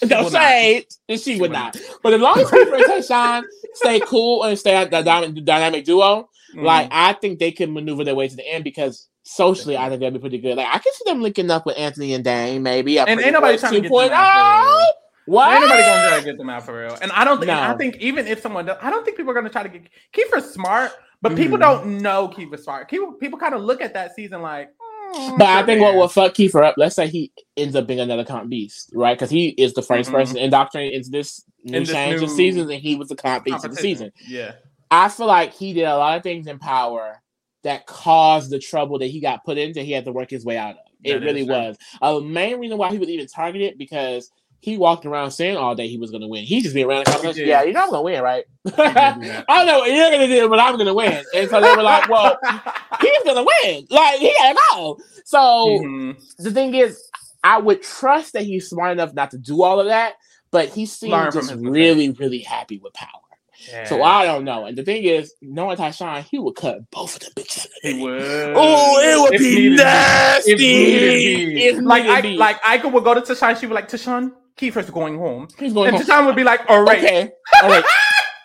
[0.00, 1.74] don't say it, she, she would not.
[1.74, 1.84] not.
[2.02, 3.42] But as long as Kiefer and Tychon
[3.74, 6.62] stay cool and stay at the dynamic, dynamic duo, mm.
[6.62, 10.00] like I think they can maneuver their way to the end because socially, I think
[10.00, 10.56] that'd be pretty good.
[10.56, 12.98] Like I can see them linking up with Anthony and Dane, maybe.
[12.98, 14.92] And ain't nobody trying to get them out
[15.32, 15.52] what?
[15.52, 16.96] Ain't nobody gonna try to get them out for real.
[17.00, 17.48] And I don't think.
[17.48, 17.60] No.
[17.60, 19.88] I think even if someone does, I don't think people are gonna try to get
[20.12, 20.92] Kiefer smart.
[21.22, 21.88] But people mm-hmm.
[21.88, 22.90] don't know Kiefer Smart.
[22.90, 24.70] People people kind of look at that season like.
[25.14, 26.74] Mm, but I think what will fuck Kiefer up.
[26.76, 29.16] Let's say he ends up being another comp beast, right?
[29.16, 30.12] Because he is the 1st mm-hmm.
[30.12, 33.44] person indoctrinated into this new in change new of seasons, and he was the comp
[33.44, 34.10] beast of the season.
[34.26, 34.54] Yeah,
[34.90, 37.22] I feel like he did a lot of things in power
[37.62, 39.82] that caused the trouble that he got put into.
[39.82, 40.78] He had to work his way out of.
[41.04, 41.76] It that really was.
[42.00, 44.30] A uh, main reason why he was even targeted because
[44.62, 46.44] he walked around saying all day he was going to win.
[46.44, 47.48] He just be around the conversation.
[47.48, 48.44] Yeah, you're not going to win, right?
[48.78, 51.20] I know what you're going to do, but I'm going to win.
[51.34, 52.38] And so they were like, well,
[53.00, 53.86] he's going to win.
[53.90, 55.00] Like, he got go.
[55.24, 56.12] So mm-hmm.
[56.38, 57.02] the thing is,
[57.42, 60.14] I would trust that he's smart enough not to do all of that,
[60.52, 63.08] but he seems just really, really happy with power.
[63.68, 63.84] Yeah.
[63.86, 64.66] So I don't know.
[64.66, 67.66] And the thing is, knowing Tychon, he would cut both of them bitches.
[67.82, 68.22] He would.
[68.54, 70.52] Oh, it would if be nasty.
[70.52, 74.90] If, if like I, like Ika would go to Tychon, she would like Tychon, Kiefer's
[74.90, 75.48] going home.
[75.58, 76.26] He's going and home.
[76.26, 76.98] would be like, all right.
[76.98, 77.30] Okay.
[77.62, 77.84] All right.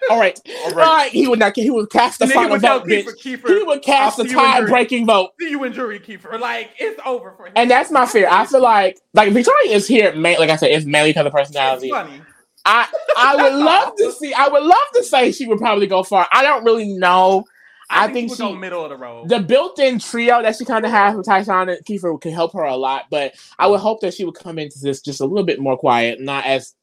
[0.10, 0.40] All right.
[0.66, 1.12] All right.
[1.12, 1.56] He would not.
[1.56, 2.86] He would cast the final vote.
[2.86, 5.32] Kiefer, Kiefer, he would cast the tie-breaking vote.
[5.40, 6.40] See you in jury, Kiefer.
[6.40, 7.54] Like it's over for him.
[7.56, 8.28] And that's my fear.
[8.30, 10.14] I feel like like Victoria is here.
[10.14, 11.88] Like I said, it's mainly because of personality.
[11.88, 12.22] It's funny.
[12.66, 14.34] I I would love to see.
[14.34, 16.28] I would love to say she would probably go far.
[16.32, 17.44] I don't really know.
[17.90, 19.30] I, I think, think she, go middle of the road.
[19.30, 22.64] the built-in trio that she kind of has with Tychon and Kiefer can help her
[22.64, 23.84] a lot, but I would mm-hmm.
[23.84, 26.74] hope that she would come into this just a little bit more quiet, not as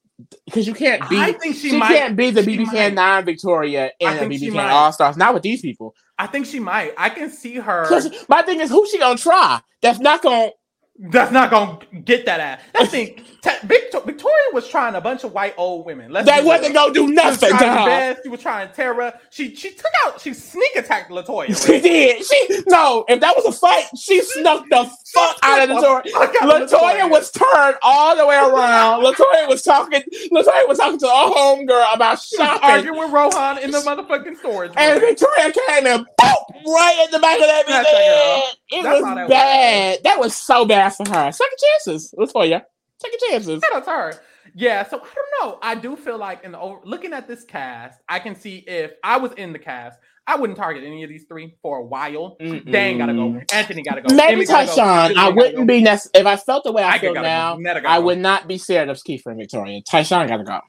[0.44, 1.88] because you can't be I think she, she, might.
[1.88, 2.70] can't be the BB.
[2.70, 4.70] Can non Victoria and think BB Can.
[4.70, 5.16] All Stars.
[5.16, 5.94] Not with these people.
[6.18, 6.92] I think she might.
[6.96, 7.88] I can see her.
[8.28, 9.60] my thing is, who's she gonna try?
[9.82, 10.50] That's not gonna.
[10.96, 12.60] That's not gonna get that ass.
[12.72, 13.20] That thing.
[13.64, 16.12] Victor- Victoria was trying a bunch of white old women.
[16.12, 16.84] Let's That wasn't real.
[16.92, 17.48] gonna do nothing.
[17.48, 17.84] She was trying her.
[17.86, 19.20] Beth, She was trying Tara.
[19.30, 20.20] She she took out.
[20.20, 21.48] She sneak attacked Latoya.
[21.66, 22.24] She did.
[22.24, 23.04] She no.
[23.08, 26.14] If that was a fight, she snuck the fuck out of Latoya.
[26.14, 26.32] Out
[26.70, 29.02] Latoya was turned all the way around.
[29.04, 30.00] Latoya was talking.
[30.32, 34.72] Latoya was talking to a homegirl about shopping, arguing with Rohan in the motherfucking storage.
[34.76, 35.00] and.
[35.00, 38.54] Victoria came and boop right in the back of that bitch.
[38.74, 38.80] That.
[38.80, 39.98] It That's was that bad.
[40.04, 41.32] That was so bad for her.
[41.32, 42.60] Second chances, That's for you.
[42.98, 43.62] Second chances.
[43.74, 44.14] Out to her.
[44.54, 45.58] Yeah, so I don't know.
[45.62, 48.92] I do feel like in the over, looking at this cast, I can see if
[49.02, 52.36] I was in the cast, I wouldn't target any of these three for a while.
[52.38, 53.40] Dang gotta go.
[53.52, 54.14] Anthony gotta go.
[54.14, 54.72] Maybe gotta go.
[54.72, 55.16] Tychon.
[55.16, 57.58] I wouldn't be nec- if I felt the way I, I feel now.
[57.86, 59.82] I would not be scared of Kiefer and Victoria.
[59.82, 60.60] Tychon gotta go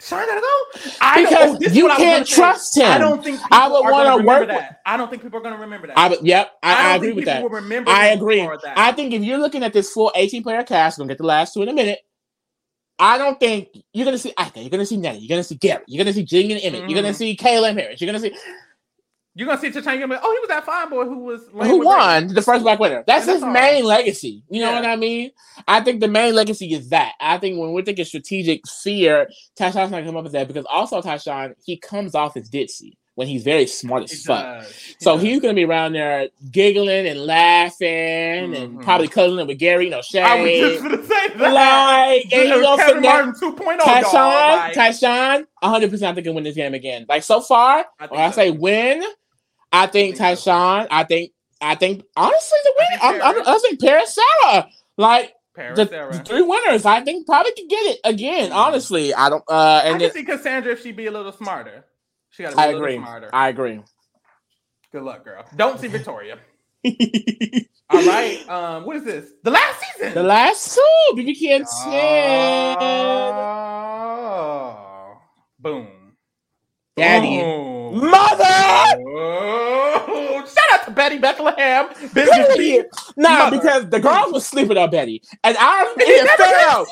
[0.00, 0.80] Sean gotta go.
[1.00, 2.34] I don't- because this is you can't say.
[2.34, 2.86] trust him.
[2.86, 4.80] I don't think I would gonna remember work with- that.
[4.84, 5.98] I don't think people are gonna remember that.
[5.98, 7.88] I would- yep, I, I, think agree with that.
[7.88, 8.40] I agree.
[8.42, 8.74] that.
[8.76, 11.26] I think if you're looking at this full 18 player cast, we're gonna get the
[11.26, 12.00] last two in a minute.
[12.98, 15.82] I don't think you're gonna see Ika, you're gonna see Neda, you're gonna see Gary,
[15.86, 17.16] you're gonna see Jing and Emmett, you're gonna Mhm.
[17.16, 18.32] see Kayla Harris, you're gonna see
[19.36, 21.40] You're gonna see Tachanga and be like, oh, he was that fine boy who was
[21.52, 23.02] who won the first black winner.
[23.06, 23.50] That's And his all.
[23.50, 24.44] main legacy.
[24.48, 24.76] You know Yeah.
[24.80, 25.32] what I mean?
[25.66, 27.14] I think the main legacy is that.
[27.20, 29.28] I think when we're thinking strategic fear,
[29.58, 32.92] Tychon's not gonna come up with that because also Tychon, he comes off as ditzy
[33.16, 34.42] when he's very smart as He fuck.
[34.44, 34.94] does.
[35.00, 35.22] So does.
[35.22, 38.82] he's gonna be around there giggling and laughing and Mhm.
[38.82, 40.20] probably cuddling with Gary, you know, Shay.
[40.20, 41.52] I was just gonna say that.
[41.52, 43.78] Like, and he gonna Kevin Martin 2.0.
[43.78, 47.06] dog, Tychon, like, Tyshawn, 100 percent I think can win this game again.
[47.08, 48.36] Like so far, I I so.
[48.36, 49.02] say win,
[49.74, 50.34] I think I.
[50.34, 50.86] Tychon.
[50.90, 53.00] I think I think honestly the I win.
[53.00, 54.68] think I'm, I'm, I think Paris Sarah.
[54.96, 56.12] Like Paris the, Sarah.
[56.24, 58.50] three winners, I think probably could get it again.
[58.50, 58.54] Mhm.
[58.54, 59.44] Honestly, I don't.
[59.48, 61.84] Uh, I and can then, see Cassandra if she be a little smarter.
[62.30, 62.96] She got to be I a little agree.
[62.96, 63.30] smarter.
[63.32, 63.80] I agree.
[64.92, 65.44] Good luck, girl.
[65.56, 66.38] Don't see Victoria.
[67.90, 68.48] All right.
[68.48, 69.30] Um, what is this?
[69.42, 70.14] The last season.
[70.14, 72.76] the last two, BB Can ten.
[74.14, 75.16] Oh.
[75.58, 75.88] Boom.
[76.96, 77.40] Daddy.
[77.40, 77.73] Boom.
[77.94, 78.96] Mother!
[79.06, 81.88] Oh, shout out to Betty Bethlehem.
[82.12, 82.86] Business Period.
[83.16, 83.50] Nah, Mother.
[83.50, 86.86] because the girls were sleeping on Betty, and I And he it never fell.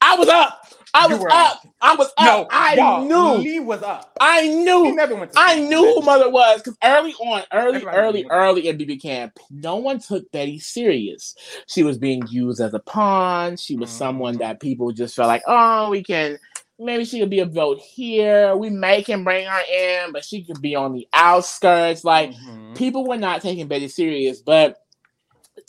[0.00, 0.62] I was up.
[0.94, 1.62] I was up.
[1.80, 2.48] I was No, up.
[2.50, 3.42] I y'all, knew.
[3.42, 4.20] Lee was up.
[4.20, 4.92] I He knew.
[4.92, 8.68] never went to I knew who mother was because early on, early, Everybody early, early
[8.68, 11.34] in BB camp, no one took Betty serious.
[11.68, 13.56] She was being used as a pawn.
[13.56, 13.96] She was Mhm.
[13.98, 16.38] someone that people just felt like, oh, we can.
[16.82, 18.56] Maybe she could be a vote here.
[18.56, 22.04] We may can bring her in, but she could be on the outskirts.
[22.04, 22.74] Like Mhm.
[22.74, 24.78] people were not taking Betty serious, but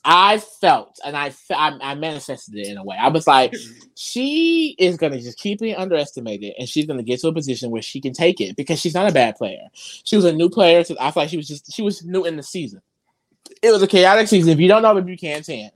[0.06, 2.98] I felt and I, I I manifested it in a way.
[3.00, 3.54] I was like,
[3.96, 7.82] she is gonna just keep being underestimated, and she's gonna get to a position where
[7.82, 9.68] she can take it because she's not a bad player.
[9.74, 10.84] She was a new player.
[10.84, 12.82] So I feel like she was just she was new in the season.
[13.62, 14.52] It was a chaotic season.
[14.52, 15.72] If you don't know, you can ten.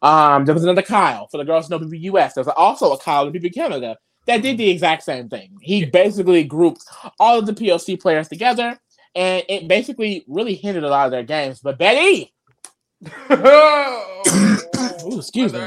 [0.00, 2.34] Um, there was another Kyle for the girls know BB US.
[2.34, 5.56] There was also a Kyle in BB Canada that did the exact same thing.
[5.60, 6.84] He basically grouped
[7.18, 8.78] all of the PLC players together,
[9.14, 11.60] and it basically really hindered a lot of their games.
[11.60, 12.32] But Betty,
[15.04, 15.60] Ooh, excuse me.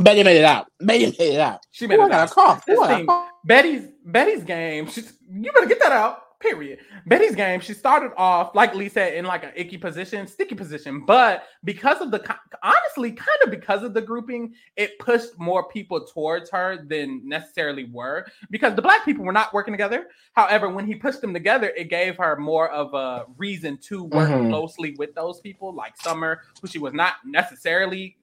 [0.00, 0.66] Betty made it out.
[0.80, 1.60] Betty made it out.
[1.70, 2.30] She made Ooh, I it got out.
[2.30, 2.64] a cough.
[2.68, 3.28] Ooh, I got a cough.
[3.44, 4.88] Betty's Betty's game.
[4.88, 6.22] She's you better get that out.
[6.44, 6.80] Period.
[7.06, 7.58] Betty's game.
[7.60, 12.02] She started off like Lee said in like an icky position, sticky position, but because
[12.02, 12.22] of the
[12.62, 17.84] honestly, kind of because of the grouping, it pushed more people towards her than necessarily
[17.84, 20.08] were because the black people were not working together.
[20.34, 24.28] However, when he pushed them together, it gave her more of a reason to work
[24.28, 24.50] Mhm.
[24.50, 28.18] closely with those people, like Summer, who she was not necessarily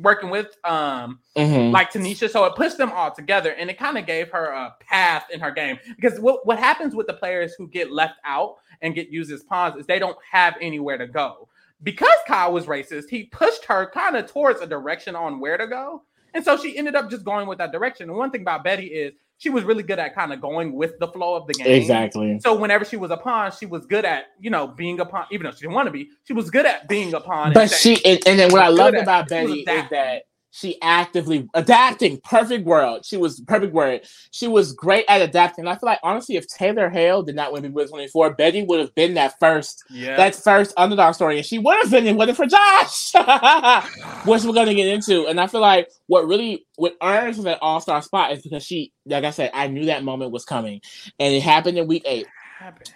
[0.00, 0.56] working with.
[0.64, 1.72] Um, Mhm.
[1.72, 2.30] like Tanisha.
[2.30, 5.40] So it pushed them all together and it kind of gave her a path in
[5.40, 5.78] her game.
[5.96, 9.42] Because what, what happens with the players who get left out and get used as
[9.42, 11.48] pawns is they don't have anywhere to go.
[11.82, 15.66] Because Kyle was racist, he pushed her kind of towards a direction on where to
[15.66, 16.02] go.
[16.32, 18.08] And so she ended up just going with that direction.
[18.08, 20.98] And one thing about Betty is she was really good at kind of going with
[20.98, 21.66] the flow of the game.
[21.66, 22.38] Exactly.
[22.40, 25.26] So whenever she was a pawn, she was good at, you know, being a pawn,
[25.30, 27.52] even though she didn't want to be, she was good at being a pawn.
[27.52, 30.22] But she and, and then what I loved about Betty is that
[30.56, 32.18] she actively adapting.
[32.24, 33.04] Perfect world.
[33.04, 34.06] She was perfect word.
[34.30, 35.66] She was great at adapting.
[35.66, 38.80] I feel like honestly, if Taylor Hale did not win Big Brother 24, Betty would
[38.80, 40.16] have been that first yeah.
[40.16, 43.12] that first underdog story, and she would have been it wasn't for Josh,
[44.24, 45.26] which we're gonna get into.
[45.26, 48.94] And I feel like what really what earns that all star spot is because she,
[49.04, 50.80] like I said, I knew that moment was coming,
[51.20, 52.26] and it happened in week eight.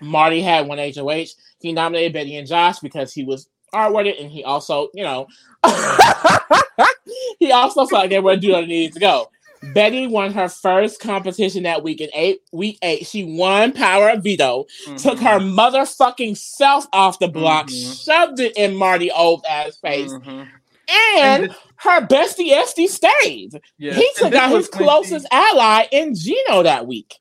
[0.00, 1.26] Marty had one HOH.
[1.60, 5.26] He nominated Betty and Josh because he was R-worded, and he also, you know,
[7.38, 9.30] he also felt like they were doing what needed to go.
[9.74, 13.06] Betty won her first competition that week in eight week eight.
[13.06, 14.96] She won Power of Veto, mm-hmm.
[14.96, 17.92] took her motherfucking self off the block, mm-hmm.
[17.92, 20.30] shoved it in Marty old ass face, mm-hmm.
[20.30, 20.48] and,
[21.44, 23.60] and her bestie Esty stayed.
[23.76, 23.96] Yes.
[23.96, 27.16] He took out his closest she, ally in Gino that week.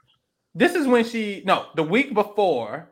[0.56, 2.90] This is when she no, the week before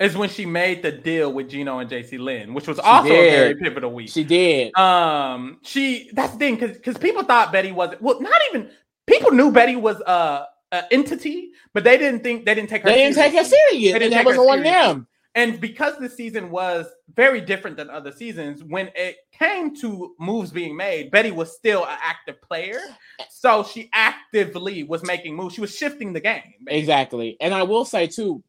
[0.00, 3.34] is when she made the deal with Gino and Jacey-Lynn, which was she also did.
[3.34, 4.10] a very pivotal week.
[4.10, 4.76] She did.
[4.76, 8.70] Um, she that's the thing because because people thought Betty wasn't well, not even
[9.06, 12.88] people knew Betty was uh an entity, but they didn't think they didn't take her.
[12.88, 13.92] They didn't take her serious.
[13.92, 15.06] They didn't and that was on them.
[15.34, 20.50] And because the season was very different than other seasons, when it came to moves
[20.50, 22.80] being made, Betty was still an active player.
[23.30, 25.54] So she actively was making moves.
[25.54, 26.42] She was shifting the game.
[26.64, 26.78] Basically.
[26.78, 27.36] Exactly.
[27.40, 28.42] And I will say too,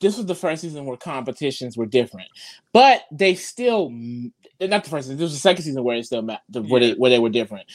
[0.00, 2.28] this was the first season where competitions were different,
[2.72, 5.16] but they still not the first season.
[5.16, 6.78] This was the second season where it still where yeah.
[6.78, 7.66] they where they were different.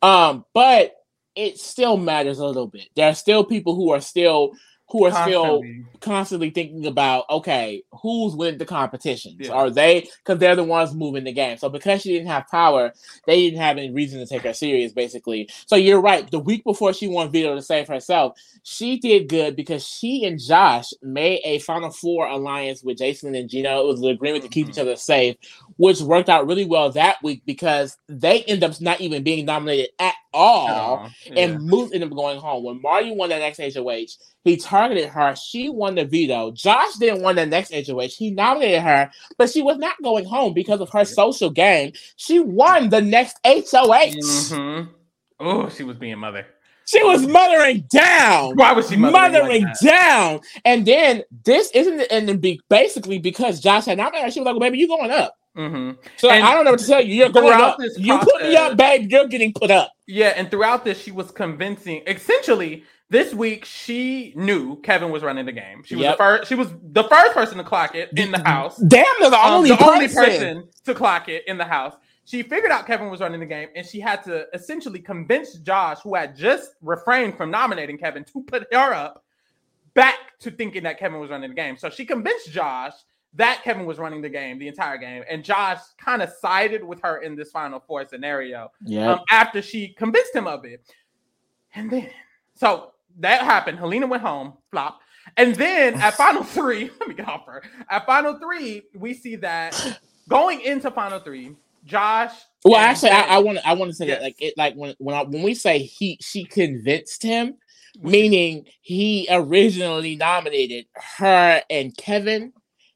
[0.00, 0.94] Um, but
[1.34, 2.88] it still matters a little bit.
[2.94, 4.52] There are still people who are still
[4.92, 5.32] who are constantly.
[5.32, 9.52] still constantly thinking about okay who's winning the competitions yeah.
[9.52, 12.92] are they because they're the ones moving the game so because she didn't have power
[13.26, 16.62] they didn't have any reason to take her serious basically so you're right the week
[16.64, 21.40] before she won veto to save herself she did good because she and josh made
[21.44, 24.72] a final four alliance with jason and gino it was an agreement to keep mm-hmm.
[24.72, 25.36] each other safe
[25.76, 29.90] which worked out really well that week because they end up not even being nominated
[29.98, 31.32] at all, yeah.
[31.36, 32.64] and Moose ended up going home.
[32.64, 34.06] When Marty won the next HOH,
[34.44, 35.34] he targeted her.
[35.36, 36.50] She won the veto.
[36.52, 38.08] Josh didn't win the next HOH.
[38.16, 41.92] He nominated her, but she was not going home because of her social game.
[42.16, 44.16] She won the next HOH.
[44.16, 44.90] Mm-hmm.
[45.40, 46.46] Oh, she was being mother.
[46.86, 48.56] She was mothering down.
[48.56, 50.40] Why was she mothering, mothering like down?
[50.64, 54.54] And then this isn't, and then basically because Josh had nominated her, she was like,
[54.54, 56.00] well, "Baby, you going up." Mm-hmm.
[56.16, 57.14] So and I don't know what to tell you.
[57.14, 57.78] You're going up.
[57.96, 59.10] You put me up, babe.
[59.10, 59.92] You're getting put up.
[60.06, 62.02] Yeah, and throughout this, she was convincing.
[62.06, 65.82] Essentially, this week she knew Kevin was running the game.
[65.84, 66.14] She was yep.
[66.14, 66.48] the first.
[66.48, 68.78] She was the first person to clock it in the house.
[68.78, 69.92] Damn, they're the um, only the person.
[69.92, 71.94] only person to clock it in the house.
[72.24, 75.98] She figured out Kevin was running the game, and she had to essentially convince Josh,
[76.02, 79.24] who had just refrained from nominating Kevin, to put her up
[79.94, 81.76] back to thinking that Kevin was running the game.
[81.76, 82.94] So she convinced Josh
[83.34, 87.00] that Kevin was running the game the entire game, and Josh kind of sided with
[87.02, 88.70] her in this Final Four scenario.
[88.84, 89.12] Yeah.
[89.12, 90.82] Um, after she convinced him of it,
[91.74, 92.10] and then
[92.54, 93.78] so that happened.
[93.78, 95.00] Helena went home, flop,
[95.36, 97.62] and then at Final Three, let me get off her.
[97.88, 99.98] At Final Three, we see that
[100.28, 102.32] going into Final Three, Josh.
[102.64, 104.18] Well, actually, I want I want to say yes.
[104.18, 107.54] that like it like when when I, when we say he she convinced him,
[108.02, 110.84] meaning he originally nominated
[111.18, 112.52] her and Kevin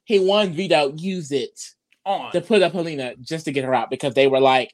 [0.06, 1.60] he won veto use it
[2.06, 4.72] on to put up Helena just to get her out because they were like,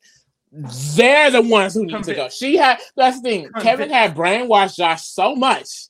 [0.52, 2.28] they're the ones who need to go.
[2.28, 3.50] She had that's the thing.
[3.60, 5.88] Kevin had brainwashed Josh so much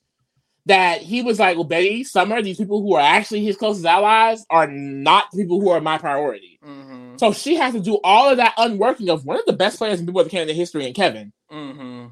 [0.65, 4.45] that he was like, Well, Betty, Summer, these people who are actually his closest allies
[4.49, 6.59] are not people who are my priority.
[6.65, 7.17] Mm-hmm.
[7.17, 9.99] So she has to do all of that unworking of one of the best players
[9.99, 11.33] in Big Canada history in Kevin.
[11.51, 12.05] Mm-hmm.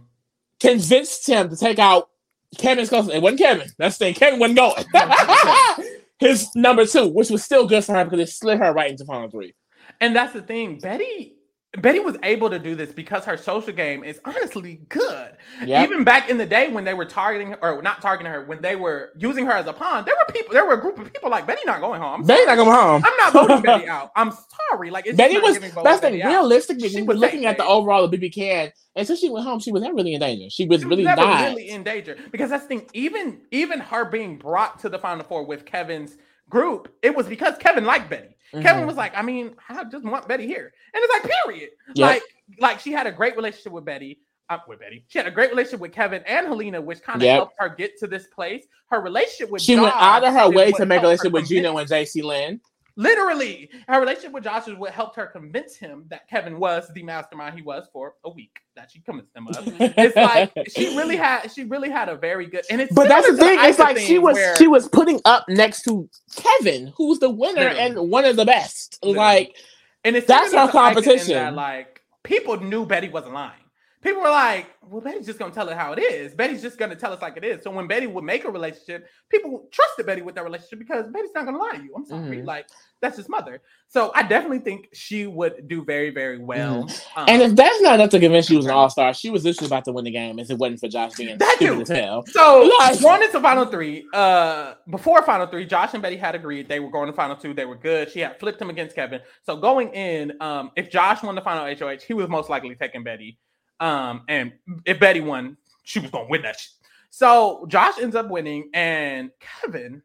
[0.59, 2.09] Convinced him to take out
[2.57, 3.15] Kevin's closest.
[3.15, 3.69] It wasn't Kevin.
[3.77, 4.13] That's the thing.
[4.15, 4.85] Kevin wasn't going.
[6.21, 9.03] his number two, which was still good for her because it slid her right into
[9.03, 9.53] final three.
[9.99, 10.79] And that's the thing.
[10.79, 11.35] Betty
[11.77, 15.37] Betty was able to do this because her social game is honestly good.
[15.65, 15.89] Yep.
[15.89, 18.61] Even back in the day when they were targeting her, or not targeting her, when
[18.61, 21.13] they were using her as a pawn, there were people, there were a group of
[21.13, 22.23] people like Betty not going home.
[22.23, 23.03] Betty not going home.
[23.05, 24.11] I'm not voting Betty out.
[24.17, 24.33] I'm
[24.69, 24.89] sorry.
[24.89, 26.25] Like it's Betty was that's the thing.
[26.25, 29.71] Realistically, she was looking at the overall of BB Can, until she went home, she
[29.71, 30.49] was never really in danger.
[30.49, 31.51] She was, she was really never not.
[31.51, 32.89] really in danger because that's the thing.
[32.93, 36.17] Even even her being brought to the final four with Kevin's
[36.49, 38.35] group, it was because Kevin liked Betty.
[38.53, 38.63] Mm-hmm.
[38.63, 40.73] Kevin was like, I mean, I just want Betty here.
[40.93, 41.69] And it's like, period.
[41.95, 42.09] Yep.
[42.09, 42.23] Like,
[42.59, 44.19] like she had a great relationship with Betty.
[44.49, 47.23] Uh, with Betty, she had a great relationship with Kevin and Helena, which kind of
[47.23, 47.35] yep.
[47.37, 48.65] helped her get to this place.
[48.87, 51.77] Her relationship with she went out of her way to make a relationship with Gino
[51.77, 52.59] and Jacey-Lynn.
[53.01, 57.01] Literally, her relationship with Josh is what helped her convince him that Kevin was the
[57.01, 58.59] mastermind he was for a week.
[58.75, 59.55] That she convinced him of.
[59.79, 62.63] it's like she really had, she really had a very good.
[62.69, 63.57] And it's but that's the thing.
[63.61, 67.61] It's like she was, where, she was putting up next to Kevin, who's the winner
[67.61, 67.79] literally.
[67.79, 68.99] and one of the best.
[69.01, 69.17] Literally.
[69.17, 69.55] Like,
[70.03, 71.33] and it's that's our competition.
[71.33, 73.60] That, like people knew Betty wasn't lying.
[74.01, 76.33] People were like, well, Betty's just gonna tell it how it is.
[76.33, 77.63] Betty's just gonna tell us like it is.
[77.63, 81.31] So when Betty would make a relationship, people trusted Betty with that relationship because Betty's
[81.35, 81.93] not gonna lie to you.
[81.95, 82.45] I'm sorry, Mhm.
[82.45, 82.67] like
[83.01, 83.61] that's his mother.
[83.87, 86.87] So I definitely think she would do very, very well.
[87.15, 89.29] Um, And if that's not enough to convince you she was an all star, she
[89.29, 91.81] was literally about to win the game if it wasn't for Josh being That stupid
[91.83, 92.23] as hell.
[92.27, 96.67] So Like- going into final three, uh, before final three, Josh and Betty had agreed
[96.67, 97.53] they were going to final two.
[97.53, 98.11] They were good.
[98.11, 99.21] She had flipped him against Kevin.
[99.43, 103.03] So going in, um, if Josh won the final HOH, he was most likely taking
[103.03, 103.37] Betty.
[103.81, 104.53] Um, and
[104.85, 106.71] if Betty won, she was going to win that shit.
[107.09, 110.01] So Josh ends up winning, and Kevin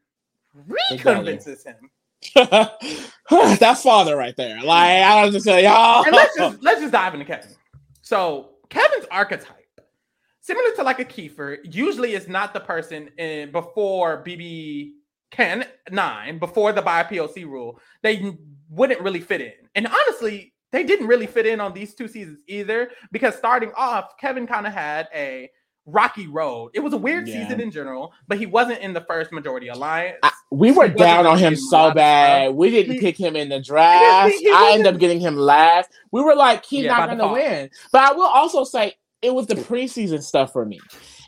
[0.53, 1.89] re-convinces him.
[3.29, 4.61] That's father right there.
[4.61, 6.03] Like I don't just tell y'all.
[6.03, 7.51] And let's just let's just dive into Kevin.
[8.01, 9.81] So Kevin's archetype,
[10.41, 14.93] similar to like a Kiefer, usually is not the person in before BB
[15.31, 17.79] Can nine, before the BIPOC rule.
[18.01, 18.35] They
[18.69, 19.53] wouldn't really fit in.
[19.75, 24.17] And honestly, they didn't really fit in on these two seasons either, because starting off,
[24.19, 25.49] Kevin kind of had a
[25.85, 26.71] rocky road.
[26.73, 27.43] It was a weird Yeah.
[27.43, 30.17] season in general, but he wasn't in the first majority alliance.
[30.21, 32.43] I- we were He down on him getting a lot so bad.
[32.47, 32.55] stuff.
[32.55, 34.33] We didn't He- pick him in the draft.
[34.35, 35.89] he I ended up getting him last.
[36.11, 37.69] We were like, he's Yeah, not going to win.
[37.93, 40.79] But I will also say it was the preseason stuff for me.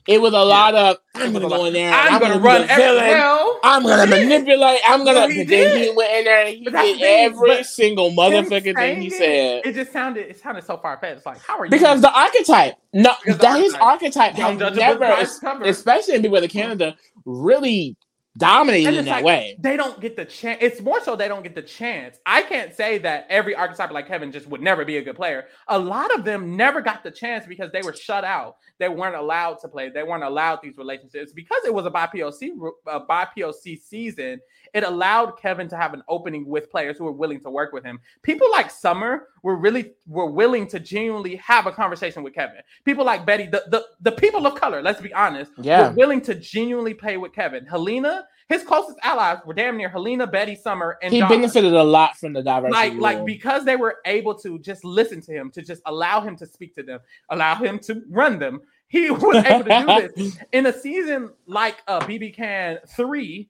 [0.10, 1.94] It was a lot of I'm going to go in there.
[1.94, 3.08] and I'm, gonna be run the every villain.
[3.10, 3.60] well.
[3.64, 4.80] I'm gonna manipulate.
[4.84, 5.28] I'm gonna.
[5.28, 9.02] No, he then he went in there and he did thing, every single motherfucking thing
[9.04, 9.62] he said.
[9.66, 11.28] It just sounded it sounded so far fetched.
[11.28, 11.70] Like, how are you?
[11.70, 14.40] Because the archetype, no, that his archetype.
[14.40, 15.66] archetype has never, by its cover.
[15.66, 16.96] especially in Big Brother Canada,
[17.26, 17.96] really
[18.40, 19.58] dominated in that like, way.
[19.60, 20.60] They don't get the chance.
[20.62, 22.18] It's more so they don't get the chance.
[22.26, 25.46] I can't say that every archetype like Kevin just would never be a good player.
[25.68, 28.56] A lot of them never got the chance because they were shut out.
[28.80, 29.90] They weren't allowed to play.
[29.90, 32.52] They weren't allowed these relationships because it was a BIPOC
[32.88, 34.40] a by POC season.
[34.74, 37.84] It allowed Kevin to have an opening with players who were willing to work with
[37.84, 38.00] him.
[38.24, 42.62] People like Summer were really were willing to genuinely have a conversation with Kevin.
[42.86, 45.90] People like Betty, the the, the people of color, let's be honest, Yeah.
[45.90, 47.66] were willing to genuinely play with Kevin.
[47.66, 51.30] Helena, his closest allies were damn near Helena, Betty, Summer, and He Josh.
[51.30, 52.96] benefited a lot from the diversity.
[52.98, 56.36] Like, like because they were able to just listen to him, to just allow him
[56.38, 58.62] to speak to them, allow him to run them.
[58.88, 63.50] He was able to do this in a season like uh, BB Can three.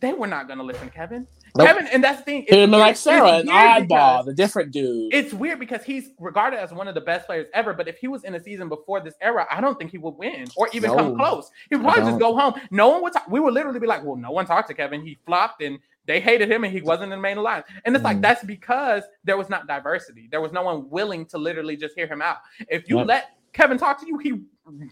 [0.00, 1.26] They were not going to listen Kevin.
[1.56, 1.66] Nope.
[1.66, 2.46] Kevin, and that's the thing.
[2.48, 5.12] Have weird- like Sarah, it's an oddball, the different dude.
[5.12, 7.74] it's weird because he's regarded as one of the best players ever.
[7.74, 10.16] But if he was in a season before this era, I don't think he would
[10.16, 11.50] win or even come close.
[11.68, 12.54] He would probably just go home.
[12.70, 13.12] No one would.
[13.12, 15.04] Talk, we would literally be like, "Well, no one talked to Kevin.
[15.04, 18.04] He flopped, and they hated him, and he wasn't in the main alliance." And it's
[18.04, 18.22] like Mhm.
[18.22, 20.28] that's because there was not diversity.
[20.30, 22.36] There was no one willing to literally just hear him out.
[22.68, 23.06] If you Yep.
[23.08, 24.40] let Kevin talk to you, he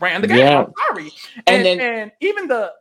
[0.01, 0.39] ran the game.
[0.39, 0.65] Yeah.
[0.65, 1.13] I'm sorry.
[1.47, 2.73] And And, then- and even the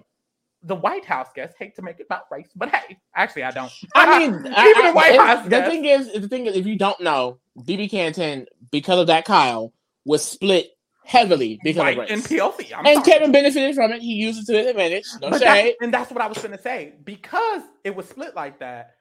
[0.64, 3.72] the White House guests hate to make it about race, but hey, actually, I don't.
[3.96, 6.66] I mean, even I- the White it- House The thing is, the thing is, if
[6.66, 9.74] you don't know, BB Can ten, because of that, Kyle
[10.06, 10.72] was split
[11.06, 12.10] heavily because of race.
[12.12, 12.74] and POC.
[12.76, 13.06] I'm and sorry.
[13.20, 14.02] Kevin benefited from it.
[14.02, 15.06] He used it to his advantage.
[15.22, 15.48] No But shade.
[15.48, 16.94] that's, and that's what I was going to say.
[17.06, 18.96] Because it was split like that,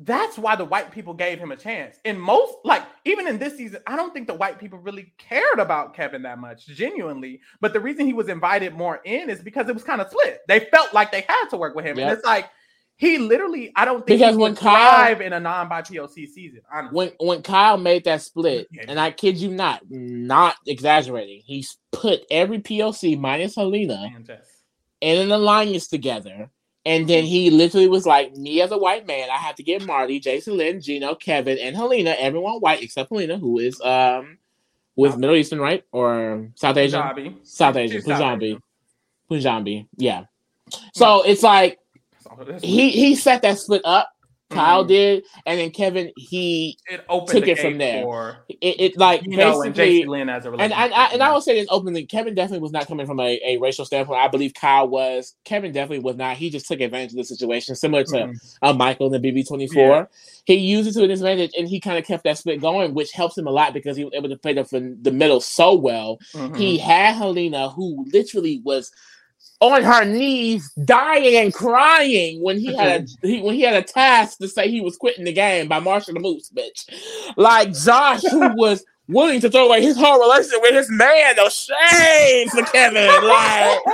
[0.00, 1.96] that's why the white people gave him a chance.
[2.04, 5.58] In most, like, even in this season, I don't think the white people really cared
[5.58, 7.40] about Kevin that much, genuinely.
[7.60, 10.40] But the reason he was invited more in is because it was kind of split.
[10.48, 11.96] They felt like they had to work with him.
[11.96, 12.08] Yep.
[12.08, 12.50] And it's like,
[12.96, 16.96] he literally, I don't think Because he when Kyle- in a non BIPOC season, honestly.
[16.96, 22.20] when when Kyle made that split, and I kid you not, not exaggerating, he put
[22.30, 24.30] every POC minus Helena And
[25.00, 26.50] in an alliance together.
[26.86, 29.86] And then he literally was like, Me as a white man, I have to get
[29.86, 34.38] Marty, Jacey-Lynn, Gino, Kevin, and Helena, everyone white except Helena, who is um
[34.96, 35.84] is Middle Eastern, right?
[35.92, 37.00] Or South Asian?
[37.00, 37.36] Punjabi.
[37.42, 38.58] South Asian, She's Punjabi.
[39.28, 40.24] Punjabi, yeah.
[40.94, 41.78] So it's like
[42.62, 44.13] he he set that split up.
[44.54, 44.88] Kyle Mhm.
[44.88, 48.02] did, and then Kevin he it opened took it from there.
[48.02, 51.22] For, it, it like you know, and basically Lynn as a and I, I and
[51.22, 54.20] I will say this openly, Kevin definitely was not coming from a, a racial standpoint.
[54.20, 55.34] I believe Kyle was.
[55.44, 56.36] Kevin definitely was not.
[56.36, 58.56] He just took advantage of the situation, similar to Mhm.
[58.62, 60.08] uh, Michael in the BB twenty four.
[60.46, 63.12] He used it to his advantage, and he kind of kept that split going, which
[63.12, 66.18] helps him a lot because he was able to play the the middle so well.
[66.34, 66.56] Mhm.
[66.56, 68.90] He had Helena, who literally was
[69.60, 73.82] on her knees, dying and crying when he had a he, when he had a
[73.82, 76.88] task to say he was quitting the game by Marshall the Moose, bitch.
[77.36, 81.48] Like Josh, who was willing to throw away his whole relationship with his man, no
[81.48, 83.06] shame for Kevin.
[83.06, 83.78] Like,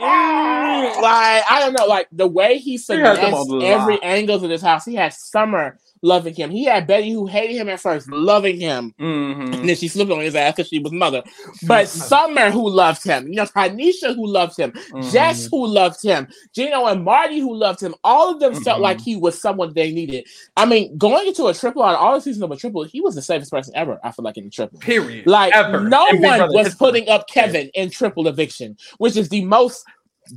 [0.00, 4.84] mm, like I don't know, like the way he finessed every angle of this house.
[4.84, 6.50] He had Summer loving him.
[6.50, 8.94] He had Betty who hated him at first, loving him.
[8.98, 9.54] Mhm.
[9.54, 11.22] And then she slipped on his ass because she was mother.
[11.66, 15.12] But Summer, who loved him, you know, Tanisha, who loved him, Mhm.
[15.12, 18.82] Jess, who loved him, Gino and Marty, who loved him, all of them felt Mhm.
[18.82, 20.26] like he was someone they needed.
[20.56, 23.14] I mean, going into a triple of all the seasons of a triple, he was
[23.14, 23.98] the safest person ever.
[24.02, 24.78] I feel like in the triple.
[24.78, 25.26] Period.
[25.26, 29.44] Like Ever no Big one was putting up Kevin in triple eviction, which is the
[29.44, 29.84] most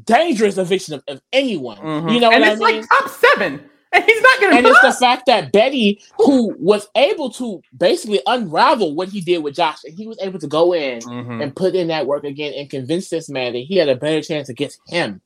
[0.06, 1.78] dangerous eviction of, of anyone.
[1.78, 2.14] Mhm.
[2.14, 2.76] You know and what I it's mean?
[2.82, 3.62] like top seven,
[3.94, 4.56] and he's not gonna.
[4.58, 9.44] and it's the fact that Betty, who was able to basically unravel what he did
[9.44, 11.42] with Josh, and he was able to go in Mhm.
[11.44, 14.22] and put in that work again and convince this man that he had a better
[14.22, 15.22] chance against him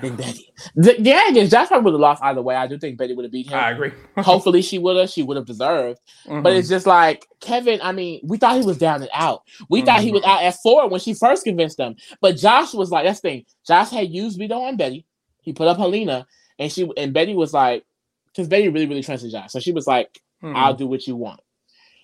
[0.00, 0.50] than Betty.
[0.74, 2.54] The, yeah, against Josh probably would have lost either way.
[2.54, 3.58] I do think Betty would have beat him.
[3.58, 3.92] I agree.
[4.18, 5.10] Hopefully she would have.
[5.10, 5.98] She would have deserved.
[6.26, 6.42] Mhm.
[6.42, 7.78] But it's just like Kevin.
[7.82, 9.42] I mean, we thought he was down and out.
[9.68, 10.28] We thought he was Mhm.
[10.28, 11.96] out at four when she first convinced him.
[12.22, 13.44] But Josh was like, that's the thing.
[13.66, 15.04] Josh had used veto on Betty.
[15.42, 16.26] He put up Helena,
[16.58, 17.84] and she and Betty was like,
[18.32, 20.56] because Betty really really trusted Josh, so she was like, Mhm.
[20.56, 21.40] "I'll do what you want."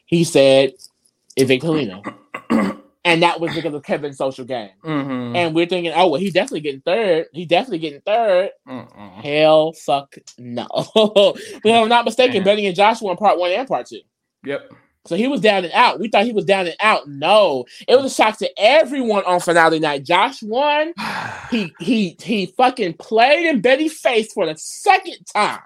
[0.07, 0.75] He said,
[1.37, 2.03] "Evict Helena,"
[3.05, 4.71] and that was because of Kevin's social game.
[4.85, 5.37] Mhm.
[5.37, 7.27] And we're thinking, oh well, he's definitely getting third.
[7.33, 8.51] He's definitely getting third.
[8.69, 9.23] Mm-mm.
[9.23, 10.67] Hell, fuck no.
[10.97, 12.45] if I'm not mistaken.
[12.45, 14.01] Betty and Josh won part one and part two.
[14.45, 14.73] Yep.
[15.07, 16.01] So he was down and out.
[16.01, 17.09] We thought he was down and out.
[17.09, 20.05] No, it was a shock to everyone on finale night.
[20.05, 20.93] Josh won.
[21.51, 25.61] He he he fucking played in Betty's face for the second time.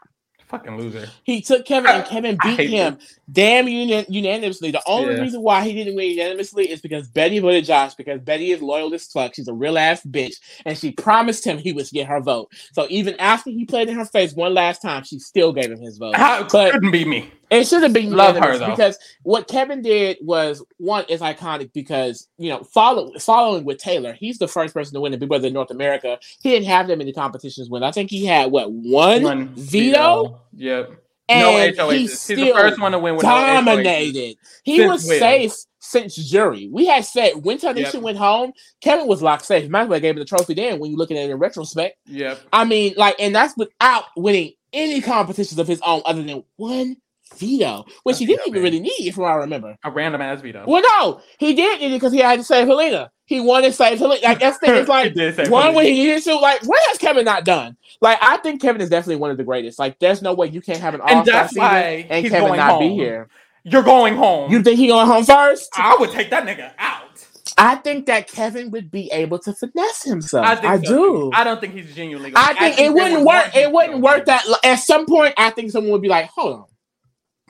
[0.52, 1.08] Fucking loser.
[1.24, 2.98] He took Kevin and Kevin beat him
[3.32, 4.70] damn uni- unanimously.
[4.70, 5.22] The only Yeah.
[5.22, 8.92] reason why he didn't win unanimously is because Betty voted Josh because Betty is loyal
[8.94, 9.34] as fuck.
[9.34, 10.34] She's a real ass bitch,
[10.66, 12.50] and she promised him he would get her vote.
[12.74, 15.80] So even after he played in her face one last time, she still gave him
[15.80, 16.14] his vote.
[16.16, 17.30] How But- couldn't be me.
[17.52, 18.70] It should have been Love her, though.
[18.70, 24.14] because what Kevin did was one is iconic because you know follow following with Taylor,
[24.14, 26.18] he's the first person to win the Big Brother in North America.
[26.42, 27.82] He didn't have that many competitions win.
[27.82, 30.92] I think he had what one, One veto, Yep.
[31.28, 31.98] and no he.
[32.00, 34.36] He's the first one to win with no dominated.
[34.64, 35.18] he Since was when?
[35.18, 36.68] safe since jury.
[36.72, 38.02] We had said when Tanisha Yep.
[38.02, 39.68] went home, Kevin was locked safe.
[39.68, 40.78] Might as well gave him the trophy then.
[40.78, 42.40] When you looking at it in retrospect, Yep.
[42.52, 46.96] I mean, like, and that's without winning any competitions of his own other than one
[47.38, 49.76] veto, which he didn't even really need, from what I remember.
[49.84, 50.64] A random ass veto.
[50.66, 53.10] Well, no, he did need it because he had to save Helena.
[53.24, 54.20] He wanted to save Helena.
[54.22, 54.76] Like that's the thing.
[54.76, 54.88] It's
[55.38, 55.76] like one Helena.
[55.76, 56.36] when he needed to.
[56.36, 57.76] Like, what has Kevin not done?
[58.00, 59.78] Like, I think Kevin is definitely one of the greatest.
[59.78, 62.28] Like, there's no way you can't have an all And star that's season why and
[62.28, 63.28] Kevin not be here.
[63.64, 64.50] You're going home.
[64.50, 65.70] You think he going home first?
[65.76, 67.26] I would take that nigga out.
[67.58, 70.46] I think that Kevin would be able to finesse himself.
[70.46, 71.30] I, I so, do.
[71.32, 72.32] I don't think he's genuinely.
[72.34, 73.54] I think it wouldn't work.
[73.54, 75.34] It wouldn't work that at some point.
[75.36, 76.64] I think someone would be like, "Hold on."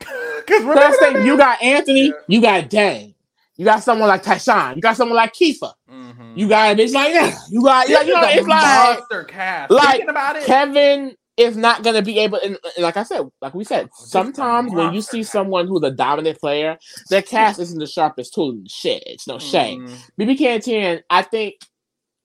[0.47, 2.13] Because First thing, you got Anthony, Yeah.
[2.27, 3.15] you got Dane,
[3.57, 6.33] you got someone like Tychon, you got someone like Kiefer, Mm-hmm.
[6.37, 7.39] you got a bitch like that.
[7.51, 9.71] You got, This like, you know, it's like cast.
[9.71, 12.39] like, Thinking about it, Kevin is not going to be able.
[12.45, 15.33] And and like I said, like we said, sometimes when you see cast.
[15.33, 16.77] someone who's a dominant player,
[17.09, 19.03] their cast isn't the sharpest tool in the shed.
[19.07, 19.87] It's no shame.
[19.87, 19.97] Mhm.
[20.21, 21.55] BB Can 10, I think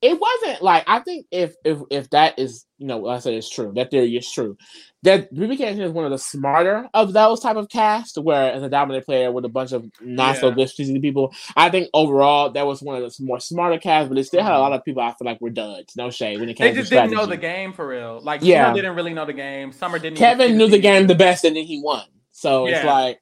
[0.00, 3.50] it wasn't like I think if if if that is you know I said is
[3.50, 4.56] true, that theory is true.
[5.02, 8.62] That BB 10 is one of the smarter of those type of cast, where as
[8.62, 12.66] a dominant player with a bunch of not so good people, I think overall that
[12.66, 14.62] was one of the more smarter casts, but it still had a mm-hmm.
[14.62, 15.96] lot of people I feel like were duds.
[15.96, 18.20] No shade when it came They to just didn't know the game for real.
[18.20, 18.68] Like, Yeah.
[18.68, 19.72] yeah, didn't really know the game.
[19.72, 20.18] Summer didn't.
[20.18, 20.80] Kevin knew the season.
[20.80, 22.04] game the best, and then he won.
[22.32, 23.20] So it's like,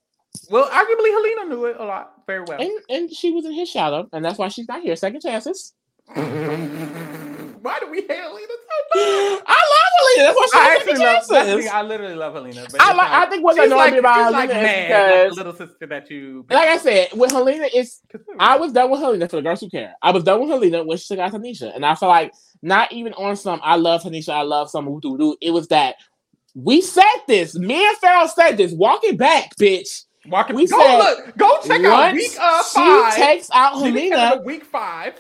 [0.50, 2.60] Well, arguably, Helena knew it a lot, very well.
[2.60, 4.96] and, and she was in his shadow, and that's why she's not here.
[4.96, 5.74] Second chances.
[6.14, 9.42] Why do we hate Helena so much?
[9.46, 10.34] I love Helena.
[10.34, 11.28] That's why I actually love.
[11.28, 11.70] chances.
[11.70, 12.66] I literally love Helena.
[12.70, 13.10] But I like.
[13.10, 15.86] I think what's annoying like, me about she's like Helena is like because, little sister
[15.86, 16.46] that you.
[16.48, 18.02] like I said, with Helena, it's
[18.38, 19.94] I was done with Helena for the girls who care.
[20.00, 22.92] I was done with Helena when she took out Tanisha, and I feel like not
[22.92, 23.60] even on some.
[23.64, 24.30] I love Tanisha.
[24.30, 24.86] I love some.
[24.86, 25.36] woo doo doo.
[25.40, 25.96] It was that
[26.54, 27.56] we said this.
[27.56, 28.72] Me and Farrell said this.
[28.72, 30.04] Walk it back, bitch.
[30.28, 30.56] Walking.
[30.56, 31.36] we go said look.
[31.36, 33.14] Go check out week uh, she five.
[33.14, 35.14] takes out Helena, Week five.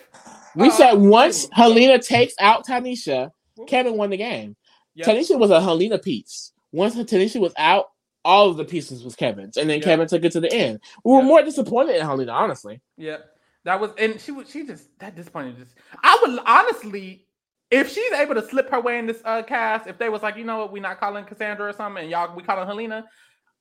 [0.56, 3.30] We uh, said once Helena takes out Tanisha,
[3.66, 4.56] Kevin won the game.
[4.94, 5.06] Yep.
[5.06, 6.52] Tanisha was a Helena piece.
[6.72, 7.86] Once Tanisha was out,
[8.24, 9.84] all of the pieces was Kevin's, and then Yeah.
[9.84, 10.80] Kevin took it to the end.
[11.04, 11.26] We were Yeah.
[11.26, 12.80] more disappointed in Helena, honestly.
[12.96, 13.18] Yeah,
[13.64, 15.56] that was, and she was, she just that disappointed.
[15.58, 17.26] Just, I would honestly,
[17.70, 20.36] if she's able to slip her way in this uh, cast, if they was like,
[20.36, 23.04] you know what, we're not calling Cassandra or something, and y'all we calling Helena,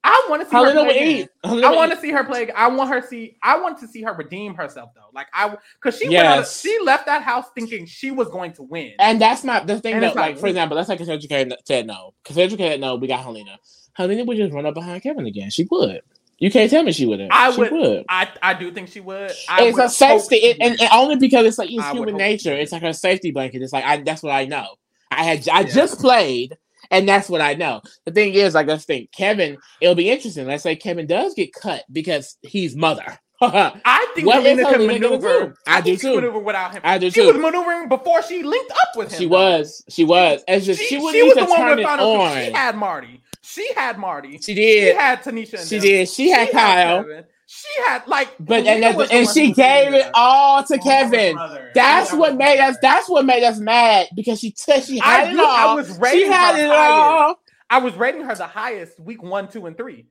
[0.06, 1.14] I want to see her play eat.
[1.24, 1.30] again.
[1.44, 2.52] Helena I want to see her play.
[2.52, 3.38] I want her see.
[3.44, 5.10] I want to see her redeem herself though.
[5.14, 8.64] Like I, because she went out, she left that house thinking she was going to
[8.64, 8.94] win.
[9.00, 11.88] And that's not the thing And that, like, for example, let's say Cassandra Cain said
[11.88, 12.14] no.
[12.24, 13.58] Cassandra said no, we got Helena.
[13.94, 15.50] Helena would just run up behind Kevin again.
[15.50, 16.02] She would.
[16.38, 17.32] You can't tell me she wouldn't.
[17.34, 18.06] I she would- would.
[18.10, 19.32] I, I do think she would.
[19.48, 22.18] I It's would a safety, it, and, and only because it's like it's I human
[22.18, 22.54] nature.
[22.54, 23.62] It's like a safety blanket.
[23.62, 24.76] It's like I that's what I know.
[25.10, 25.68] I had I Yeah.
[25.68, 26.58] just played,
[26.92, 27.82] and that's what I know.
[28.06, 29.58] The thing is, like let's think, Kevin.
[29.82, 30.48] It'll be interesting.
[30.48, 33.06] Let's say Kevin does get cut because he's mother.
[33.42, 35.48] I I think What Helena can maneuver.
[35.48, 35.54] do?
[35.68, 36.16] I do too.
[36.16, 36.82] Maneuver without him.
[36.86, 37.28] I do she too.
[37.28, 39.20] was maneuvering before she linked up with him.
[39.20, 40.42] She was, she was.
[40.48, 42.44] It's just she, She, she was the one it Final on.
[42.46, 43.22] She had Marty.
[43.42, 44.38] She had Marty.
[44.40, 44.94] She did.
[44.94, 45.60] She had Tanisha.
[45.60, 45.82] and She them.
[45.86, 46.10] did.
[46.10, 47.04] She had Kyle.
[47.04, 47.26] Kevin.
[47.48, 51.38] She had like, but and, that, and she gave it all to oh, Kevin.
[51.76, 52.76] That's what made us.
[52.82, 54.84] That's what made us mad because she took.
[54.84, 55.46] She had I it all.
[55.46, 57.40] I was rating she had it all.
[57.70, 60.08] I was rating her the highest week one, two, and three,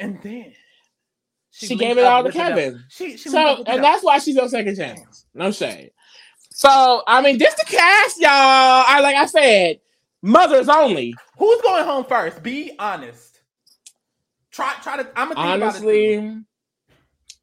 [0.00, 0.52] and then
[1.50, 2.82] she, she gave it all to Kevin.
[2.88, 5.26] She, she so, and that's why she's on second chance.
[5.32, 5.92] No shade.
[6.50, 8.30] So, I mean, this the cast, y'all.
[8.32, 9.80] I like I said,
[10.22, 11.14] mothers only.
[11.38, 12.42] Who's going home first?
[12.42, 13.40] Be honest.
[14.50, 15.08] Try, try to.
[15.16, 16.42] I'm honestly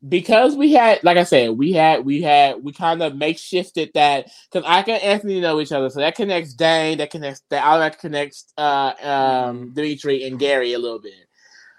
[0.08, 4.32] because we had, like I said, we had, we had, we kind of makeshifted that
[4.52, 7.80] because I and Anthony know each other, so that connects Dane, that connects that all
[7.80, 11.14] that connects uh um Demetres and Gary a little bit.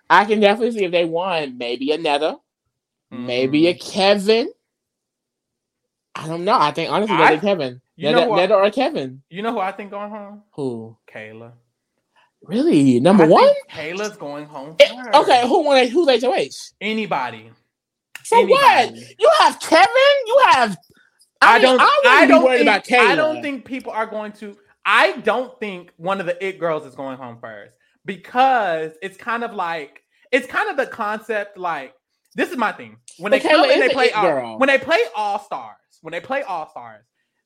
[0.08, 2.36] I can definitely see if they won, maybe another,
[3.12, 3.26] mm-hmm.
[3.26, 4.52] maybe a Kevin.
[6.14, 6.58] I don't know.
[6.58, 7.80] I think honestly, I, Kevin.
[7.96, 9.22] You Neda, know or Kevin.
[9.30, 10.42] You know who I think going home?
[10.52, 10.96] Who?
[11.12, 11.52] Kayla.
[12.42, 13.00] Really?
[13.00, 13.54] Number I one?
[13.70, 14.76] Kayla's going home.
[14.78, 15.86] It, eh, okay, who won?
[15.86, 16.74] Who's HOH?
[16.80, 17.51] Anybody.
[18.24, 18.54] So Anybody.
[18.54, 18.94] what?
[19.18, 19.86] You have Kevin.
[20.26, 20.76] You have.
[21.40, 21.80] I, I mean, don't.
[21.80, 22.98] I, I don't think, about Kayla.
[22.98, 24.56] I don't think people are going to.
[24.84, 27.74] I don't think one of the it girls is going home first
[28.04, 31.58] because it's kind of like it's kind of the concept.
[31.58, 31.94] Like
[32.34, 35.00] this is my thing when but they come and they play all, when they play
[35.14, 37.04] all stars when they play all stars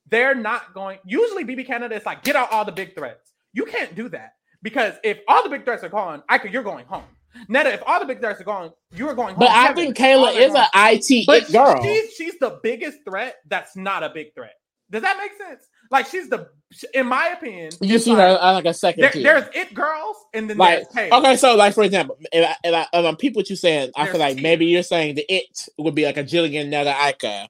[0.09, 0.99] they're not going.
[1.05, 3.33] Usually, BB Canada is like get out all the big threats.
[3.53, 6.63] You can't do that because if all the big threats are gone, I could you're
[6.63, 7.03] going home.
[7.49, 9.35] Neda, if all the big threats are gone, you are going.
[9.35, 11.83] But I think Kayla is an IT but girl.
[11.83, 14.55] She's, she's the biggest threat that's not a big threat.
[14.89, 15.67] Does that make sense?
[15.91, 16.49] Like she's the,
[16.93, 19.01] in my opinion, you see like, her like a second.
[19.01, 22.73] There, there's it girls, and then like okay, so like for example, if I, if
[22.73, 25.67] I, if I peep what you're saying, I feel like maybe you're saying the it
[25.77, 27.49] would be like a Jillian Neda Ika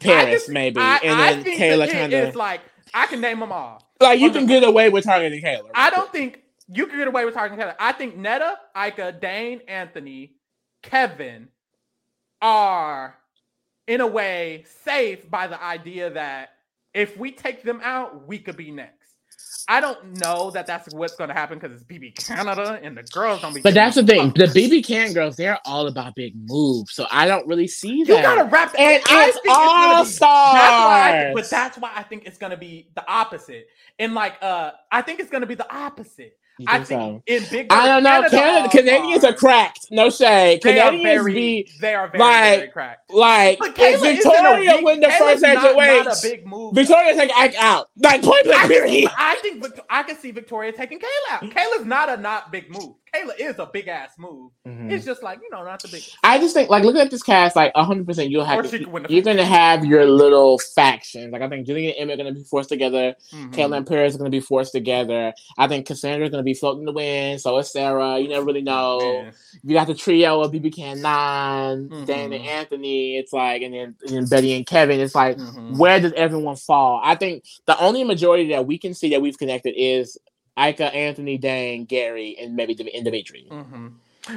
[0.00, 2.28] Paris, just, maybe, I, and then Kayla kind of.
[2.28, 2.60] It's like
[2.94, 3.82] I can name them all.
[4.00, 5.64] Like you can get away with targeting Kayla.
[5.64, 5.72] Right?
[5.74, 7.74] I don't think you can get away with targeting Kayla.
[7.78, 10.34] I think Neda, Ika, Dane, Anthony,
[10.82, 11.48] Kevin
[12.40, 13.16] are
[13.86, 16.50] in a way safe by the idea that
[16.94, 18.94] if we take them out, we could be next.
[19.70, 23.02] I don't know that that's what's going to happen because it's BB Canada and the
[23.02, 23.60] girls don't be.
[23.60, 24.30] But that's the thing.
[24.30, 26.94] The BB Can girls, they're all about big moves.
[26.94, 28.16] So I don't really see that.
[28.16, 31.34] You got to wrap and it's all stars.
[31.34, 33.68] But that's why I think it's going to be the opposite.
[33.98, 36.38] And like, uh, I think it's going to be the opposite.
[36.66, 37.22] I think so?
[37.26, 37.66] in big.
[37.70, 38.28] I don't know.
[38.28, 39.88] Canada, Canadians are cracked.
[39.90, 40.60] No shade.
[40.62, 43.12] They Canadians very, be they are very, like, very cracked.
[43.12, 47.90] Like if Victoria big, win the first HOH, Victoria take act out.
[47.98, 49.10] Like point blank period.
[49.16, 51.42] I think I can see Victoria taking Kayla out.
[51.42, 51.52] Mm.
[51.52, 52.94] Kayla's not a not big move.
[53.18, 54.52] Kayla is a big ass move.
[54.66, 54.90] Mm-hmm.
[54.90, 56.16] It's just like you know, not the biggest.
[56.22, 59.22] I just think like looking at this cast, like hundred percent, you'll have to, you're
[59.22, 61.32] gonna have your little factions.
[61.32, 63.14] Like I think Julie and Emma are gonna be forced together.
[63.32, 65.32] mm hmm Kayla and Paris are gonna be forced together.
[65.56, 67.40] I think Cassandra's gonna be floating the wind.
[67.40, 68.18] So is Sarah.
[68.18, 69.00] You never really know.
[69.00, 69.30] Yeah.
[69.64, 72.04] You got the trio of BB Can 9 mm-hmm.
[72.04, 73.16] Dan and Anthony.
[73.16, 75.00] It's like, and then, and Betty and Kevin.
[75.00, 75.76] It's like, mm-hmm.
[75.76, 77.00] where does everyone fall?
[77.02, 80.18] I think the only majority that we can see that we've connected is
[80.58, 83.48] Ika, Anthony, Dan, Gary, and maybe the Demetres.
[83.50, 83.88] Mm-hmm.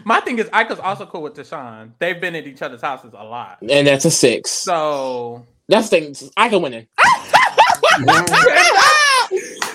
[0.05, 1.91] My thing is, Ika's also cool with Tychon.
[1.99, 4.49] They've been at each other's houses a lot, and that's a six.
[4.51, 6.31] So that's the thing.
[6.37, 6.87] Ika winning.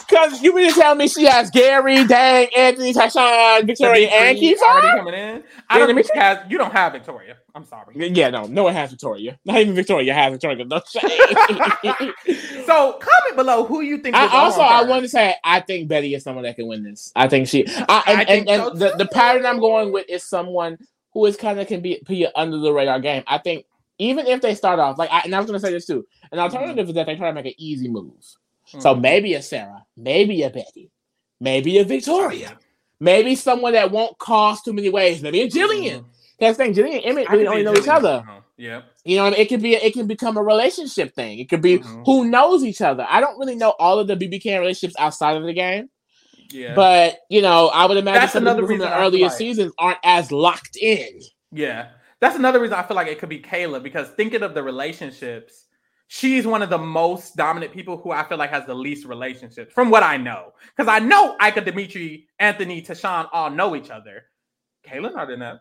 [0.08, 4.58] Because you mean to tell me she has Gary, Dang, Anthony, Tychon, Victoria, and Keith
[4.62, 5.44] already coming in?
[5.68, 6.38] I don't think she has.
[6.48, 7.36] You don't have Victoria.
[7.54, 7.94] I'm sorry.
[7.94, 9.38] Yeah, no, no one has Victoria.
[9.44, 10.64] Not even Victoria has Victoria.
[10.64, 10.80] No
[12.66, 14.14] so comment below who you think.
[14.14, 17.12] I also I want to say I think Betty is someone that can win this.
[17.16, 17.66] I think she.
[17.66, 20.78] I, and, I think and, so and the, the pattern I'm going with is someone
[21.12, 23.24] who is kind of can be, be under the radar game.
[23.26, 23.64] I think
[23.98, 26.06] even if they start off like, I, and I was going to say this too.
[26.30, 26.90] An alternative mm-hmm.
[26.90, 28.12] is that they try to make an easy move.
[28.68, 28.80] Mm-hmm.
[28.80, 30.90] So maybe a Sarah, maybe a Betty,
[31.40, 32.58] maybe a Victoria,
[33.00, 36.00] maybe someone that won't cost too many ways, maybe a Jillian.
[36.00, 36.08] Mm-hmm.
[36.40, 36.74] That's the thing.
[36.74, 38.24] Jillian and Emmett really only know each other.
[38.56, 38.82] Yeah.
[39.04, 39.40] You know, I mean?
[39.40, 41.38] it could be it can become a relationship thing.
[41.38, 42.02] It could be mm-hmm.
[42.04, 43.06] who knows each other.
[43.08, 45.88] I don't really know all of the BB Can relationships outside of the game.
[46.50, 46.74] Yeah.
[46.74, 49.36] But you know, I would imagine That's some another from the earlier like.
[49.36, 51.20] seasons aren't as locked in.
[51.52, 51.88] Yeah.
[52.20, 55.65] That's another reason I feel like it could be Kayla because thinking of the relationships,
[56.08, 59.72] she's one of the most dominant people who I feel like has the least relationships
[59.72, 60.52] from what I know.
[60.76, 64.24] Because I know Ika, Demetres, Anthony, Tychon all know each other.
[64.86, 65.60] Kayla not in that.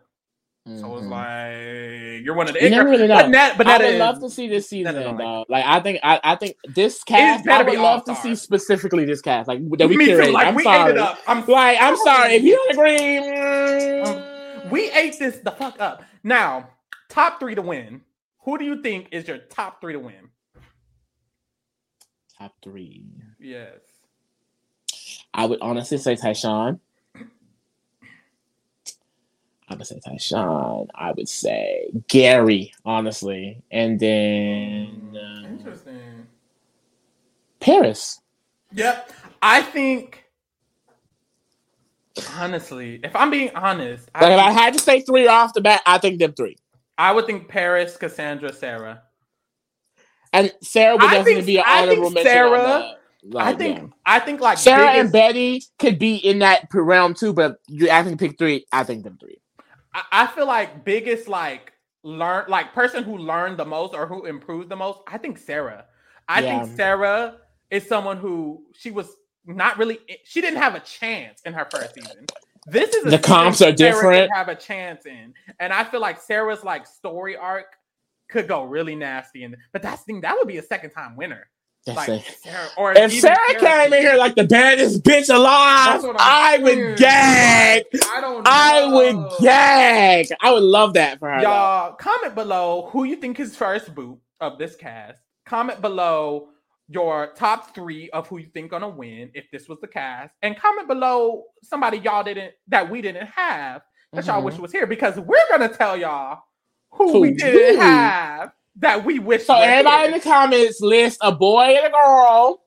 [0.68, 0.80] Mm-hmm.
[0.80, 2.64] So it's like you're one of the.
[2.64, 3.18] You never really know.
[3.18, 5.46] But, Nat, but I would is, love to see this season, though.
[5.48, 7.48] Like I think, I, I think this cast.
[7.48, 10.26] I would love to see specifically this cast, like that we Me curated.
[10.26, 10.32] Too.
[10.32, 10.92] Like, I'm we sorry.
[10.92, 11.20] Ate it up.
[11.28, 13.18] I'm like, I'm sorry if you don't agree.
[14.02, 16.04] Um, we ate this the fuck up.
[16.24, 16.70] Now,
[17.10, 18.02] top three to win.
[18.44, 20.30] Who do you think is your top three to win?
[22.38, 23.06] Top three.
[23.40, 23.80] Yes.
[25.34, 26.80] I would honestly say Tychon.
[29.68, 30.88] I would say Tychon.
[30.94, 36.28] I would say Gary, honestly, and then uh, Interesting.
[37.60, 38.22] Paris.
[38.74, 39.12] Yep.
[39.42, 40.26] I think
[42.34, 45.82] honestly, if I'm being honest, if I I, had to say three off the bat,
[45.86, 46.58] I think them three.
[46.98, 49.04] I would think Paris, Cassandra, Sarah.
[50.36, 52.24] And Sarah would I definitely think- be an honorable mention.
[52.32, 53.88] Sarah- the, I think yeah.
[54.06, 58.04] I think like Sarah and Betty could be in that realm too, but you I
[58.04, 58.66] think pick three.
[58.72, 59.40] I think them three.
[59.96, 64.26] I, I feel like biggest like learn like person who learned the most or who
[64.26, 65.00] improved the most.
[65.08, 65.86] I think Sarah.
[66.28, 66.64] I Yeah.
[66.66, 67.38] think Sarah
[67.72, 69.10] is someone who she was
[69.48, 69.98] not really.
[70.08, 72.26] Eh, she didn't have a chance in her first season.
[72.68, 74.32] This is a The comps are Sarah different.
[74.36, 77.66] Have a chance in, and I feel like Sarah's like story arc
[78.36, 79.44] could go really nasty.
[79.44, 81.50] And but that's the thing that would be a second time winner.
[81.88, 82.26] Like.
[82.44, 86.88] Sarah, or If even Sarah came in here like the baddest bitch alive, I'm saying.
[86.90, 87.84] would gag.
[87.94, 88.38] I don't.
[88.38, 88.42] Know.
[88.46, 90.28] I would gag.
[90.42, 91.42] I would love that for her.
[91.42, 95.20] Y'all comment below who you think is first boot of this cast.
[95.46, 96.50] Comment below
[96.88, 100.58] your top three of who you think gonna win if this was the cast, and
[100.58, 103.84] comment below somebody y'all didn't that we didn't have
[104.14, 104.46] that y'all Mhm.
[104.46, 106.42] wish was here because we're gonna tell y'all
[106.96, 109.46] who, we didn't have that we wish.
[109.46, 112.62] So everybody in the comments list a boy and a girl,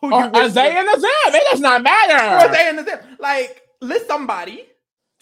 [0.00, 1.10] who or you wish a they and a them.
[1.26, 2.52] It does not or matter.
[2.52, 3.00] they and the them.
[3.18, 4.66] Like list somebody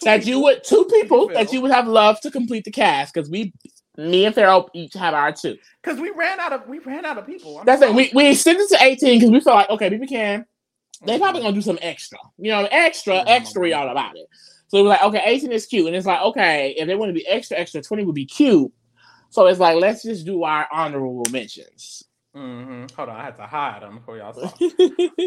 [0.05, 3.31] that you would two people that you would have loved to complete the cast because
[3.31, 3.53] we,
[3.97, 5.57] me and Farrell each have our two.
[5.83, 7.59] because we ran out of we ran out of people.
[7.59, 7.95] I'm That's it.
[7.95, 10.47] We we extended to eighteen because we felt like okay, people can.
[11.05, 13.25] They probably gonna do some extra, you know, extra, Mhm.
[13.27, 13.73] extra.
[13.73, 14.29] All about it.
[14.73, 17.11] So we were like, okay, eighteen is cute, and it's like, okay, if they want
[17.11, 18.73] to be extra, extra, twenty would be cute.
[19.29, 22.05] So it's like, let's just do our honorable mentions.
[22.35, 22.91] Mhm.
[22.93, 24.51] Hold on, I had to hide them before y'all saw.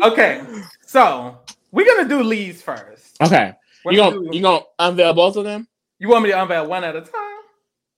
[0.11, 0.41] Okay,
[0.83, 1.37] so
[1.71, 3.21] we're gonna do Lee's first.
[3.21, 3.53] Okay,
[3.83, 5.67] We're you gonna gonna do- you gonna unveil both of them?
[5.99, 7.11] you want me to unveil one at a time?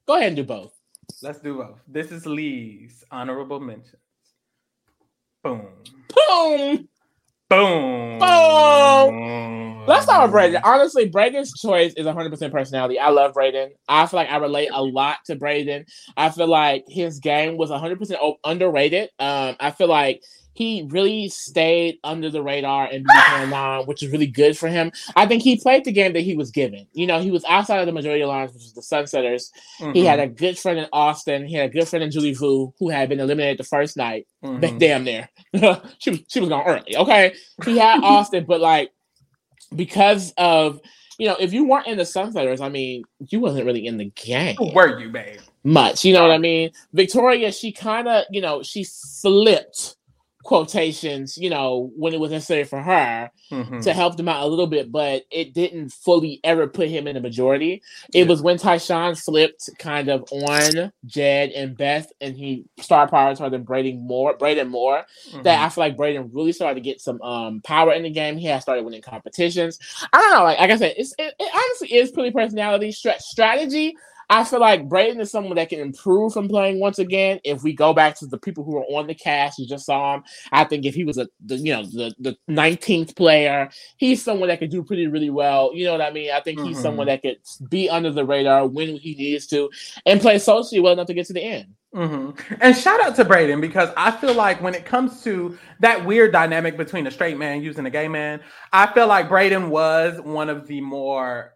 [0.05, 0.73] Go ahead and do both.
[1.23, 1.79] Let's do both.
[1.87, 3.95] This is Lee's honorable mentions.
[5.45, 5.65] Boom.
[6.13, 6.89] Boom.
[7.49, 8.19] Boom.
[8.19, 9.85] Boom.
[9.87, 10.59] Let's start with Breydon.
[10.65, 12.99] Honestly, Breydon's choice is 100% personality.
[12.99, 13.69] I love Breydon.
[13.87, 15.85] I feel like I relate a lot to Breydon.
[16.17, 19.09] I feel like his game was 100% underrated.
[19.17, 20.21] Um, I feel like
[20.57, 24.91] he really stayed under the radar and became on, which is really good for him.
[25.15, 26.87] I think he played the game that he was given.
[26.93, 29.51] You know, he was outside of the majority alliance, which is the Sunsetters.
[29.77, 30.05] He Mhm.
[30.05, 31.45] had a good friend in Austin.
[31.45, 34.25] He had a good friend in Julie Vu, who had been eliminated the first night.
[34.43, 34.79] Mhm.
[34.79, 35.29] Damn near.
[35.99, 36.97] she was she was gone early.
[36.97, 37.33] Okay.
[37.63, 38.91] He had Austin, but like
[39.75, 40.81] because of
[41.19, 44.05] you know, if you weren't in the Sunsetters, I mean, you wasn't really in the
[44.15, 45.39] game Who were you, babe?
[45.63, 46.05] much.
[46.05, 46.71] You know what I mean?
[46.93, 49.96] Victoria, she kind of, you know, she slipped
[50.47, 53.83] quotations, you know, when it was necessary for her Mhm.
[53.83, 57.15] to help them out a little bit, but it didn't fully ever put him in
[57.15, 57.81] the majority.
[58.13, 58.29] It Yeah.
[58.29, 63.99] was when Tychon flipped kind of on Jed and Beth, and he started prioritizing Breydon
[63.99, 65.05] more, Breydon more.
[65.33, 65.43] Mhm.
[65.43, 68.37] That I feel like Breydon really started to get some um power in the game.
[68.37, 69.77] He has started winning competitions.
[70.13, 73.19] I don't know, like, like I said, it's, it, it honestly is pretty personality stra-
[73.19, 73.95] strategy.
[74.29, 77.39] I feel like Breydon is someone that can improve from playing once again.
[77.43, 80.15] If we go back to the people who were on the cast, you just saw
[80.15, 80.23] him.
[80.51, 84.49] I think if he was a the, you know the the nineteenth player, he's someone
[84.49, 85.71] that could do pretty really well.
[85.73, 86.31] You know what I mean?
[86.31, 86.81] I think he's Mhm.
[86.81, 87.37] someone that could
[87.69, 89.69] be under the radar when he needs to,
[90.05, 91.75] and play socially well enough to get to the end.
[91.93, 92.31] hmm
[92.61, 96.31] And shout out to Breydon because I feel like when it comes to that weird
[96.33, 98.41] dynamic between a straight man using a gay man,
[98.73, 101.53] I feel like Breydon was one of the more.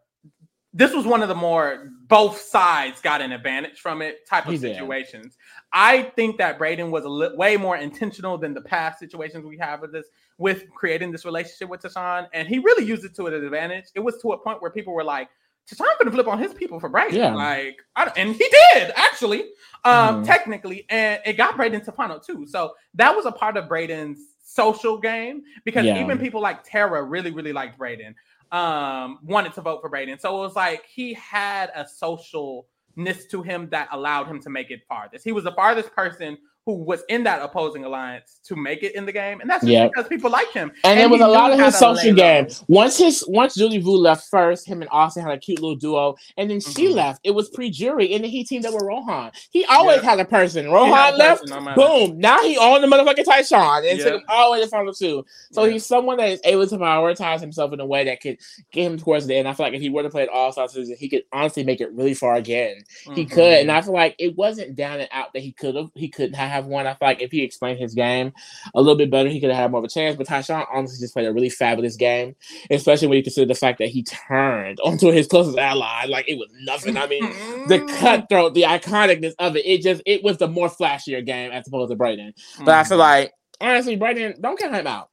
[0.73, 4.52] This was one of the more both sides got an advantage from it type of
[4.53, 4.73] He did.
[4.76, 5.38] situations.
[5.73, 9.57] I think that Breydon was a li- way more intentional than the past situations we
[9.57, 10.07] have with this
[10.38, 13.85] with creating this relationship with Tychon, and he really used it to an advantage.
[13.95, 15.30] It was to a point where people were like,
[15.69, 17.35] "Tychon gonna flip on his people for Breydon," Yeah.
[17.35, 19.49] like, I don't- and he did actually
[19.84, 20.27] um, Mhm.
[20.27, 22.45] technically, and it got Breydon to final two.
[22.45, 25.99] So that was a part of Breydon's social game because Yeah.
[26.03, 28.14] even people like Tara really, really liked Breydon,
[28.52, 30.19] um, wanted to vote for Breydon.
[30.19, 34.72] So it was like he had a socialness to him that allowed him to make
[34.72, 35.23] it farthest.
[35.23, 39.05] He was the farthest person who was in that opposing alliance to make it in
[39.05, 39.91] the game, and that's just Yep.
[39.91, 40.71] because people liked him.
[40.83, 42.45] And, there he was a lot of his social game.
[42.45, 42.55] low.
[42.67, 46.15] Once his once Julie Vu left first, him and Austin had a cute little duo,
[46.38, 46.93] and then she Mhm.
[46.95, 47.19] left.
[47.23, 49.31] It was pre-jury, and then he teamed up with Rohan.
[49.51, 50.09] He always Yeah.
[50.11, 50.69] had a person.
[50.69, 51.41] Rohan a left.
[51.47, 52.19] person no Boom!
[52.19, 54.03] Now he owned the motherfucking Tychon and Yeah.
[54.05, 55.25] took him all the way to final two.
[55.51, 55.71] So Yeah.
[55.73, 58.38] he's someone that is able to prioritize himself in a way that could
[58.71, 59.47] get him towards the end.
[59.47, 61.63] I feel like if he were to play an all star season, he could honestly
[61.63, 62.83] make it really far again.
[63.15, 63.31] He Mhm.
[63.31, 66.07] could, and I feel like it wasn't down and out that he could have he
[66.07, 66.88] couldn't have have won.
[66.88, 68.34] I feel like if he explained his game
[68.73, 70.15] a little bit better, he could have had more of a chance.
[70.15, 72.36] But Tychon honestly just played a really fabulous game,
[72.69, 76.38] especially when you consider the fact that he turned onto his closest ally like it
[76.38, 76.98] was nothing.
[76.98, 77.23] I mean,
[77.68, 81.68] the cutthroat, the iconicness of it, it just it was the more flashier game as
[81.68, 82.34] opposed to Breydon.
[82.60, 82.69] But mm-hmm.
[82.69, 85.10] I feel like honestly, Breydon, don't count him out.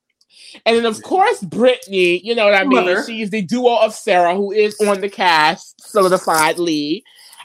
[0.64, 2.70] And then, of course, Brittnee, you know what I mean?
[2.70, 3.04] Mother.
[3.04, 7.02] She's the duo of Sarah, who is on the cast, solidified lead.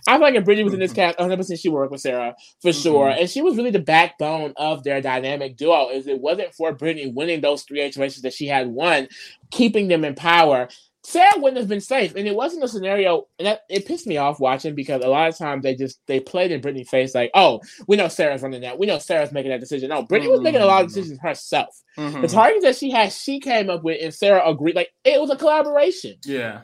[0.07, 2.01] I feel like if Brittnee was in this cast, 100 percent she would work with
[2.01, 2.81] Sarah for mm-hmm.
[2.81, 5.89] sure, and she was really the backbone of their dynamic duo.
[5.89, 9.07] Is it wasn't for Brittnee winning those three HOHs that she had won,
[9.51, 10.67] keeping them in power.
[11.05, 13.27] Sarah wouldn't have been safe, and it wasn't a scenario.
[13.37, 16.21] And that, it pissed me off watching because a lot of times they just they
[16.21, 18.79] played in Brittnee's face like, "Oh, we know Sarah's running that.
[18.79, 20.31] We know Sarah's making that decision." No, Brittnee mm-hmm.
[20.31, 20.95] was making a lot of mm-hmm.
[20.95, 21.75] decisions herself.
[21.97, 22.21] Mm-hmm.
[22.21, 24.75] The targets that she had, she came up with, and Sarah agreed.
[24.75, 26.15] Like it was a collaboration.
[26.25, 26.61] Yeah.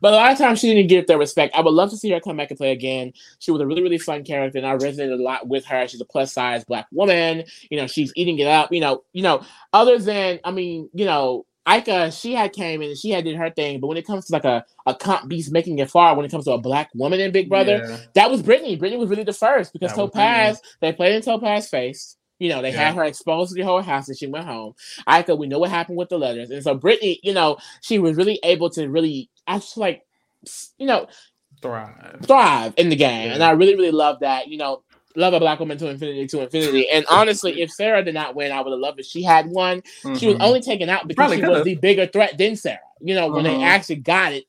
[0.00, 1.54] But a lot of times she didn't get the respect.
[1.54, 3.12] I would love to see her come back and play again.
[3.38, 5.86] She was a really, really fun character, and I resonated a lot with her.
[5.88, 7.44] She's a plus size black woman.
[7.70, 8.72] You know, she's eating it up.
[8.72, 9.42] You know, you know,
[9.72, 13.36] other than I mean, you know, Ika, she had came in and she had did
[13.36, 16.16] her thing, but when it comes to like a, a comp beast making it far,
[16.16, 17.96] when it comes to a black woman in Big Brother, yeah.
[18.14, 18.78] that was Brittnee.
[18.78, 22.16] Brittnee was really the first because that Topaz, they played in Topaz face.
[22.38, 22.86] You know, they yeah.
[22.86, 24.72] had her exposed to the whole house and she went home.
[25.06, 26.50] Ika, we know what happened with the letters.
[26.50, 30.06] And so Brittnee, you know, she was really able to really actually like,
[30.78, 31.06] you know,
[31.62, 32.20] thrive.
[32.26, 33.28] Thrive in the game.
[33.28, 33.34] Yeah.
[33.34, 34.48] And I really, really love that.
[34.48, 34.82] You know,
[35.16, 36.88] love a black woman to infinity to infinity.
[36.88, 39.80] And honestly, if Sarah did not win, I would have loved if she had won.
[39.80, 40.14] Mm-hmm.
[40.16, 40.44] She was mm-hmm.
[40.44, 41.56] only taken out because Probably she could've.
[41.56, 42.78] was the bigger threat than Sarah.
[43.00, 43.58] You know, when mm-hmm.
[43.58, 44.44] they actually got it,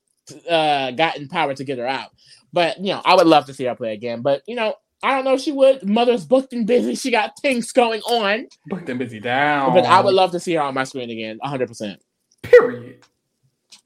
[0.48, 2.10] uh, got in power to get her out.
[2.52, 4.22] But you know, I would love to see her play again.
[4.22, 5.88] But you know, I don't know if she would.
[5.88, 6.94] Mother's booked and busy.
[6.94, 8.46] She got things going on.
[8.66, 9.74] Booked and busy down.
[9.74, 11.96] But I would love to see her on my screen again, 100%.
[12.42, 13.04] Period.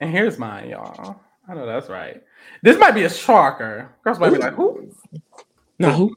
[0.00, 1.20] And here's mine, y'all.
[1.48, 2.22] I know that's right.
[2.62, 3.94] This might be a shocker.
[4.04, 4.92] Girls might be like, who?
[5.78, 6.16] No, who?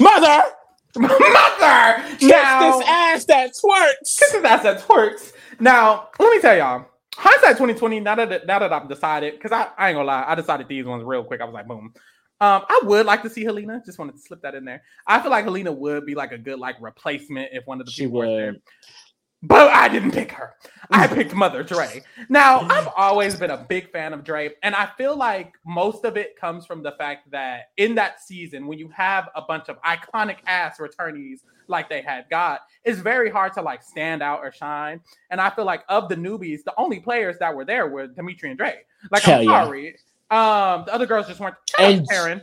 [0.00, 0.42] Mother!
[0.96, 2.16] Mother!
[2.18, 4.18] Kiss now, this ass that twerks.
[4.18, 5.32] Kiss this ass that twerks.
[5.58, 6.86] Now, let me tell y'all.
[7.16, 10.36] Hindsight 2020, now that now that I've decided, because I, I ain't gonna lie, I
[10.36, 11.40] decided these ones real quick.
[11.40, 11.92] I was like, boom.
[12.40, 13.82] Um, I would like to see Helena.
[13.84, 14.84] Just wanted to slip that in there.
[15.06, 17.92] I feel like Helena would be like a good like replacement if one of the
[17.92, 18.62] she people would.
[19.42, 20.54] But I didn't pick her.
[20.90, 22.02] I picked Mother Dre.
[22.28, 26.16] Now, I've always been a big fan of Dre, and I feel like most of
[26.16, 29.80] it comes from the fact that in that season, when you have a bunch of
[29.82, 34.50] iconic ass returnees like they had got, it's very hard to like stand out or
[34.50, 35.00] shine.
[35.30, 38.48] And I feel like of the newbies, the only players that were there were Demetres
[38.48, 38.78] and Dre.
[39.12, 39.96] Like, Hell I'm sorry.
[40.30, 40.74] Yeah.
[40.74, 41.54] Um, the other girls just weren't.
[41.78, 42.42] And Karen.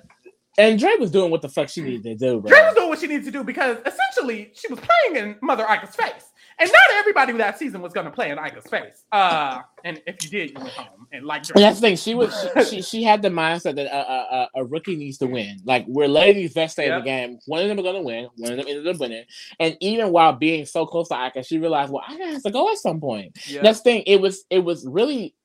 [0.57, 2.49] And Dre was doing what the fuck she needed to do, bro.
[2.49, 5.65] Dre was doing what she needed to do because essentially she was playing in Mother
[5.69, 6.31] Ika's face.
[6.57, 9.03] And not everybody that season was going to play in Ika's face.
[9.11, 11.43] Uh, and if you did, you went home and like.
[11.43, 11.97] That's the thing.
[11.97, 15.27] She was she, she, she had the mindset that a, a, a, rookie needs to
[15.27, 15.59] win.
[15.65, 16.99] Like we're letting these vets stay yep.
[16.99, 17.39] in the game.
[17.45, 18.29] One of them are going to win.
[18.37, 19.25] One of them ended up winning.
[19.59, 22.71] And even while being so close to Ika, she realized, well, Ika has to go
[22.71, 23.37] at some point.
[23.47, 23.63] Yep.
[23.63, 24.03] That's thing.
[24.07, 25.35] It was it was really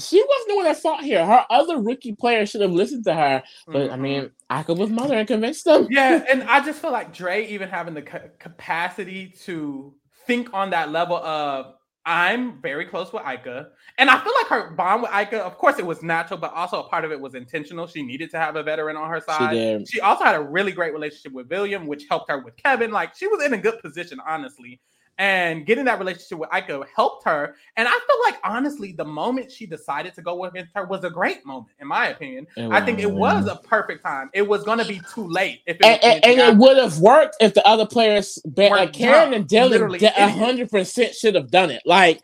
[0.00, 1.24] she wasn't the one that fought here.
[1.24, 3.42] Her other rookie players should have listened to her.
[3.66, 3.92] But mm-hmm.
[3.92, 5.88] I mean, Ika was mother and convinced them.
[5.90, 9.94] Yeah, and I just feel like Dre even having the ca- capacity to
[10.30, 11.74] think on that level of
[12.06, 13.68] I'm very close with Ika.
[13.98, 16.80] And I feel like her bond with Ika, of course, it was natural, but also
[16.80, 17.86] a part of it was intentional.
[17.86, 19.84] She needed to have a veteran on her side.
[19.86, 22.90] She, she also had a really great relationship with William, which helped her with Kevin.
[22.90, 24.80] Like she was in a good position, honestly
[25.20, 27.54] and getting that relationship with Ika helped her.
[27.76, 31.10] And I feel like honestly, the moment she decided to go with her was a
[31.10, 32.46] great moment, in my opinion.
[32.56, 34.30] I think it was a perfect time.
[34.32, 36.98] It was going to be too late if it and, and, and it would have
[37.00, 41.82] worked if the other players, like Karen and Dillon, hundred percent should have done it.
[41.84, 42.22] Like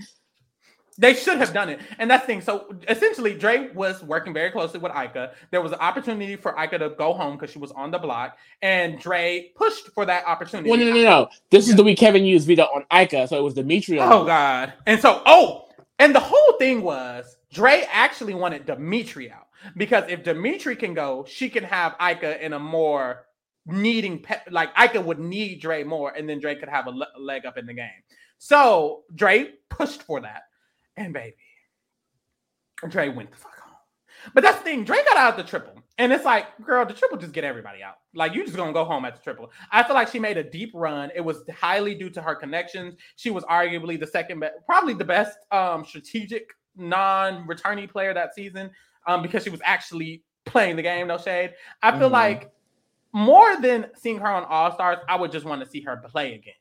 [0.98, 1.81] they should have done it.
[1.98, 2.40] And that's the thing.
[2.40, 5.32] So essentially, Dre was working very closely with Ika.
[5.51, 8.39] There was an opportunity for Ika to go home because she was on the block.
[8.62, 10.70] And Dre pushed for that opportunity.
[10.70, 11.02] Well, no, no, no.
[11.02, 11.28] no.
[11.51, 13.28] This is the week Kevin used veto on Ika.
[13.28, 13.98] So it was Demetres.
[14.01, 14.73] oh, God.
[14.86, 15.68] And so, oh,
[15.98, 19.47] and the whole thing was Dre actually wanted Demetres out.
[19.77, 23.27] Because if Demetres can go, she can have Ika in a more
[23.66, 26.10] needing, pe- like Ika would need Dre more.
[26.12, 27.89] And then Dre could have a le- leg up in the game.
[28.39, 30.43] So Dre pushed for that.
[30.97, 31.36] And baby,
[32.89, 33.74] Dre went the fuck home.
[34.35, 35.74] But that's the thing, Dre got out of the triple.
[35.98, 37.97] And it's like, girl, the triple just get everybody out.
[38.14, 39.51] Like, you just gonna go home at the triple.
[39.73, 41.10] I feel like she made a deep run.
[41.14, 42.94] It was highly due to her connections.
[43.16, 48.70] She was arguably the second best, probably the best um, strategic non-returnee player that season
[49.06, 51.55] um, because she was actually playing the game, no shade.
[51.82, 52.12] I feel mm-hmm.
[52.12, 52.51] like
[53.12, 56.35] more than seeing her on All Stars, I would just want to see her play
[56.35, 56.55] again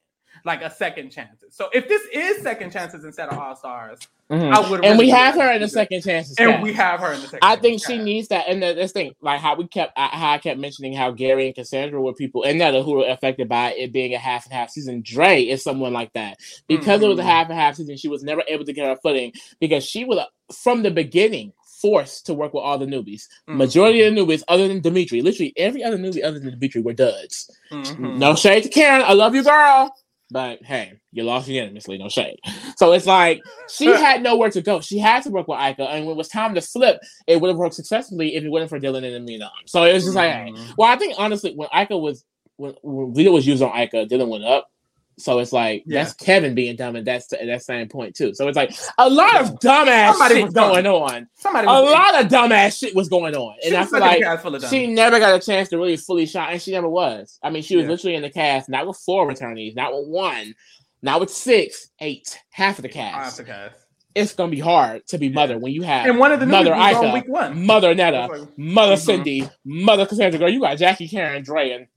[0.43, 1.55] like a second chances.
[1.55, 3.99] So if this is second chances instead of all stars,
[4.29, 4.51] Mhm.
[4.51, 4.83] I would.
[4.83, 6.35] And we have her in the second chances.
[6.39, 6.63] and cast.
[6.63, 7.39] we have her in the second.
[7.43, 8.03] I think she cast.
[8.05, 8.45] needs that.
[8.47, 11.55] And the, this thing, like how we kept, how I kept mentioning how Gary and
[11.55, 14.71] Cassandra were people, and that who were affected by it being a half and half
[14.71, 15.01] season.
[15.05, 17.25] Dre is someone like that because it was a Mhm.
[17.25, 17.97] half and half season.
[17.97, 21.53] She was never able to get her footing because she was uh, from the beginning
[21.81, 23.27] forced to work with all the newbies.
[23.47, 23.57] Mhm.
[23.57, 26.93] Majority of the newbies, other than Demetres, literally every other newbie other than Demetres were
[26.93, 27.51] duds.
[27.71, 28.17] Mhm.
[28.17, 29.03] No shade to Karen.
[29.05, 29.95] I love you, girl.
[30.31, 31.97] But hey, you lost unanimously.
[31.97, 32.37] No shade.
[32.77, 34.81] So it's like she had nowhere to go.
[34.81, 37.49] She had to work with Ika, and when it was time to flip, it would
[37.49, 39.51] have worked successfully if it wasn't for Dillon and Amina.
[39.67, 40.51] So it was just like, hey.
[40.51, 40.73] Mhm.
[40.77, 42.25] well, I think honestly, when Ika was
[42.57, 44.67] when, when veto was used on Ika, Dillon went up.
[45.17, 46.03] So it's like Yeah.
[46.03, 48.33] that's Kevin being dumb, and that's at that same point too.
[48.33, 50.71] So it's like a lot of dumbass Somebody shit was dumb.
[50.73, 51.27] going on.
[51.35, 54.43] Somebody A lot of dumbass shit was going on, She and I feel like cast
[54.43, 54.71] full of dummies.
[54.79, 57.39] she never got a chance to really fully shine, and she never was.
[57.41, 57.91] I mean, she was Yeah.
[57.91, 60.53] literally in the cast, not with four returnees, not with one,
[61.01, 63.37] not with six, eight, half of the cast.
[63.37, 63.75] to cast.
[64.15, 66.71] It's gonna be hard to be mother when you have And one of the Mother
[66.71, 67.65] was on week one.
[67.65, 68.99] mother Neda, Like, mother Mhm.
[69.05, 70.39] Sindy, mother Cassandra.
[70.39, 71.87] Girl, you got Jackie, Karen, Dre, and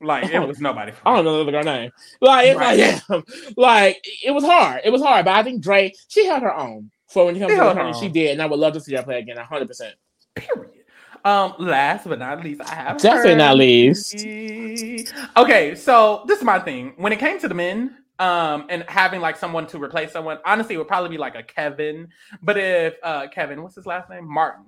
[0.00, 0.92] Like it was nobody.
[1.04, 1.90] I don't know the other girl name.
[2.20, 2.78] Like it's Right.
[2.78, 3.20] like, yeah,
[3.56, 4.82] like it was hard.
[4.84, 7.52] It was hard, but I think Dre she held her own for when it comes
[7.52, 7.94] She to her.
[7.94, 9.94] She did, and I would love to see her play again, hundred percent.
[10.34, 10.84] Period.
[11.24, 14.14] Um, last but not least, I have Definitely not least.
[15.36, 16.94] Okay, so this is my thing.
[16.96, 20.74] When it came to the men, um, and having like someone to replace someone, honestly,
[20.74, 22.08] it would probably be like a Kevin.
[22.42, 24.32] But if uh Kevin, what's his last name?
[24.32, 24.66] Martin.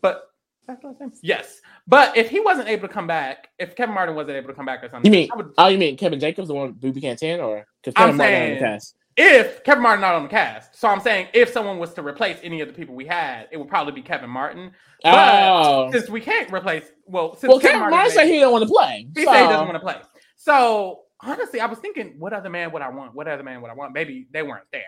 [0.00, 0.22] But
[0.66, 1.12] that's last name?
[1.22, 1.60] Yes.
[1.88, 4.66] But if he wasn't able to come back, if Kevin Martin wasn't able to come
[4.66, 7.00] back or something, You mean I would, oh you mean Kevin Jacobs, the one BB
[7.00, 8.96] Can ten, or because I'm Kevin Martin on the saying- cast?
[9.18, 12.38] if Kevin Martin not on the cast, so I'm saying if someone was to replace
[12.42, 14.72] any of the people we had, it would probably be Kevin Martin.
[15.02, 18.64] But Oh, since we can't replace, well, since well, Kevin Martin said he don't want
[18.64, 19.06] to play.
[19.16, 19.96] He so- said he doesn't want to play.
[20.36, 23.14] So honestly, I was thinking, what other man would I want?
[23.14, 23.94] What other man would I want?
[23.94, 24.82] Maybe they weren't there.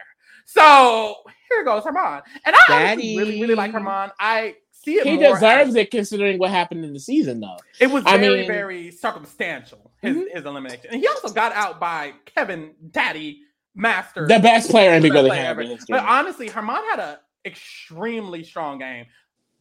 [0.46, 1.14] So
[1.50, 2.58] here goes Herman, and I
[2.92, 4.10] honestly really, really like Herman.
[4.18, 4.56] I
[4.88, 5.06] see it.
[5.06, 7.56] He deserves as- it considering what happened in the season, though.
[7.80, 9.90] It was I very, mean- very circumstantial.
[10.00, 10.32] His Mhm.
[10.32, 13.42] his elimination, and he also got out by Kevin Daddy
[13.74, 15.64] Master, The best player in the Big Brother ever.
[15.88, 19.06] But honestly, Herman had an extremely strong game.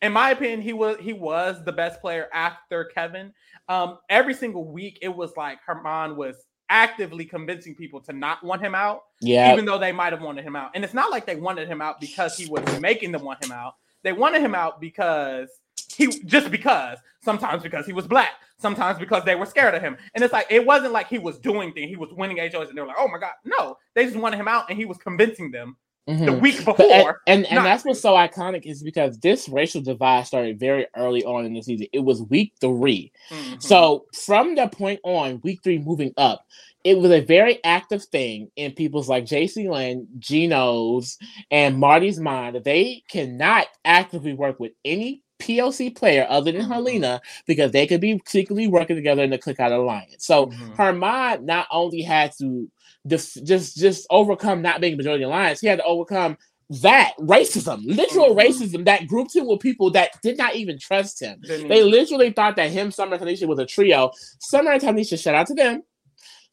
[0.01, 3.33] In my opinion, he was he was the best player after Kevin.
[3.67, 8.61] Um, every single week, it was like Herman was actively convincing people to not want
[8.61, 10.71] him out, yeah, even though they might have wanted him out.
[10.75, 13.51] And it's not like they wanted him out because he was making them want him
[13.51, 13.75] out.
[14.07, 15.49] They wanted him out because
[15.93, 19.97] he just because sometimes because he was black, sometimes because they were scared of him.
[20.15, 22.77] And it's like it wasn't like he was doing things, he was winning HOs, and
[22.77, 24.97] they were like, oh my god, no, they just wanted him out, and he was
[24.97, 25.75] convincing them
[26.05, 26.39] the mhm.
[26.39, 27.21] week But- and before.
[27.27, 31.45] and, and that's what's so iconic is because this racial divide started very early on
[31.45, 31.87] in the season.
[31.91, 33.11] It was week three.
[33.29, 33.61] Mhm.
[33.61, 36.45] So from that point on, week three moving up,
[36.87, 41.17] it was a very active thing in people's like Jacey-Lynn, Geno's,
[41.51, 46.73] and Marty's mind that they cannot actively work with any POC player other than Mhm.
[46.73, 50.25] Helena because they could be secretly working together in the Click Out Alliance.
[50.25, 50.77] So Mhm.
[50.77, 52.71] Herman not only had to
[53.05, 56.37] def- just just overcome not being a majority alliance, he had to overcome
[56.81, 58.43] that racism, literal Mhm.
[58.45, 61.39] racism that grouped him with people that did not even trust him.
[61.45, 64.11] Didn't They literally thought that him, Summer, and Tanisha was a trio.
[64.39, 65.83] Summer and Tanisha, shout out to them.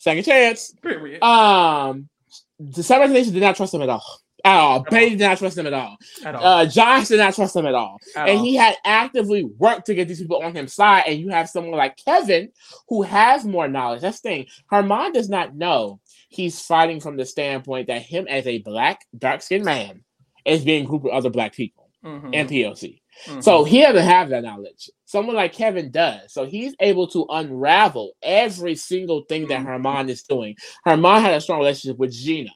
[0.04, 0.72] Second chance.
[0.82, 1.22] period.
[1.22, 2.10] Um,
[2.58, 4.04] the and Tanisha did not trust him at all.
[4.44, 4.82] At all.
[4.82, 5.96] Betty did not trust him at all.
[6.26, 6.44] at all.
[6.44, 7.96] Uh, Josh did not trust him at all.
[8.14, 8.44] At and all.
[8.44, 11.04] he had actively worked to get these people on his side.
[11.06, 12.50] And you have someone like Kevin
[12.90, 14.02] who has more knowledge.
[14.02, 14.46] That's the thing.
[14.70, 19.40] Herman does not know he's fighting from the standpoint that him as a black, dark
[19.40, 20.04] skinned man
[20.44, 22.30] is being grouped with other black people Mhm.
[22.34, 23.00] and POC.
[23.26, 23.42] Mhm.
[23.42, 24.90] So he doesn't have that knowledge.
[25.04, 26.32] Someone like Kevin does.
[26.32, 29.66] So he's able to unravel every single thing that Mhm.
[29.66, 30.56] Herman is doing.
[30.84, 32.50] Herman had a strong relationship with Gina.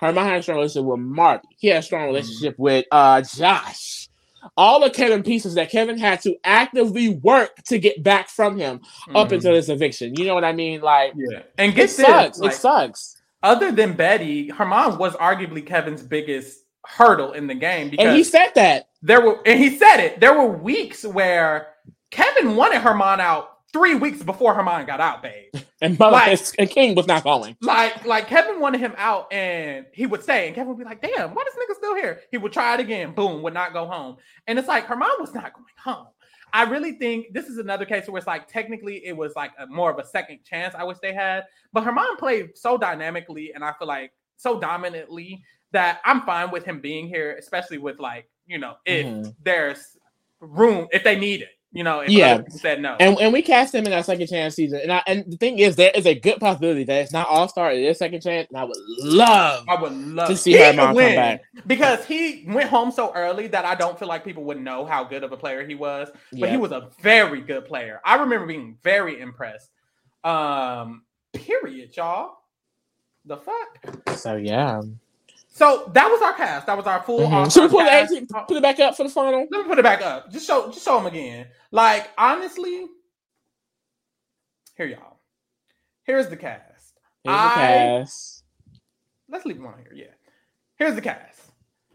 [0.00, 1.48] Herman had a strong relationship with Marty.
[1.58, 4.08] He had a strong relationship with uh Josh.
[4.56, 8.80] All the Kevin pieces that Kevin had to actively work to get back from him
[9.14, 9.32] up Mhm.
[9.36, 10.14] until this eviction.
[10.16, 10.80] You know what I mean?
[10.82, 12.38] Like yeah, and it get this, sucks.
[12.38, 13.16] like, it sucks.
[13.42, 18.22] other than Betty, Herman was arguably Kevin's biggest hurdle in the game because And he
[18.22, 18.86] said that.
[19.06, 21.68] There were and he said it there were weeks where
[22.10, 25.52] kevin wanted herman out three weeks before herman got out babe.
[25.82, 27.54] And Like- and King was not going.
[27.60, 31.02] like like kevin wanted him out and he would stay and kevin would be like
[31.02, 32.20] damn why this nigga still here?
[32.30, 34.16] He would try it again boom would not go home.
[34.46, 36.06] And it's like herman was not going home.
[36.54, 39.66] I really think this is another case where it's like technically it was like a
[39.66, 43.62] more of a second chance i wish they had but herman played so dynamically and
[43.62, 45.42] i feel like so dominantly
[45.72, 49.34] that i'm fine with him being here especially with like you know if Mhm.
[49.42, 49.96] there's
[50.40, 52.40] room if they need it You know, if Yeah.
[52.48, 52.96] said no.
[53.00, 54.80] And, and we cast him in our second chance season.
[54.82, 57.48] And I, and the thing is, there is a good possibility that it's not all
[57.48, 58.48] star, it is second chance.
[58.48, 61.42] And I would love I would love to see He Herman come back.
[61.66, 65.04] because he went home so early that I don't feel like people would know how
[65.04, 66.08] good of a player he was.
[66.32, 66.50] But Yeah.
[66.52, 68.00] he was a very good player.
[68.06, 69.70] I remember being very impressed.
[70.24, 71.04] Um,
[71.34, 72.38] period, y'all.
[73.26, 74.16] The fuck.
[74.16, 74.80] So yeah.
[75.56, 76.66] So that was our cast.
[76.66, 77.20] That was our full.
[77.20, 77.50] Mhm.
[77.50, 78.12] So we put, cast.
[78.12, 79.40] 18, put it back up for the final.
[79.50, 80.30] Let me put it back up.
[80.30, 81.46] Just show, just show them again.
[81.70, 82.84] Like honestly,
[84.76, 85.16] here y'all.
[86.02, 86.98] Here's the cast.
[87.24, 88.44] Here's the I- cast.
[89.30, 89.92] Let's leave them on here.
[89.94, 90.12] Yeah.
[90.76, 91.40] Here's the cast.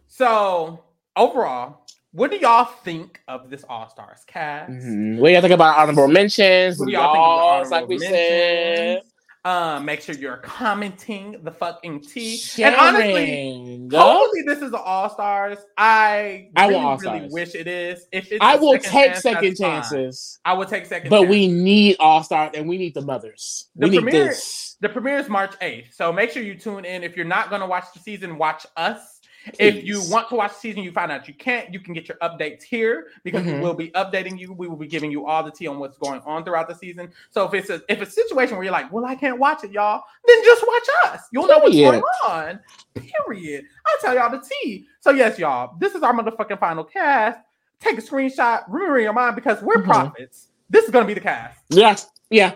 [0.07, 0.83] So
[1.15, 4.71] overall, what do y'all think of this All Stars cast?
[4.71, 5.19] Mhm.
[5.19, 6.79] What do y'all think about honorable mentions?
[6.79, 9.01] What do y'all think the Laws, like honorable we said.
[9.43, 12.39] Um, make sure you're commenting the fucking tea.
[12.59, 13.87] And honestly, Sharing.
[13.87, 13.99] Go.
[13.99, 15.57] hopefully this is the All Stars.
[15.77, 18.05] I I really, really wish it is.
[18.11, 19.71] If it's I will second take chance, second that's fine.
[19.81, 21.09] chances, I will take second.
[21.09, 21.29] but chance.
[21.31, 23.69] we need all stars and we need the mothers.
[23.75, 24.77] The we need premiere- this.
[24.79, 25.93] The premiere is March 8th.
[25.93, 27.03] So make sure you tune in.
[27.03, 29.20] If you're not going to watch the season, watch us.
[29.57, 32.07] If you want to watch the season, you find out you can't, you can get
[32.07, 33.61] your updates here because we Mhm.
[33.61, 34.53] will be updating you.
[34.53, 37.11] We will be giving you all the tea on what's going on throughout the season.
[37.31, 39.63] So if it's a if it's a situation where you're like, well, I can't watch
[39.63, 41.21] it, y'all, then just watch us.
[41.31, 42.59] You'll know what's going on.
[42.93, 43.65] Period.
[43.87, 44.85] I'll tell y'all the tea.
[44.99, 47.39] So yes, y'all, this is our motherfucking final cast.
[47.79, 49.85] Take a screenshot, remember in your mind because we're Mhm.
[49.85, 50.49] prophets.
[50.69, 51.59] This is gonna be the cast.
[51.69, 51.95] Yeah,
[52.29, 52.51] yeah.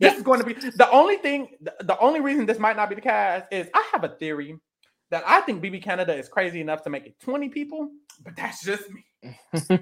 [0.00, 0.16] This Yeah.
[0.18, 1.48] is going to be the only thing.
[1.60, 4.56] The, the only reason this might not be the cast is I have a theory
[5.10, 7.90] that I think BB Canada is crazy enough to make it 20 people,
[8.24, 9.04] but that's just me.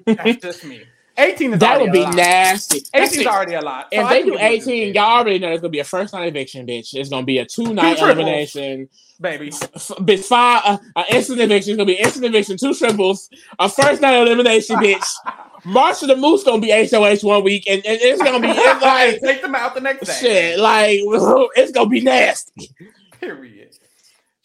[0.07, 0.85] That's just me.
[1.19, 2.83] 18 is that would be nasty.
[2.93, 3.89] 18 is already a lot.
[3.93, 5.85] So If they do it would just 18, y'all already know it's gonna be a
[5.85, 6.95] first night eviction, bitch.
[6.95, 8.89] It's gonna be a two night elimination.
[9.19, 9.49] baby.
[9.49, 11.71] F- bitch, five, uh, an instant eviction.
[11.71, 15.07] It's gonna be instant eviction, two triples, a first night elimination, bitch.
[15.65, 18.83] March of the Moose gonna be HOH one week, and, and it's gonna be it's
[18.83, 20.13] like take them out the next day.
[20.13, 20.59] shit.
[20.59, 22.71] Like it's gonna be nasty.
[23.19, 23.75] Period.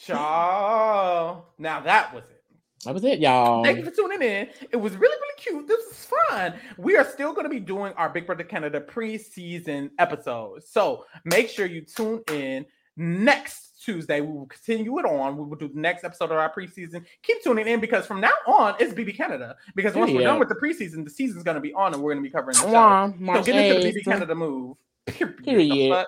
[0.06, 1.46] Ciao.
[1.58, 2.42] Now that was it.
[2.86, 3.64] That was it, y'all.
[3.64, 4.48] Thank you for tuning in.
[4.72, 5.68] It was really, really cute.
[5.68, 6.56] This is fun.
[6.78, 10.68] We are still going to be doing our Big Brother Canada preseason episodes.
[10.70, 12.66] So make sure you tune in
[12.98, 14.22] next Tuesday.
[14.22, 15.38] We will continue it on.
[15.38, 17.06] We will do the next episode of our preseason.
[17.22, 19.56] Keep tuning in because from now on, it's BB Canada.
[19.76, 22.14] Because once we're done with the preseason, the season's going to be on and we're
[22.14, 22.68] going to be covering the show.
[22.68, 24.78] Mwah, So get into the BB Canada move.
[25.06, 25.44] Period.
[25.44, 26.06] Period.